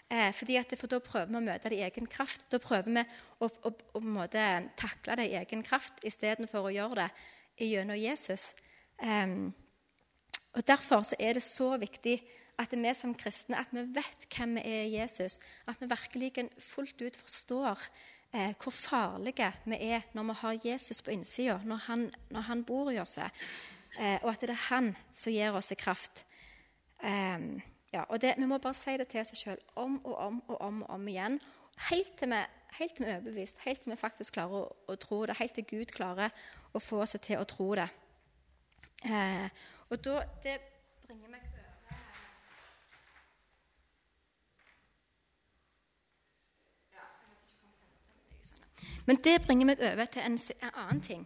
Eh, 0.07 0.31
fordi 0.31 0.55
at, 0.55 0.71
for 0.79 0.87
da 0.91 1.01
prøver 1.03 1.31
vi 1.33 1.39
å 1.39 1.45
møte 1.49 1.71
det 1.71 1.79
i 1.81 1.85
egen 1.87 2.07
kraft. 2.07 2.45
Da 2.51 2.59
prøver 2.63 2.93
vi 2.93 3.03
å, 3.43 3.49
å, 3.49 3.73
å, 3.99 4.03
måte, 4.03 4.43
takle 4.79 5.17
det 5.19 5.29
i 5.31 5.37
egen 5.41 5.63
kraft 5.67 6.03
istedenfor 6.07 6.69
å 6.69 6.75
gjøre 6.75 7.07
det 7.57 7.67
gjennom 7.67 7.99
Jesus. 7.99 8.53
Eh, 9.03 9.27
og 10.57 10.65
Derfor 10.65 11.03
er 11.19 11.37
det 11.37 11.43
så 11.45 11.73
viktig 11.77 12.21
at 12.57 12.73
vi 12.73 12.93
som 12.97 13.13
kristne 13.15 13.59
at 13.59 13.71
vi 13.71 13.83
vet 13.93 14.27
hvem 14.33 14.57
vi 14.57 14.63
er 14.65 14.83
i 14.87 14.95
Jesus. 14.97 15.37
At 15.67 15.81
vi 15.81 15.89
virkelig 15.89 16.49
fullt 16.59 17.01
ut 17.01 17.17
forstår 17.17 17.83
eh, 18.33 18.53
hvor 18.63 18.71
farlige 18.71 19.51
vi 19.65 19.77
er 19.79 20.01
når 20.13 20.23
vi 20.23 20.37
har 20.41 20.59
Jesus 20.65 21.01
på 21.01 21.11
innsida, 21.11 21.59
når, 21.63 22.09
når, 22.29 22.41
han 22.41 22.63
bor 22.63 22.91
i 22.91 22.99
oss. 22.99 23.17
Eh, 23.17 24.19
og 24.23 24.31
at 24.31 24.41
det 24.41 24.49
er 24.49 24.67
han 24.69 24.95
som 25.13 25.33
gir 25.33 25.53
oss 25.53 25.73
kraft. 25.77 26.25
Eh, 27.03 27.61
ja, 27.93 28.03
og 28.09 28.21
det, 28.21 28.33
Vi 28.37 28.45
må 28.45 28.57
bare 28.57 28.73
si 28.73 28.97
det 28.97 29.07
til 29.07 29.21
oss 29.21 29.35
sjøl 29.37 29.59
om 29.75 30.01
og 30.05 30.15
om 30.17 30.43
og 30.47 30.61
om 30.61 30.81
og 30.83 30.89
om 30.89 31.07
igjen. 31.07 31.39
Helt 31.89 32.17
til 32.17 32.29
vi, 32.29 32.41
helt 32.79 32.95
til 32.95 33.05
vi 33.05 33.11
er 33.11 33.19
overbevist, 33.19 33.59
helt 33.65 33.81
til 33.81 33.91
vi 33.91 33.97
faktisk 33.97 34.33
klarer 34.33 34.65
å, 34.65 34.75
å, 34.87 34.95
tro 34.95 35.25
det. 35.25 35.37
Helt 35.37 35.53
til 35.53 35.65
Gud 35.69 35.93
klarer 35.93 36.33
å 36.73 36.79
få 36.79 37.01
oss 37.05 37.15
til 37.21 37.37
å 37.37 37.45
tro 37.45 37.75
det. 37.77 37.87
Eh, 39.05 39.45
og 39.89 40.01
da, 40.03 40.23
det 40.43 40.57
bringer 41.05 41.29
meg 41.29 41.47
Men 49.07 49.19
det 49.23 49.39
bringer 49.45 49.71
meg 49.71 49.81
over 49.81 50.09
til 50.11 50.25
en, 50.25 50.37
en 50.37 50.73
annen 50.73 51.01
ting. 51.03 51.25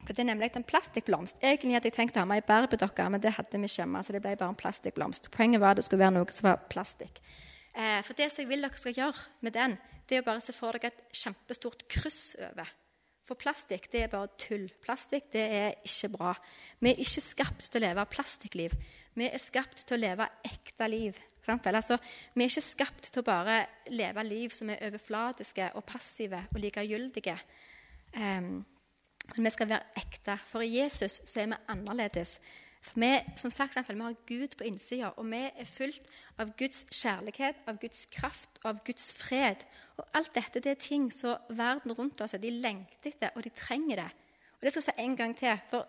For 0.00 0.16
Det 0.16 0.24
er 0.24 0.30
nemlig 0.32 0.50
en 0.56 0.66
plastikkblomst. 0.66 1.36
Egentlig 1.42 1.76
hadde 1.76 1.90
jeg 1.90 1.94
tenkt 1.94 2.16
å 2.16 2.24
ha 2.24 2.28
med 2.28 2.40
ei 2.40 2.46
bærbedokke, 2.48 3.04
men 3.12 3.22
det 3.22 3.34
hadde 3.36 3.60
vi 3.60 3.68
ikke 3.68 3.82
hjemme. 3.82 4.02
så 4.02 4.16
det 4.16 4.22
ble 4.24 4.34
bare 4.36 4.50
en 4.50 4.58
plastikkblomst. 4.58 5.30
Poenget 5.30 5.60
var 5.62 5.76
at 5.76 5.80
det 5.80 5.86
skulle 5.86 6.02
være 6.02 6.16
noe 6.16 6.34
som 6.34 6.48
var 6.48 6.64
plastikk. 6.72 7.20
Eh, 7.74 8.00
for 8.02 8.18
det 8.18 8.30
som 8.32 8.42
jeg 8.42 8.50
vil 8.50 8.66
dere 8.66 8.80
skal 8.80 8.96
gjøre 8.96 9.28
med 9.46 9.54
den, 9.54 9.76
det 10.08 10.18
er 10.18 10.24
å 10.24 10.26
bare 10.26 10.42
se 10.42 10.54
for 10.56 10.74
dere 10.74 10.90
et 10.90 11.14
kjempestort 11.14 11.86
kryss 11.92 12.34
over. 12.48 12.72
For 13.30 13.38
plastikk 13.38 13.84
det 13.92 14.00
er 14.02 14.08
bare 14.10 14.26
tull. 14.42 14.64
Plastikk 14.82 15.28
det 15.30 15.42
er 15.54 15.76
ikke 15.86 16.08
bra. 16.16 16.32
Vi 16.82 16.90
er 16.90 16.98
ikke 16.98 17.22
skapt 17.22 17.68
til 17.68 17.78
å 17.78 17.84
leve 17.84 18.04
plastikkliv. 18.10 18.72
Vi 19.14 19.28
er 19.28 19.38
skapt 19.38 19.84
til 19.84 19.94
å 19.94 20.00
leve 20.02 20.26
ekte 20.48 20.88
liv. 20.90 21.20
Altså, 21.46 22.00
vi 22.34 22.42
er 22.42 22.50
ikke 22.50 22.64
skapt 22.66 23.06
til 23.06 23.22
å 23.22 23.28
bare 23.28 23.60
leve 23.94 24.24
liv 24.26 24.50
som 24.54 24.72
er 24.74 24.82
overflatiske 24.88 25.70
og 25.78 25.86
passive 25.86 26.42
og 26.50 26.58
likegyldige. 26.58 27.36
Um, 28.18 28.50
men 29.36 29.46
vi 29.46 29.54
skal 29.54 29.70
være 29.76 30.02
ekte. 30.02 30.34
For 30.50 30.66
i 30.66 30.80
Jesus 30.80 31.20
så 31.22 31.44
er 31.44 31.52
vi 31.52 31.60
annerledes. 31.70 32.34
For 32.80 33.00
vi, 33.00 33.10
som 33.36 33.52
sagt, 33.52 33.76
vi 33.76 34.00
har 34.00 34.14
Gud 34.26 34.56
på 34.56 34.64
innsida, 34.64 35.12
og 35.16 35.26
vi 35.28 35.42
er 35.50 35.68
fullt 35.68 36.06
av 36.40 36.54
Guds 36.56 36.86
kjærlighet, 36.88 37.60
av 37.68 37.76
Guds 37.80 38.06
kraft 38.12 38.60
og 38.62 38.70
av 38.72 38.80
Guds 38.86 39.12
fred. 39.12 39.66
Og 40.00 40.06
alt 40.16 40.32
dette 40.34 40.62
det 40.64 40.72
er 40.72 40.80
ting 40.80 41.10
som 41.12 41.52
verden 41.52 41.92
rundt 41.92 42.20
oss 42.24 42.38
de 42.40 42.50
lengter 42.50 43.12
etter, 43.12 43.34
og 43.36 43.44
de 43.44 43.52
trenger 43.52 44.04
det. 44.04 44.08
Og 44.56 44.64
det 44.64 44.72
skal 44.72 44.82
jeg 44.82 44.88
si 44.88 45.04
en 45.04 45.16
gang 45.16 45.36
til, 45.36 45.60
for 45.68 45.88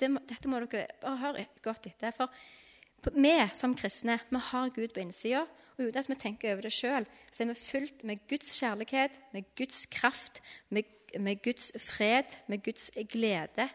det, 0.00 0.12
dette 0.28 0.52
må 0.52 0.60
dere 0.60 0.86
bare 1.00 1.20
høre 1.22 1.48
godt 1.64 1.88
etter. 1.88 2.12
For 2.16 3.16
vi 3.16 3.34
som 3.56 3.74
kristne 3.74 4.20
vi 4.28 4.40
har 4.52 4.72
Gud 4.76 4.92
på 4.92 5.00
innsida, 5.00 5.46
og 5.78 5.86
uten 5.88 6.02
at 6.02 6.08
vi 6.10 6.20
tenker 6.20 6.52
over 6.52 6.66
det 6.66 6.76
sjøl, 6.76 7.06
så 7.32 7.42
er 7.42 7.54
vi 7.54 7.58
fylt 7.58 8.04
med 8.04 8.20
Guds 8.28 8.52
kjærlighet, 8.60 9.16
med 9.32 9.48
Guds 9.56 9.86
kraft, 9.86 10.42
med, 10.68 10.84
med, 11.18 11.40
Guds 11.42 11.72
fred, 11.80 12.36
med 12.46 12.60
Guds 12.64 12.90
glede. 13.08 13.68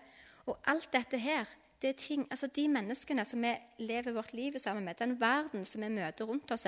Og 0.45 0.59
alt 0.69 0.93
dette 0.93 1.17
her, 1.17 1.49
det 1.81 1.89
er 1.89 1.97
ting, 1.99 2.23
altså 2.31 2.47
de 2.49 2.63
menneskene 2.73 3.25
som 3.25 3.43
vi 3.45 3.51
lever 3.85 4.15
vårt 4.15 4.33
liv 4.33 4.55
sammen 4.59 4.85
med, 4.85 4.97
den 4.97 5.13
verden 5.21 5.65
som 5.65 5.83
vi 5.85 5.91
møter 5.93 6.25
rundt 6.25 6.51
oss, 6.51 6.65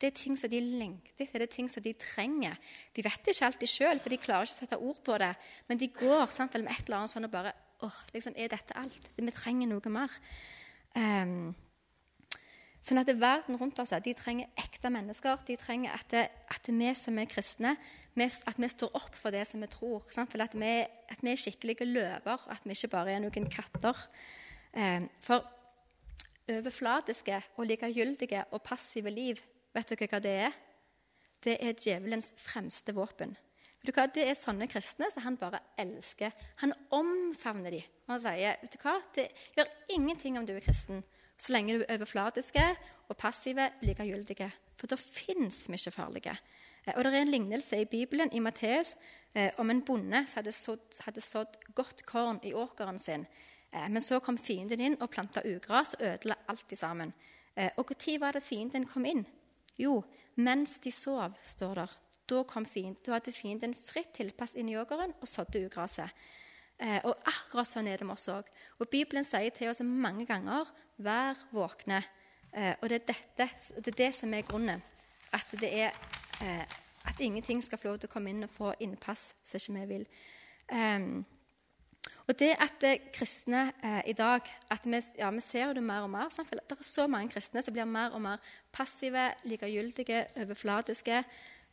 det 0.00 0.10
er 0.10 0.16
ting 0.18 0.38
som 0.38 0.50
de 0.50 0.60
lengter 0.60 1.24
etter, 1.24 1.38
det 1.38 1.48
er 1.48 1.54
ting 1.54 1.70
som 1.70 1.82
de 1.84 1.92
trenger. 1.94 2.58
De 2.96 3.04
vet 3.06 3.22
det 3.24 3.36
ikke 3.36 3.52
alltid 3.52 3.70
sjøl, 3.70 4.02
for 4.02 4.10
de 4.10 4.18
klarer 4.18 4.48
ikke 4.48 4.56
å 4.56 4.60
sette 4.64 4.80
ord 4.82 4.98
på 5.06 5.20
det, 5.22 5.30
men 5.70 5.78
de 5.78 5.90
går 5.94 6.26
samtidig 6.34 6.66
med 6.66 6.74
et 6.74 6.84
eller 6.86 7.00
annet 7.00 7.14
sånn 7.14 7.28
og 7.30 7.34
bare 7.36 7.54
åh, 7.86 8.02
liksom, 8.14 8.34
Er 8.36 8.50
dette 8.50 8.74
alt? 8.74 9.10
Vi 9.14 9.30
trenger 9.30 9.70
noe 9.70 9.94
mer. 9.94 10.20
Um, 10.98 11.54
Sånn 12.78 13.00
at 13.00 13.10
verden 13.18 13.58
rundt 13.58 13.78
oss 13.82 13.90
de 13.90 14.12
trenger 14.14 14.50
ekte 14.58 14.90
mennesker. 14.94 15.40
De 15.48 15.56
trenger 15.58 15.96
at, 15.96 16.06
det, 16.12 16.28
at 16.54 16.68
vi 16.70 16.90
som 16.94 17.16
er 17.18 17.30
kristne, 17.30 17.74
at 18.18 18.58
vi 18.58 18.68
står 18.70 18.94
opp 18.98 19.16
for 19.18 19.34
det 19.34 19.44
som 19.50 19.62
vi 19.62 19.68
tror. 19.70 20.04
At 20.14 20.54
vi, 20.54 20.70
at 21.10 21.24
vi, 21.24 21.32
er 21.32 21.40
skikkelige 21.42 21.88
løver, 21.88 22.46
at 22.46 22.62
vi 22.64 22.76
ikke 22.76 22.92
bare 22.94 23.16
er 23.16 23.24
noen 23.24 23.50
katter. 23.50 24.06
Eh, 24.72 25.08
for 25.24 25.44
overflatiske 26.48 27.42
og 27.56 27.68
likegyldige 27.68 28.44
og 28.52 28.62
passive 28.64 29.12
liv, 29.12 29.40
vet 29.74 29.92
dere 29.92 30.08
hva 30.08 30.22
det 30.24 30.34
er? 30.46 30.56
Det 31.44 31.58
er 31.62 31.76
djevelens 31.78 32.32
fremste 32.40 32.94
våpen. 32.96 33.36
Vet 33.78 33.90
du 33.90 33.94
hva? 33.94 34.08
Det 34.10 34.24
er 34.26 34.34
sånne 34.38 34.66
kristne 34.70 35.06
som 35.12 35.22
han 35.22 35.36
bare 35.38 35.60
elsker. 35.78 36.32
Han 36.64 36.74
omfavner 36.90 37.76
dem. 37.76 37.86
og 38.08 38.20
sier 38.20 38.56
vet 38.62 38.72
du 38.74 38.80
hva? 38.82 38.98
det 39.14 39.28
gjør 39.54 39.70
ingenting 39.94 40.38
om 40.38 40.46
du 40.46 40.56
er 40.56 40.64
kristen 40.64 41.04
så 41.38 41.54
lenge 41.54 41.76
du 41.76 41.84
er 41.84 41.94
overflatiske 41.94 42.64
og 43.08 43.16
passive 43.18 43.68
og 43.70 43.84
likegyldige. 43.86 44.48
For 44.78 44.90
da 44.90 44.98
fins 44.98 45.66
vi 45.68 45.78
ikke 45.78 45.94
farlige. 45.94 46.34
Eh, 46.86 46.94
og 46.96 47.04
Det 47.04 47.14
er 47.14 47.20
en 47.20 47.30
lignelse 47.30 47.80
i 47.80 47.84
Bibelen 47.84 48.32
i 48.32 48.42
Matteus 48.42 48.96
eh, 49.34 49.50
om 49.58 49.70
en 49.70 49.82
bonde 49.82 50.24
som 50.26 50.40
hadde 50.40 50.52
sådd, 50.52 50.98
hadde 51.04 51.20
sådd 51.20 51.58
godt 51.74 52.04
korn 52.06 52.40
i 52.42 52.54
åkeren 52.54 52.98
sin. 52.98 53.26
Eh, 53.72 53.88
men 53.88 54.02
så 54.02 54.20
kom 54.24 54.38
fienden 54.38 54.80
inn 54.80 54.96
og 55.02 55.10
planta 55.12 55.42
ugras 55.44 55.94
og 55.98 56.06
ødela 56.06 56.38
alt 56.48 56.78
sammen. 56.78 57.12
Eh, 57.56 57.70
og 57.76 57.90
Når 57.90 58.20
var 58.20 58.32
det 58.32 58.42
fienden 58.42 58.86
kom 58.86 59.04
inn? 59.04 59.26
Jo, 59.78 60.02
mens 60.36 60.78
de 60.78 60.90
sov, 60.90 61.32
står 61.42 61.74
der. 61.74 61.98
Da, 62.28 62.42
kom 62.42 62.66
fienden, 62.66 63.02
da 63.06 63.12
hadde 63.12 63.32
fienden 63.32 63.74
fritt 63.74 64.12
tilpass 64.14 64.54
inn 64.54 64.68
i 64.68 64.76
åkeren 64.76 65.14
og 65.20 65.28
sådde 65.28 65.66
ugraset. 65.66 66.10
Eh, 66.78 67.00
og 67.04 67.16
akkurat 67.24 67.66
sånn 67.66 67.88
er 67.88 67.98
det 67.98 68.06
med 68.06 68.14
oss 68.14 68.28
òg. 68.28 68.44
Og 68.78 68.88
Bibelen 68.88 69.24
sier 69.24 69.50
til 69.50 69.68
oss 69.68 69.80
mange 69.80 70.26
ganger 70.26 70.64
'vær 70.98 71.36
våkne'. 71.52 72.02
Og 72.82 72.88
det 72.88 72.94
er, 72.94 73.04
dette, 73.06 73.74
det 73.76 73.88
er 73.88 74.06
det 74.06 74.14
som 74.14 74.34
er 74.34 74.42
grunnen. 74.42 74.82
At, 75.32 75.62
er, 75.62 75.92
at 77.04 77.20
ingenting 77.20 77.62
skal 77.62 77.78
få 77.78 77.88
lov 77.88 77.98
til 77.98 78.08
å 78.08 78.12
komme 78.12 78.30
inn 78.30 78.42
og 78.42 78.50
få 78.50 78.72
innpass 78.80 79.34
som 79.44 79.76
ikke 79.76 79.86
vi 79.86 79.86
vil. 79.86 80.06
Og 82.28 82.36
det 82.38 82.50
at 82.60 82.74
det 82.80 83.12
kristne 83.16 83.72
eh, 83.84 84.02
i 84.10 84.12
dag 84.12 84.40
at 84.70 84.84
vi, 84.84 85.00
ja, 85.18 85.30
vi 85.30 85.40
ser 85.40 85.72
det 85.72 85.82
mer 85.82 86.04
og 86.04 86.10
mer. 86.10 86.28
samfunnet. 86.28 86.70
Det 86.70 86.78
er 86.78 86.84
så 86.84 87.06
mange 87.06 87.32
kristne 87.32 87.62
som 87.62 87.72
blir 87.72 87.84
mer 87.84 88.10
og 88.10 88.20
mer 88.20 88.36
passive, 88.72 89.30
likegyldige, 89.44 90.26
overflatiske. 90.36 91.24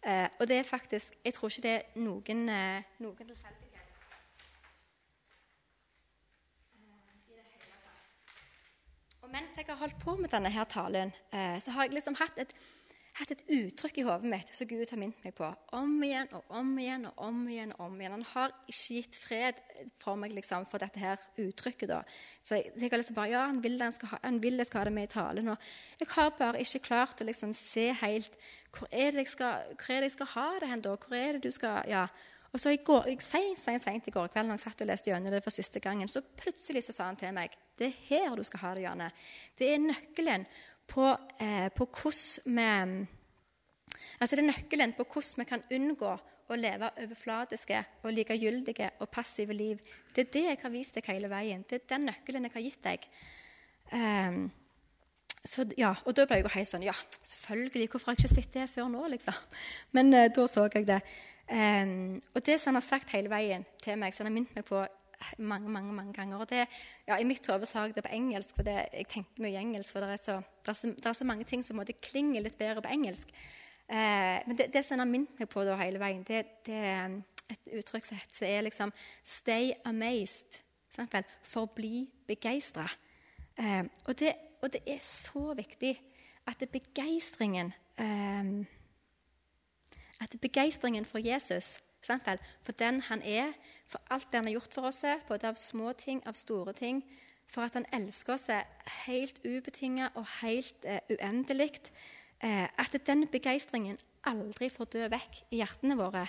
Eh, 0.05 0.27
og 0.39 0.47
det 0.47 0.57
er 0.57 0.63
faktisk 0.63 1.13
Jeg 1.25 1.33
tror 1.33 1.49
ikke 1.49 1.61
det 1.61 1.71
er 1.71 1.81
noen, 1.95 2.49
eh, 2.49 2.83
noen 2.99 3.17
tilfeldighet. 3.17 3.65
Og 9.21 9.31
mens 9.31 9.57
jeg 9.57 9.65
har 9.67 9.75
holdt 9.75 9.99
på 9.99 10.15
med 10.15 10.29
denne 10.29 10.49
her 10.49 10.63
talen, 10.63 11.13
eh, 11.33 11.59
så 11.59 11.71
har 11.71 11.83
jeg 11.83 11.93
liksom 11.93 12.15
hatt 12.15 12.37
et, 12.37 12.53
hatt 13.15 13.31
et 13.31 13.43
uttrykk 13.47 13.99
i 14.01 14.03
hodet 14.03 14.27
mitt 14.27 14.49
som 14.55 14.67
Gud 14.67 14.89
har 14.91 14.99
minnet 14.99 15.21
meg 15.23 15.35
på 15.37 15.47
om 15.77 15.93
igjen 16.03 16.27
og 16.35 16.49
om 16.59 16.73
igjen 16.81 17.05
og 17.07 17.21
om 17.27 17.37
igjen. 17.47 17.71
og 17.77 17.85
om 17.87 17.95
igjen. 18.01 18.15
Han 18.17 18.25
har 18.33 18.53
ikke 18.67 18.97
gitt 18.97 19.15
fred 19.15 19.61
for 20.03 20.19
meg 20.19 20.35
liksom, 20.35 20.67
for 20.67 20.83
dette 20.83 20.99
her 20.99 21.21
uttrykket. 21.39 21.87
da. 21.91 22.01
Så 22.43 22.59
jeg, 22.59 22.73
jeg 22.75 22.91
har 22.91 22.99
liksom 22.99 23.17
bare, 23.17 23.31
ja, 23.31 23.45
han 23.47 23.63
vil, 23.63 23.79
skal 23.95 24.11
ha, 24.11 24.21
han 24.23 24.41
vil 24.43 24.59
jeg 24.59 24.67
skal 24.69 24.83
ha 24.83 24.85
det 24.89 24.95
med 24.97 25.07
i 25.07 25.13
talen. 25.15 25.51
Og 25.53 26.01
jeg 26.01 26.11
har 26.11 26.37
bare 26.39 26.61
ikke 26.61 26.85
klart 26.89 27.23
å 27.23 27.29
liksom 27.29 27.55
se 27.55 27.89
helt 28.03 28.39
hvor 28.75 28.91
er 28.91 29.15
skal, 29.31 29.75
hvor 29.79 29.95
er 29.95 30.03
det 30.03 30.09
jeg 30.09 30.17
skal 30.17 30.33
ha 30.35 30.47
det 30.59 30.71
hen 30.73 30.83
da? 30.83 30.95
Hvor 30.99 31.15
er 31.15 31.37
det 31.37 31.45
du 31.47 31.51
skal, 31.55 31.87
ja. 31.87 32.07
Og 32.55 32.59
så 32.59 32.71
i 32.71 32.79
går, 32.87 33.09
Seint 33.19 34.07
i 34.07 34.11
går 34.15 34.29
kveld 34.31 34.47
når 34.47 34.55
jeg 34.55 34.63
satt 34.63 34.83
og 34.83 34.87
leste 34.87 35.11
gjennom 35.11 35.33
det 35.33 35.41
for 35.43 35.51
siste 35.51 35.81
gangen, 35.83 36.07
så 36.07 36.21
plutselig 36.39 36.85
så 36.85 36.95
sa 36.95 37.07
han 37.09 37.17
til 37.19 37.33
meg 37.35 37.55
det 37.75 37.89
er 37.89 37.97
her 38.07 38.35
du 38.39 38.43
skal 38.47 38.61
ha 38.61 38.69
det, 38.77 38.85
Janne. 38.85 39.09
Det 39.59 39.67
er 39.73 39.81
nøkkelen 39.83 40.45
på, 40.87 41.09
eh, 41.39 41.69
på 41.75 41.89
hvordan 41.91 42.55
vi 42.55 43.07
Altså 44.19 44.37
det 44.37 44.45
er 44.45 44.47
nøkkelen 44.47 44.93
på 44.95 45.03
hvordan 45.11 45.41
vi 45.41 45.45
kan 45.49 45.63
unngå 45.75 46.11
å 46.45 46.57
leve 46.59 46.91
overflatiske 47.03 47.79
og 48.03 48.13
likegyldige 48.13 48.91
og 49.01 49.09
passive 49.11 49.55
liv. 49.55 49.81
Det 50.13 50.27
er 50.27 50.31
det 50.33 50.43
jeg 50.45 50.59
har 50.61 50.73
vist 50.73 50.95
deg 50.95 51.09
hele 51.09 51.29
veien. 51.31 51.65
Det 51.67 51.81
er 51.81 51.89
den 51.95 52.07
nøkkelen 52.09 52.47
jeg 52.47 52.53
har 52.53 52.65
gitt 52.65 52.83
deg. 52.85 53.07
Um, 53.91 54.39
så, 55.45 55.65
ja, 55.77 55.91
og 56.05 56.15
da 56.17 56.25
ble 56.25 56.39
jeg 56.39 56.45
jo 56.45 56.53
helt 56.55 56.69
sånn 56.69 56.85
Ja, 56.85 56.93
selvfølgelig. 57.21 57.89
Hvorfor 57.91 58.11
har 58.11 58.17
jeg 58.17 58.25
ikke 58.25 58.35
sett 58.41 58.53
det 58.55 58.69
før 58.71 58.89
nå? 58.93 59.03
liksom? 59.13 59.41
Men 59.97 60.13
uh, 60.13 60.27
da 60.33 60.45
så 60.49 60.67
jeg 60.69 60.87
det. 60.89 61.01
Um, 61.49 62.21
og 62.33 62.45
det 62.45 62.59
som 62.61 62.73
han 62.73 62.81
har 62.81 62.87
sagt 62.87 63.13
hele 63.13 63.29
veien 63.29 63.65
til 63.83 63.99
meg, 64.01 64.13
som 64.13 64.25
han 64.25 64.31
har 64.31 64.37
minnet 64.39 64.55
meg 64.57 64.65
på 64.69 64.85
mange 65.37 65.69
mange, 65.69 65.93
mange 65.93 66.13
ganger 66.13 66.37
og 66.37 66.49
det, 66.49 66.65
ja, 67.07 67.17
I 67.17 67.27
mitt 67.27 67.47
hode 67.47 67.67
har 67.73 67.85
jeg 67.85 67.95
det 67.95 68.03
på 68.03 68.15
engelsk, 68.15 68.55
for 68.55 68.63
det, 68.67 68.77
jeg 68.93 69.07
tenker 69.11 69.43
mye 69.43 69.59
engelsk. 69.59 69.91
For 69.91 69.99
det 69.99 70.09
er, 70.09 70.23
så, 70.23 70.39
det, 70.65 70.73
er 70.73 70.73
så, 70.73 70.87
det 70.87 71.05
er 71.05 71.13
så 71.13 71.27
mange 71.27 71.43
ting 71.43 71.65
som 71.65 71.83
klinger 72.01 72.41
litt 72.41 72.57
bedre 72.57 72.81
på 72.81 72.91
engelsk. 72.93 73.31
Eh, 73.89 74.41
men 74.47 74.57
det, 74.57 74.73
det, 74.73 74.85
som 74.85 74.95
han 74.95 75.05
har 75.05 75.11
minnet 75.11 75.39
meg 75.39 75.49
på 75.49 75.63
da, 75.65 75.77
hele 75.77 76.01
veien, 76.01 76.23
det, 76.25 76.45
er 76.65 77.19
et 77.53 77.73
uttrykk 77.77 78.05
som 78.05 78.47
er 78.47 78.61
liksom 78.65 78.93
'stay 79.23 79.73
amazed'. 79.85 80.61
Eksempel, 80.89 81.23
Forbli 81.43 82.09
begeistra. 82.27 82.89
Eh, 83.57 83.83
og, 84.05 84.15
og, 84.61 84.73
det 84.73 84.81
er 84.87 84.99
så 85.01 85.53
viktig 85.53 86.01
at 86.47 86.69
begeistringen 86.71 87.73
eh, 87.97 88.65
At 90.21 90.35
begeistringen 90.41 91.05
for 91.05 91.19
Jesus, 91.19 91.79
for 92.05 92.77
den 92.79 93.01
han 93.09 93.21
er, 93.21 93.53
for 93.87 94.01
alt 94.09 94.27
det 94.31 94.39
han 94.39 94.49
har 94.49 94.57
gjort 94.57 94.73
for 94.73 94.89
oss, 94.89 95.03
både 95.27 95.49
av 95.49 95.59
små 95.59 95.93
ting, 95.93 96.21
av 96.27 96.33
store 96.33 96.73
ting, 96.73 97.03
for 97.47 97.65
at 97.65 97.77
han 97.77 97.85
elsker 97.93 98.33
oss 98.33 98.49
helt 99.05 99.39
ubetinget 99.45 100.15
og 100.17 100.25
helt 100.41 100.85
eh, 100.85 101.01
uendelig, 101.09 101.81
eh, 102.41 102.65
at 102.65 102.97
den 103.05 103.27
begeistringen 103.29 103.99
aldri 104.25 104.71
får 104.73 104.89
dø 104.95 105.07
vekk 105.13 105.41
i 105.51 105.61
hjertene 105.61 105.97
våre. 105.99 106.25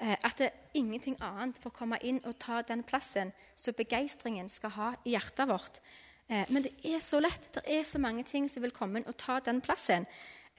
Eh, 0.00 0.16
at 0.16 0.40
ingenting 0.74 1.16
annet 1.20 1.58
får 1.62 1.74
komme 1.76 1.98
inn 2.02 2.22
og 2.24 2.38
ta 2.40 2.62
den 2.66 2.82
plassen 2.86 3.34
som 3.54 3.76
begeistringen 3.76 4.48
skal 4.48 4.74
ha 4.78 4.92
i 5.04 5.14
hjertet 5.14 5.48
vårt. 5.50 5.80
Eh, 6.30 6.46
men 6.48 6.64
det 6.64 6.72
er 6.86 7.02
så 7.04 7.20
lett. 7.20 7.50
Det 7.52 7.66
er 7.68 7.84
så 7.84 8.00
mange 8.00 8.24
ting 8.24 8.48
som 8.48 8.64
vil 8.64 8.74
komme 8.74 9.00
inn 9.00 9.08
og 9.10 9.18
ta 9.20 9.40
den 9.44 9.60
plassen. 9.60 10.06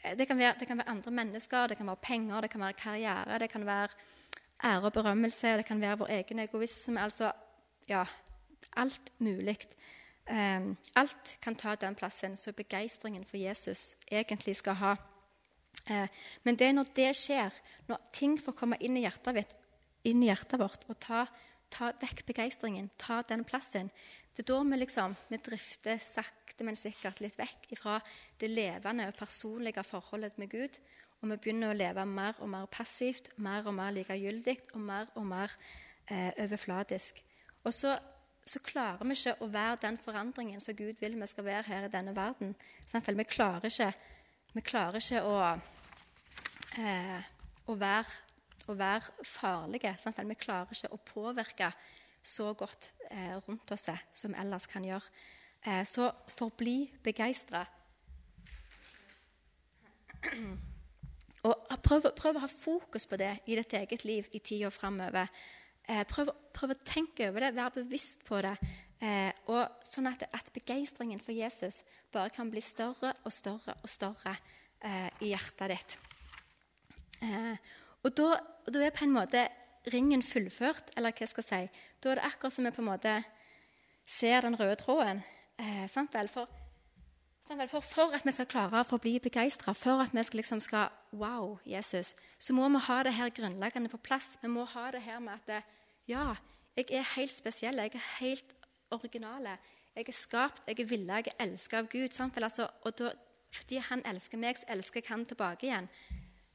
Eh, 0.04 0.16
det 0.18 0.28
kan, 0.30 0.38
være, 0.38 0.60
det 0.60 0.68
kan 0.70 0.78
være 0.78 0.94
andre 0.94 1.12
mennesker, 1.12 1.68
det 1.72 1.80
kan 1.80 1.90
være 1.90 2.06
penger, 2.06 2.42
det 2.42 2.52
kan 2.54 2.62
være 2.62 2.80
karriere, 2.80 3.40
det 3.40 3.50
kan 3.50 3.66
være 3.66 3.90
ære 4.64 4.90
og 4.90 4.94
berømmelse, 4.94 5.58
det 5.58 5.66
kan 5.66 5.82
være 5.82 5.98
vår 5.98 6.12
egen 6.18 6.40
egoisme. 6.40 7.02
Altså 7.02 7.32
ja, 7.90 8.06
alt 8.78 9.12
mulig. 9.20 9.58
Um, 10.30 10.78
alt 10.96 11.38
kan 11.42 11.56
ta 11.58 11.76
den 11.76 11.96
plassen 11.98 12.38
som 12.38 12.54
begeistringen 12.54 13.26
for 13.26 13.38
Jesus 13.42 13.96
egentlig 14.12 14.56
skal 14.56 14.78
ha. 14.80 14.92
Uh, 15.90 16.08
men 16.44 16.56
det 16.56 16.68
er 16.68 16.78
når 16.78 16.92
det 16.96 17.10
skjer, 17.18 17.56
når 17.90 18.04
ting 18.14 18.38
får 18.40 18.56
komme 18.56 18.78
inn 18.80 19.00
i 19.00 19.04
hjertet, 19.04 19.56
inn 20.08 20.22
i 20.24 20.30
hjertet 20.30 20.62
vårt 20.62 20.86
og 20.90 21.00
ta, 21.02 21.26
ta, 21.74 21.92
vekk 22.02 22.26
begeistringen, 22.30 22.92
ta 23.02 23.22
den 23.28 23.44
plassen, 23.48 23.90
det 24.32 24.46
er 24.46 24.54
da 24.54 24.62
vi 24.64 24.80
liksom 24.80 25.18
vi 25.28 25.42
drifter 25.44 26.00
sakte, 26.00 26.64
men 26.64 26.78
sikkert 26.80 27.20
litt 27.24 27.36
vekk 27.40 27.72
fra 27.80 27.98
det 28.40 28.52
levende 28.52 29.10
og 29.10 29.18
personlige 29.18 29.84
forholdet 29.84 30.38
med 30.40 30.54
Gud. 30.54 30.78
Og 31.22 31.30
vi 31.30 31.38
begynner 31.38 31.72
å 31.72 31.78
leve 31.78 32.06
mer 32.10 32.40
og 32.42 32.50
mer 32.50 32.66
passivt, 32.72 33.30
mer 33.38 33.68
og 33.70 33.76
mer 33.78 33.94
likegyldig 33.94 34.58
og 34.74 34.82
mer 34.82 35.12
og 35.16 35.28
mer 35.30 35.54
eh, 36.10 36.32
overfladisk. 36.42 37.22
Og 37.64 37.74
så 37.74 37.98
så 38.46 38.60
klarer 38.66 39.06
vi 39.06 39.16
ikke 39.16 39.36
å 39.44 39.50
være 39.52 39.82
den 39.84 39.98
forandringen 40.02 40.62
som 40.64 40.76
Gud 40.78 41.00
vil 41.02 41.18
vi 41.20 41.28
skal 41.30 41.46
være 41.46 41.68
her 41.68 41.86
i 41.86 41.92
denne 41.94 42.16
verden. 42.16 42.56
Vi 42.92 43.24
klarer 43.30 43.68
ikke, 43.70 43.92
vi 44.56 44.62
klarer 44.66 44.98
ikke 44.98 45.22
å, 45.28 45.36
eh, 46.82 47.22
å, 47.68 47.76
være, 47.78 48.18
å, 48.68 48.78
være, 48.78 49.26
farlige. 49.28 49.94
Vi 50.18 50.40
klarer 50.42 50.74
ikke 50.74 50.94
å 50.96 51.04
påvirke 51.12 51.72
så 52.24 52.54
godt 52.58 52.92
eh, 53.10 53.38
rundt 53.46 53.72
oss 53.74 53.90
som 54.12 54.34
vi 54.34 54.42
ellers 54.42 54.68
kan 54.70 54.86
gjøre. 54.86 55.14
Eh, 55.62 55.86
så 55.86 56.10
forbli 56.34 56.90
begeistra. 57.06 57.66
Og 61.48 61.74
prøv, 61.82 62.06
prøv, 62.18 62.38
å 62.38 62.44
ha 62.44 62.50
fokus 62.52 63.08
på 63.10 63.18
det 63.18 63.32
i 63.50 63.58
ditt 63.58 63.74
eget 63.74 64.06
liv 64.06 64.28
i 64.32 64.42
tida 64.46 64.70
framover. 64.74 65.30
Eh, 65.90 66.04
prøv, 66.10 66.30
prøv, 66.54 66.76
å 66.76 66.86
tenke 66.86 67.32
over 67.32 67.48
det, 67.48 67.56
være 67.58 67.82
bevisst 67.82 68.22
på 68.28 68.42
det. 68.46 68.54
Eh, 69.02 69.32
og 69.50 69.82
sånn 69.88 70.12
at, 70.12 70.28
at, 70.30 70.52
begeistringen 70.54 71.22
for 71.24 71.34
Jesus 71.34 71.82
bare 72.14 72.30
kan 72.36 72.52
bli 72.54 72.62
større 72.62 73.16
og 73.26 73.34
større 73.34 73.74
og 73.82 73.90
større 73.90 74.36
eh, 74.86 75.10
i 75.26 75.32
hjertet 75.32 75.74
ditt. 75.74 75.98
Eh, 77.26 77.56
og 78.06 78.14
da, 78.18 78.36
da, 78.70 78.86
er 78.86 78.94
på 78.94 79.08
en 79.08 79.18
måte 79.18 79.48
ringen 79.90 80.22
fullført, 80.22 80.94
eller 80.94 81.16
hva 81.18 81.30
skal 81.30 81.42
jeg 81.48 81.50
si. 81.50 81.86
Da 82.02 82.12
er 82.12 82.22
det 82.22 82.30
akkurat 82.30 82.54
som 82.54 82.70
vi 82.70 82.76
på 82.76 82.84
en 82.84 82.92
måte 82.92 83.16
ser 84.06 84.46
den 84.46 84.58
røde 84.60 84.78
tråden. 84.78 85.24
Eh, 85.58 85.88
sant 85.90 86.14
vel? 86.14 86.30
For, 86.30 86.61
for, 87.68 87.80
for, 87.80 88.14
at 88.16 88.26
vi 88.26 88.32
skal 88.32 88.48
klare 88.48 88.84
å 88.84 89.00
bli 89.02 89.18
begeistra, 89.20 89.74
for 89.78 90.02
at 90.04 90.14
vi 90.16 90.24
skal, 90.24 90.42
liksom 90.42 90.62
skal 90.64 90.90
Wow, 91.12 91.60
Jesus. 91.68 92.14
Så 92.40 92.54
må 92.56 92.70
vi 92.72 92.80
ha 92.88 93.02
det 93.04 93.14
her 93.14 93.30
grunnleggende 93.30 93.92
på 93.92 94.00
plass. 94.00 94.38
Vi 94.42 94.48
må 94.48 94.64
ha 94.66 94.92
det 94.92 95.02
her 95.04 95.20
med 95.20 95.40
at 95.42 95.66
ja, 96.08 96.36
jeg 96.78 96.88
er 96.92 97.08
helt 97.16 97.34
spesiell. 97.34 97.82
Jeg 97.84 97.96
er 97.96 98.08
helt 98.20 98.56
original. 98.92 99.50
Jeg 99.96 100.08
er 100.08 100.16
skapt, 100.16 100.64
jeg 100.68 100.80
er 100.80 100.88
villet, 100.88 101.26
jeg 101.26 101.34
er 101.34 101.46
elska 101.46 101.82
av 101.82 101.90
Gud. 101.92 102.16
Altså, 102.20 102.68
og 102.84 102.98
da, 102.98 103.12
fordi 103.52 103.82
han 103.90 104.04
elsker 104.08 104.40
meg, 104.40 104.58
så 104.58 104.70
elsker 104.72 105.02
jeg 105.02 105.12
han 105.12 105.26
tilbake 105.28 105.68
igjen. 105.68 105.90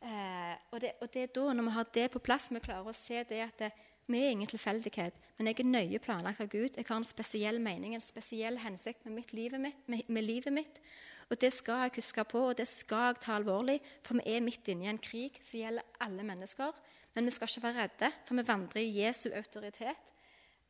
Eh, 0.00 0.54
og, 0.70 0.80
det, 0.80 0.92
og, 1.00 1.12
det, 1.12 1.22
er 1.22 1.34
da, 1.34 1.52
når 1.52 1.68
vi 1.68 1.76
har 1.76 1.90
det 1.94 2.06
på 2.10 2.22
plass, 2.24 2.48
vi 2.50 2.62
klarer 2.64 2.88
å 2.88 2.96
se 2.96 3.24
det 3.28 3.42
at 3.44 3.60
det, 3.60 3.70
vi 4.06 4.22
er 4.22 4.34
ingen 4.34 4.48
tilfeldighet. 4.50 5.14
Men 5.36 5.50
jeg 5.50 5.60
er 5.60 5.68
nøye 5.68 6.00
planlagt 6.02 6.40
av 6.40 6.48
Gud. 6.48 6.76
Jeg 6.76 6.86
har 6.88 6.96
en 6.96 7.06
spesiell 7.06 7.58
mening, 7.60 7.94
en 7.94 8.04
spesiell 8.04 8.58
hensikt 8.62 9.04
med, 9.04 9.34
livet 9.36 9.60
mitt, 9.60 9.82
med, 9.90 10.06
med 10.08 10.24
livet 10.24 10.54
mitt. 10.54 10.80
Og 11.26 11.40
det 11.42 11.50
skal 11.52 11.86
jeg 11.86 11.96
huske 11.98 12.24
på, 12.30 12.42
og 12.50 12.58
det 12.58 12.68
skal 12.70 13.10
jeg 13.10 13.22
ta 13.24 13.36
alvorlig, 13.36 13.80
for 14.06 14.20
vi 14.20 14.36
er 14.36 14.44
midt 14.44 14.68
inne 14.70 14.86
i 14.86 14.92
en 14.92 15.02
krig 15.02 15.40
som 15.42 15.58
gjelder 15.58 16.04
alle 16.06 16.26
mennesker. 16.26 16.82
Men 17.16 17.26
vi 17.26 17.34
skal 17.34 17.50
ikke 17.50 17.64
være 17.64 17.82
redde, 17.82 18.12
for 18.28 18.38
vi 18.38 18.46
vandrer 18.46 18.82
i 18.84 18.92
Jesu 19.00 19.30
autoritet. 19.34 20.12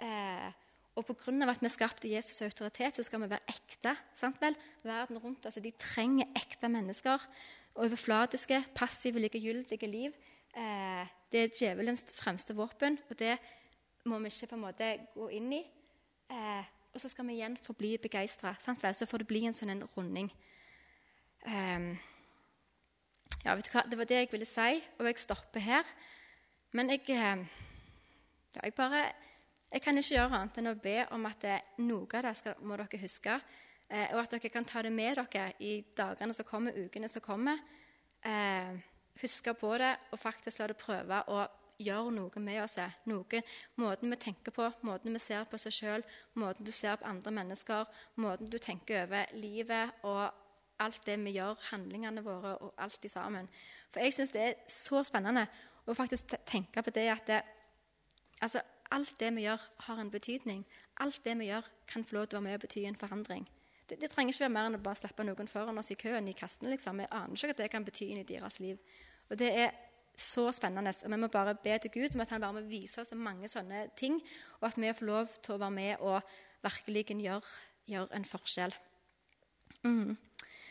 Eh, 0.00 0.48
og 0.96 1.04
pga. 1.04 1.50
at 1.50 1.62
vi 1.62 1.68
skapte 1.68 2.08
Jesus' 2.08 2.42
autoritet, 2.42 2.96
så 2.96 3.02
skal 3.02 3.20
vi 3.20 3.30
være 3.30 3.52
ekte. 3.52 3.96
sant 4.14 4.40
vel? 4.40 4.56
Verden 4.82 5.18
rundt 5.18 5.46
oss 5.46 5.58
de 5.60 5.72
trenger 5.78 6.26
ekte 6.34 6.68
mennesker. 6.68 7.20
Overflatiske, 7.74 8.64
passive, 8.74 9.20
likegyldige 9.20 9.86
liv. 9.86 10.12
Eh, 10.56 11.12
det 11.32 11.42
er 11.42 11.52
djevelens 11.52 12.06
fremste 12.16 12.56
våpen, 12.56 12.98
og 13.10 13.18
det 13.18 13.36
må 14.08 14.18
vi 14.22 14.30
ikke 14.32 14.52
på 14.52 14.56
en 14.56 14.64
måte 14.64 14.90
gå 15.14 15.28
inn 15.36 15.52
i. 15.52 15.62
Eh, 16.32 16.72
og 16.94 17.00
så 17.02 17.10
skal 17.12 17.26
vi 17.28 17.36
igjen 17.36 17.58
få 17.60 17.74
bli 17.76 17.96
begeistra. 18.00 18.54
Så 18.56 19.06
får 19.06 19.22
det 19.22 19.28
bli 19.28 19.44
en 19.44 19.56
sånn 19.56 19.74
en 19.74 19.84
runding. 19.92 20.30
Um, 21.44 21.90
ja, 23.44 23.52
vet 23.52 23.68
du 23.68 23.70
hva? 23.74 23.82
Det 23.84 23.98
var 24.00 24.08
det 24.08 24.22
jeg 24.22 24.30
ville 24.32 24.48
si, 24.48 24.80
og 24.96 25.10
jeg 25.10 25.20
stopper 25.20 25.60
her. 25.60 25.92
Men 26.72 26.90
jeg, 26.90 27.04
ehm, 27.12 27.44
ja, 28.56 28.64
jeg 28.64 28.74
bare 28.74 29.04
jeg 29.72 29.82
kan 29.82 29.98
ikke 29.98 30.14
gjøre 30.14 30.38
annet 30.38 30.58
enn 30.60 30.70
å 30.70 30.78
be 30.80 30.96
om 31.12 31.26
at 31.28 31.44
noe 31.82 32.06
av 32.16 32.22
det 32.24 32.34
skal, 32.38 32.54
må 32.62 32.78
dere 32.78 33.00
huske. 33.02 33.34
Eh, 33.90 34.12
og 34.14 34.22
at 34.22 34.36
dere 34.36 34.50
kan 34.50 34.64
ta 34.64 34.80
det 34.82 34.92
med 34.94 35.18
dere 35.18 35.50
i 35.60 35.80
dagene 35.96 36.34
som 36.34 36.46
kommer, 36.48 36.72
ukene 36.72 37.10
som 37.12 37.22
kommer. 37.22 37.58
Eh, 38.24 38.78
huske 39.20 39.54
på 39.56 39.76
det 39.80 39.92
og 40.12 40.20
faktisk 40.20 40.60
la 40.60 40.70
det 40.70 40.78
prøve 40.80 41.22
å 41.32 41.44
gjøre 41.82 42.12
noe 42.14 42.42
med 42.42 42.62
oss. 42.62 42.78
Noe, 43.08 43.42
måten 43.80 44.12
vi 44.12 44.18
tenker 44.20 44.54
på, 44.54 44.68
måten 44.86 45.12
vi 45.12 45.22
ser 45.22 45.44
på 45.50 45.60
seg 45.60 45.74
sjøl, 45.76 46.06
måten 46.40 46.66
du 46.66 46.72
ser 46.72 46.96
på 47.00 47.08
andre 47.08 47.32
mennesker, 47.40 47.86
måten 48.22 48.50
du 48.50 48.58
tenker 48.62 49.04
over 49.04 49.32
livet 49.36 50.06
og 50.08 50.24
alt 50.82 51.04
det 51.08 51.16
vi 51.24 51.36
gjør, 51.36 51.56
handlingene 51.70 52.24
våre 52.24 52.56
og 52.60 52.72
alt 52.84 53.04
i 53.04 53.10
sammen. 53.12 53.48
For 53.92 54.04
jeg 54.04 54.16
syns 54.16 54.32
det 54.34 54.44
er 54.44 54.56
så 54.72 55.02
spennende 55.06 55.46
å 55.86 55.94
faktisk 55.96 56.34
tenke 56.48 56.82
på 56.84 56.92
det 56.92 57.06
at 57.12 57.28
det, 57.30 57.42
altså, 58.44 58.60
alt 58.92 59.14
det 59.20 59.32
vi 59.36 59.46
gjør, 59.46 59.62
har 59.88 60.00
en 60.00 60.10
betydning. 60.12 60.64
Alt 61.02 61.22
det 61.24 61.36
vi 61.40 61.50
gjør, 61.50 61.66
kan 61.88 62.04
få 62.04 62.18
lov 62.18 62.26
til 62.26 62.38
å 62.38 62.40
være 62.40 62.48
med 62.50 62.58
og 62.58 62.66
bety 62.66 62.84
en 62.86 62.98
forandring. 62.98 63.46
Det, 63.86 64.00
det, 64.00 64.10
trenger 64.10 64.34
ikke 64.34 64.44
være 64.46 64.54
mer 64.56 64.68
enn 64.68 64.78
å 64.78 64.82
bare 64.82 64.98
slippe 64.98 65.24
noen 65.26 65.50
foran 65.50 65.78
oss 65.78 65.92
i 65.94 65.98
køen 65.98 66.28
i 66.28 66.34
kassen. 66.36 66.68
Liksom. 66.72 67.02
Vi 67.02 67.10
aner 67.10 67.36
ikke 67.36 67.52
hva 67.52 67.58
det 67.60 67.68
kan 67.70 67.86
bety 67.86 68.10
inn 68.10 68.22
i 68.22 68.26
deres 68.26 68.58
liv. 68.62 68.80
Og 69.30 69.38
det 69.38 69.50
er 69.58 69.70
så 70.16 70.48
spennende. 70.52 70.92
Og 71.04 71.12
vi 71.12 71.20
må 71.20 71.28
bare 71.28 71.54
be 71.54 71.78
til 71.78 71.90
Gud 71.92 72.14
om 72.14 72.24
at 72.24 72.32
han 72.32 72.40
bare 72.40 72.56
må 72.56 72.60
vise 72.68 73.00
oss 73.00 73.12
mange 73.14 73.48
sånne 73.48 73.86
ting, 73.96 74.20
og 74.60 74.68
at 74.70 74.78
vi 74.80 74.92
får 74.92 75.06
lov 75.06 75.34
til 75.42 75.56
å 75.56 75.60
være 75.60 75.76
med 75.76 76.04
og 76.04 76.20
virkelig 76.64 77.04
gjøre, 77.20 77.56
gjør 77.86 78.14
en 78.16 78.24
forskjell. 78.24 78.74
Mm. 79.84 80.16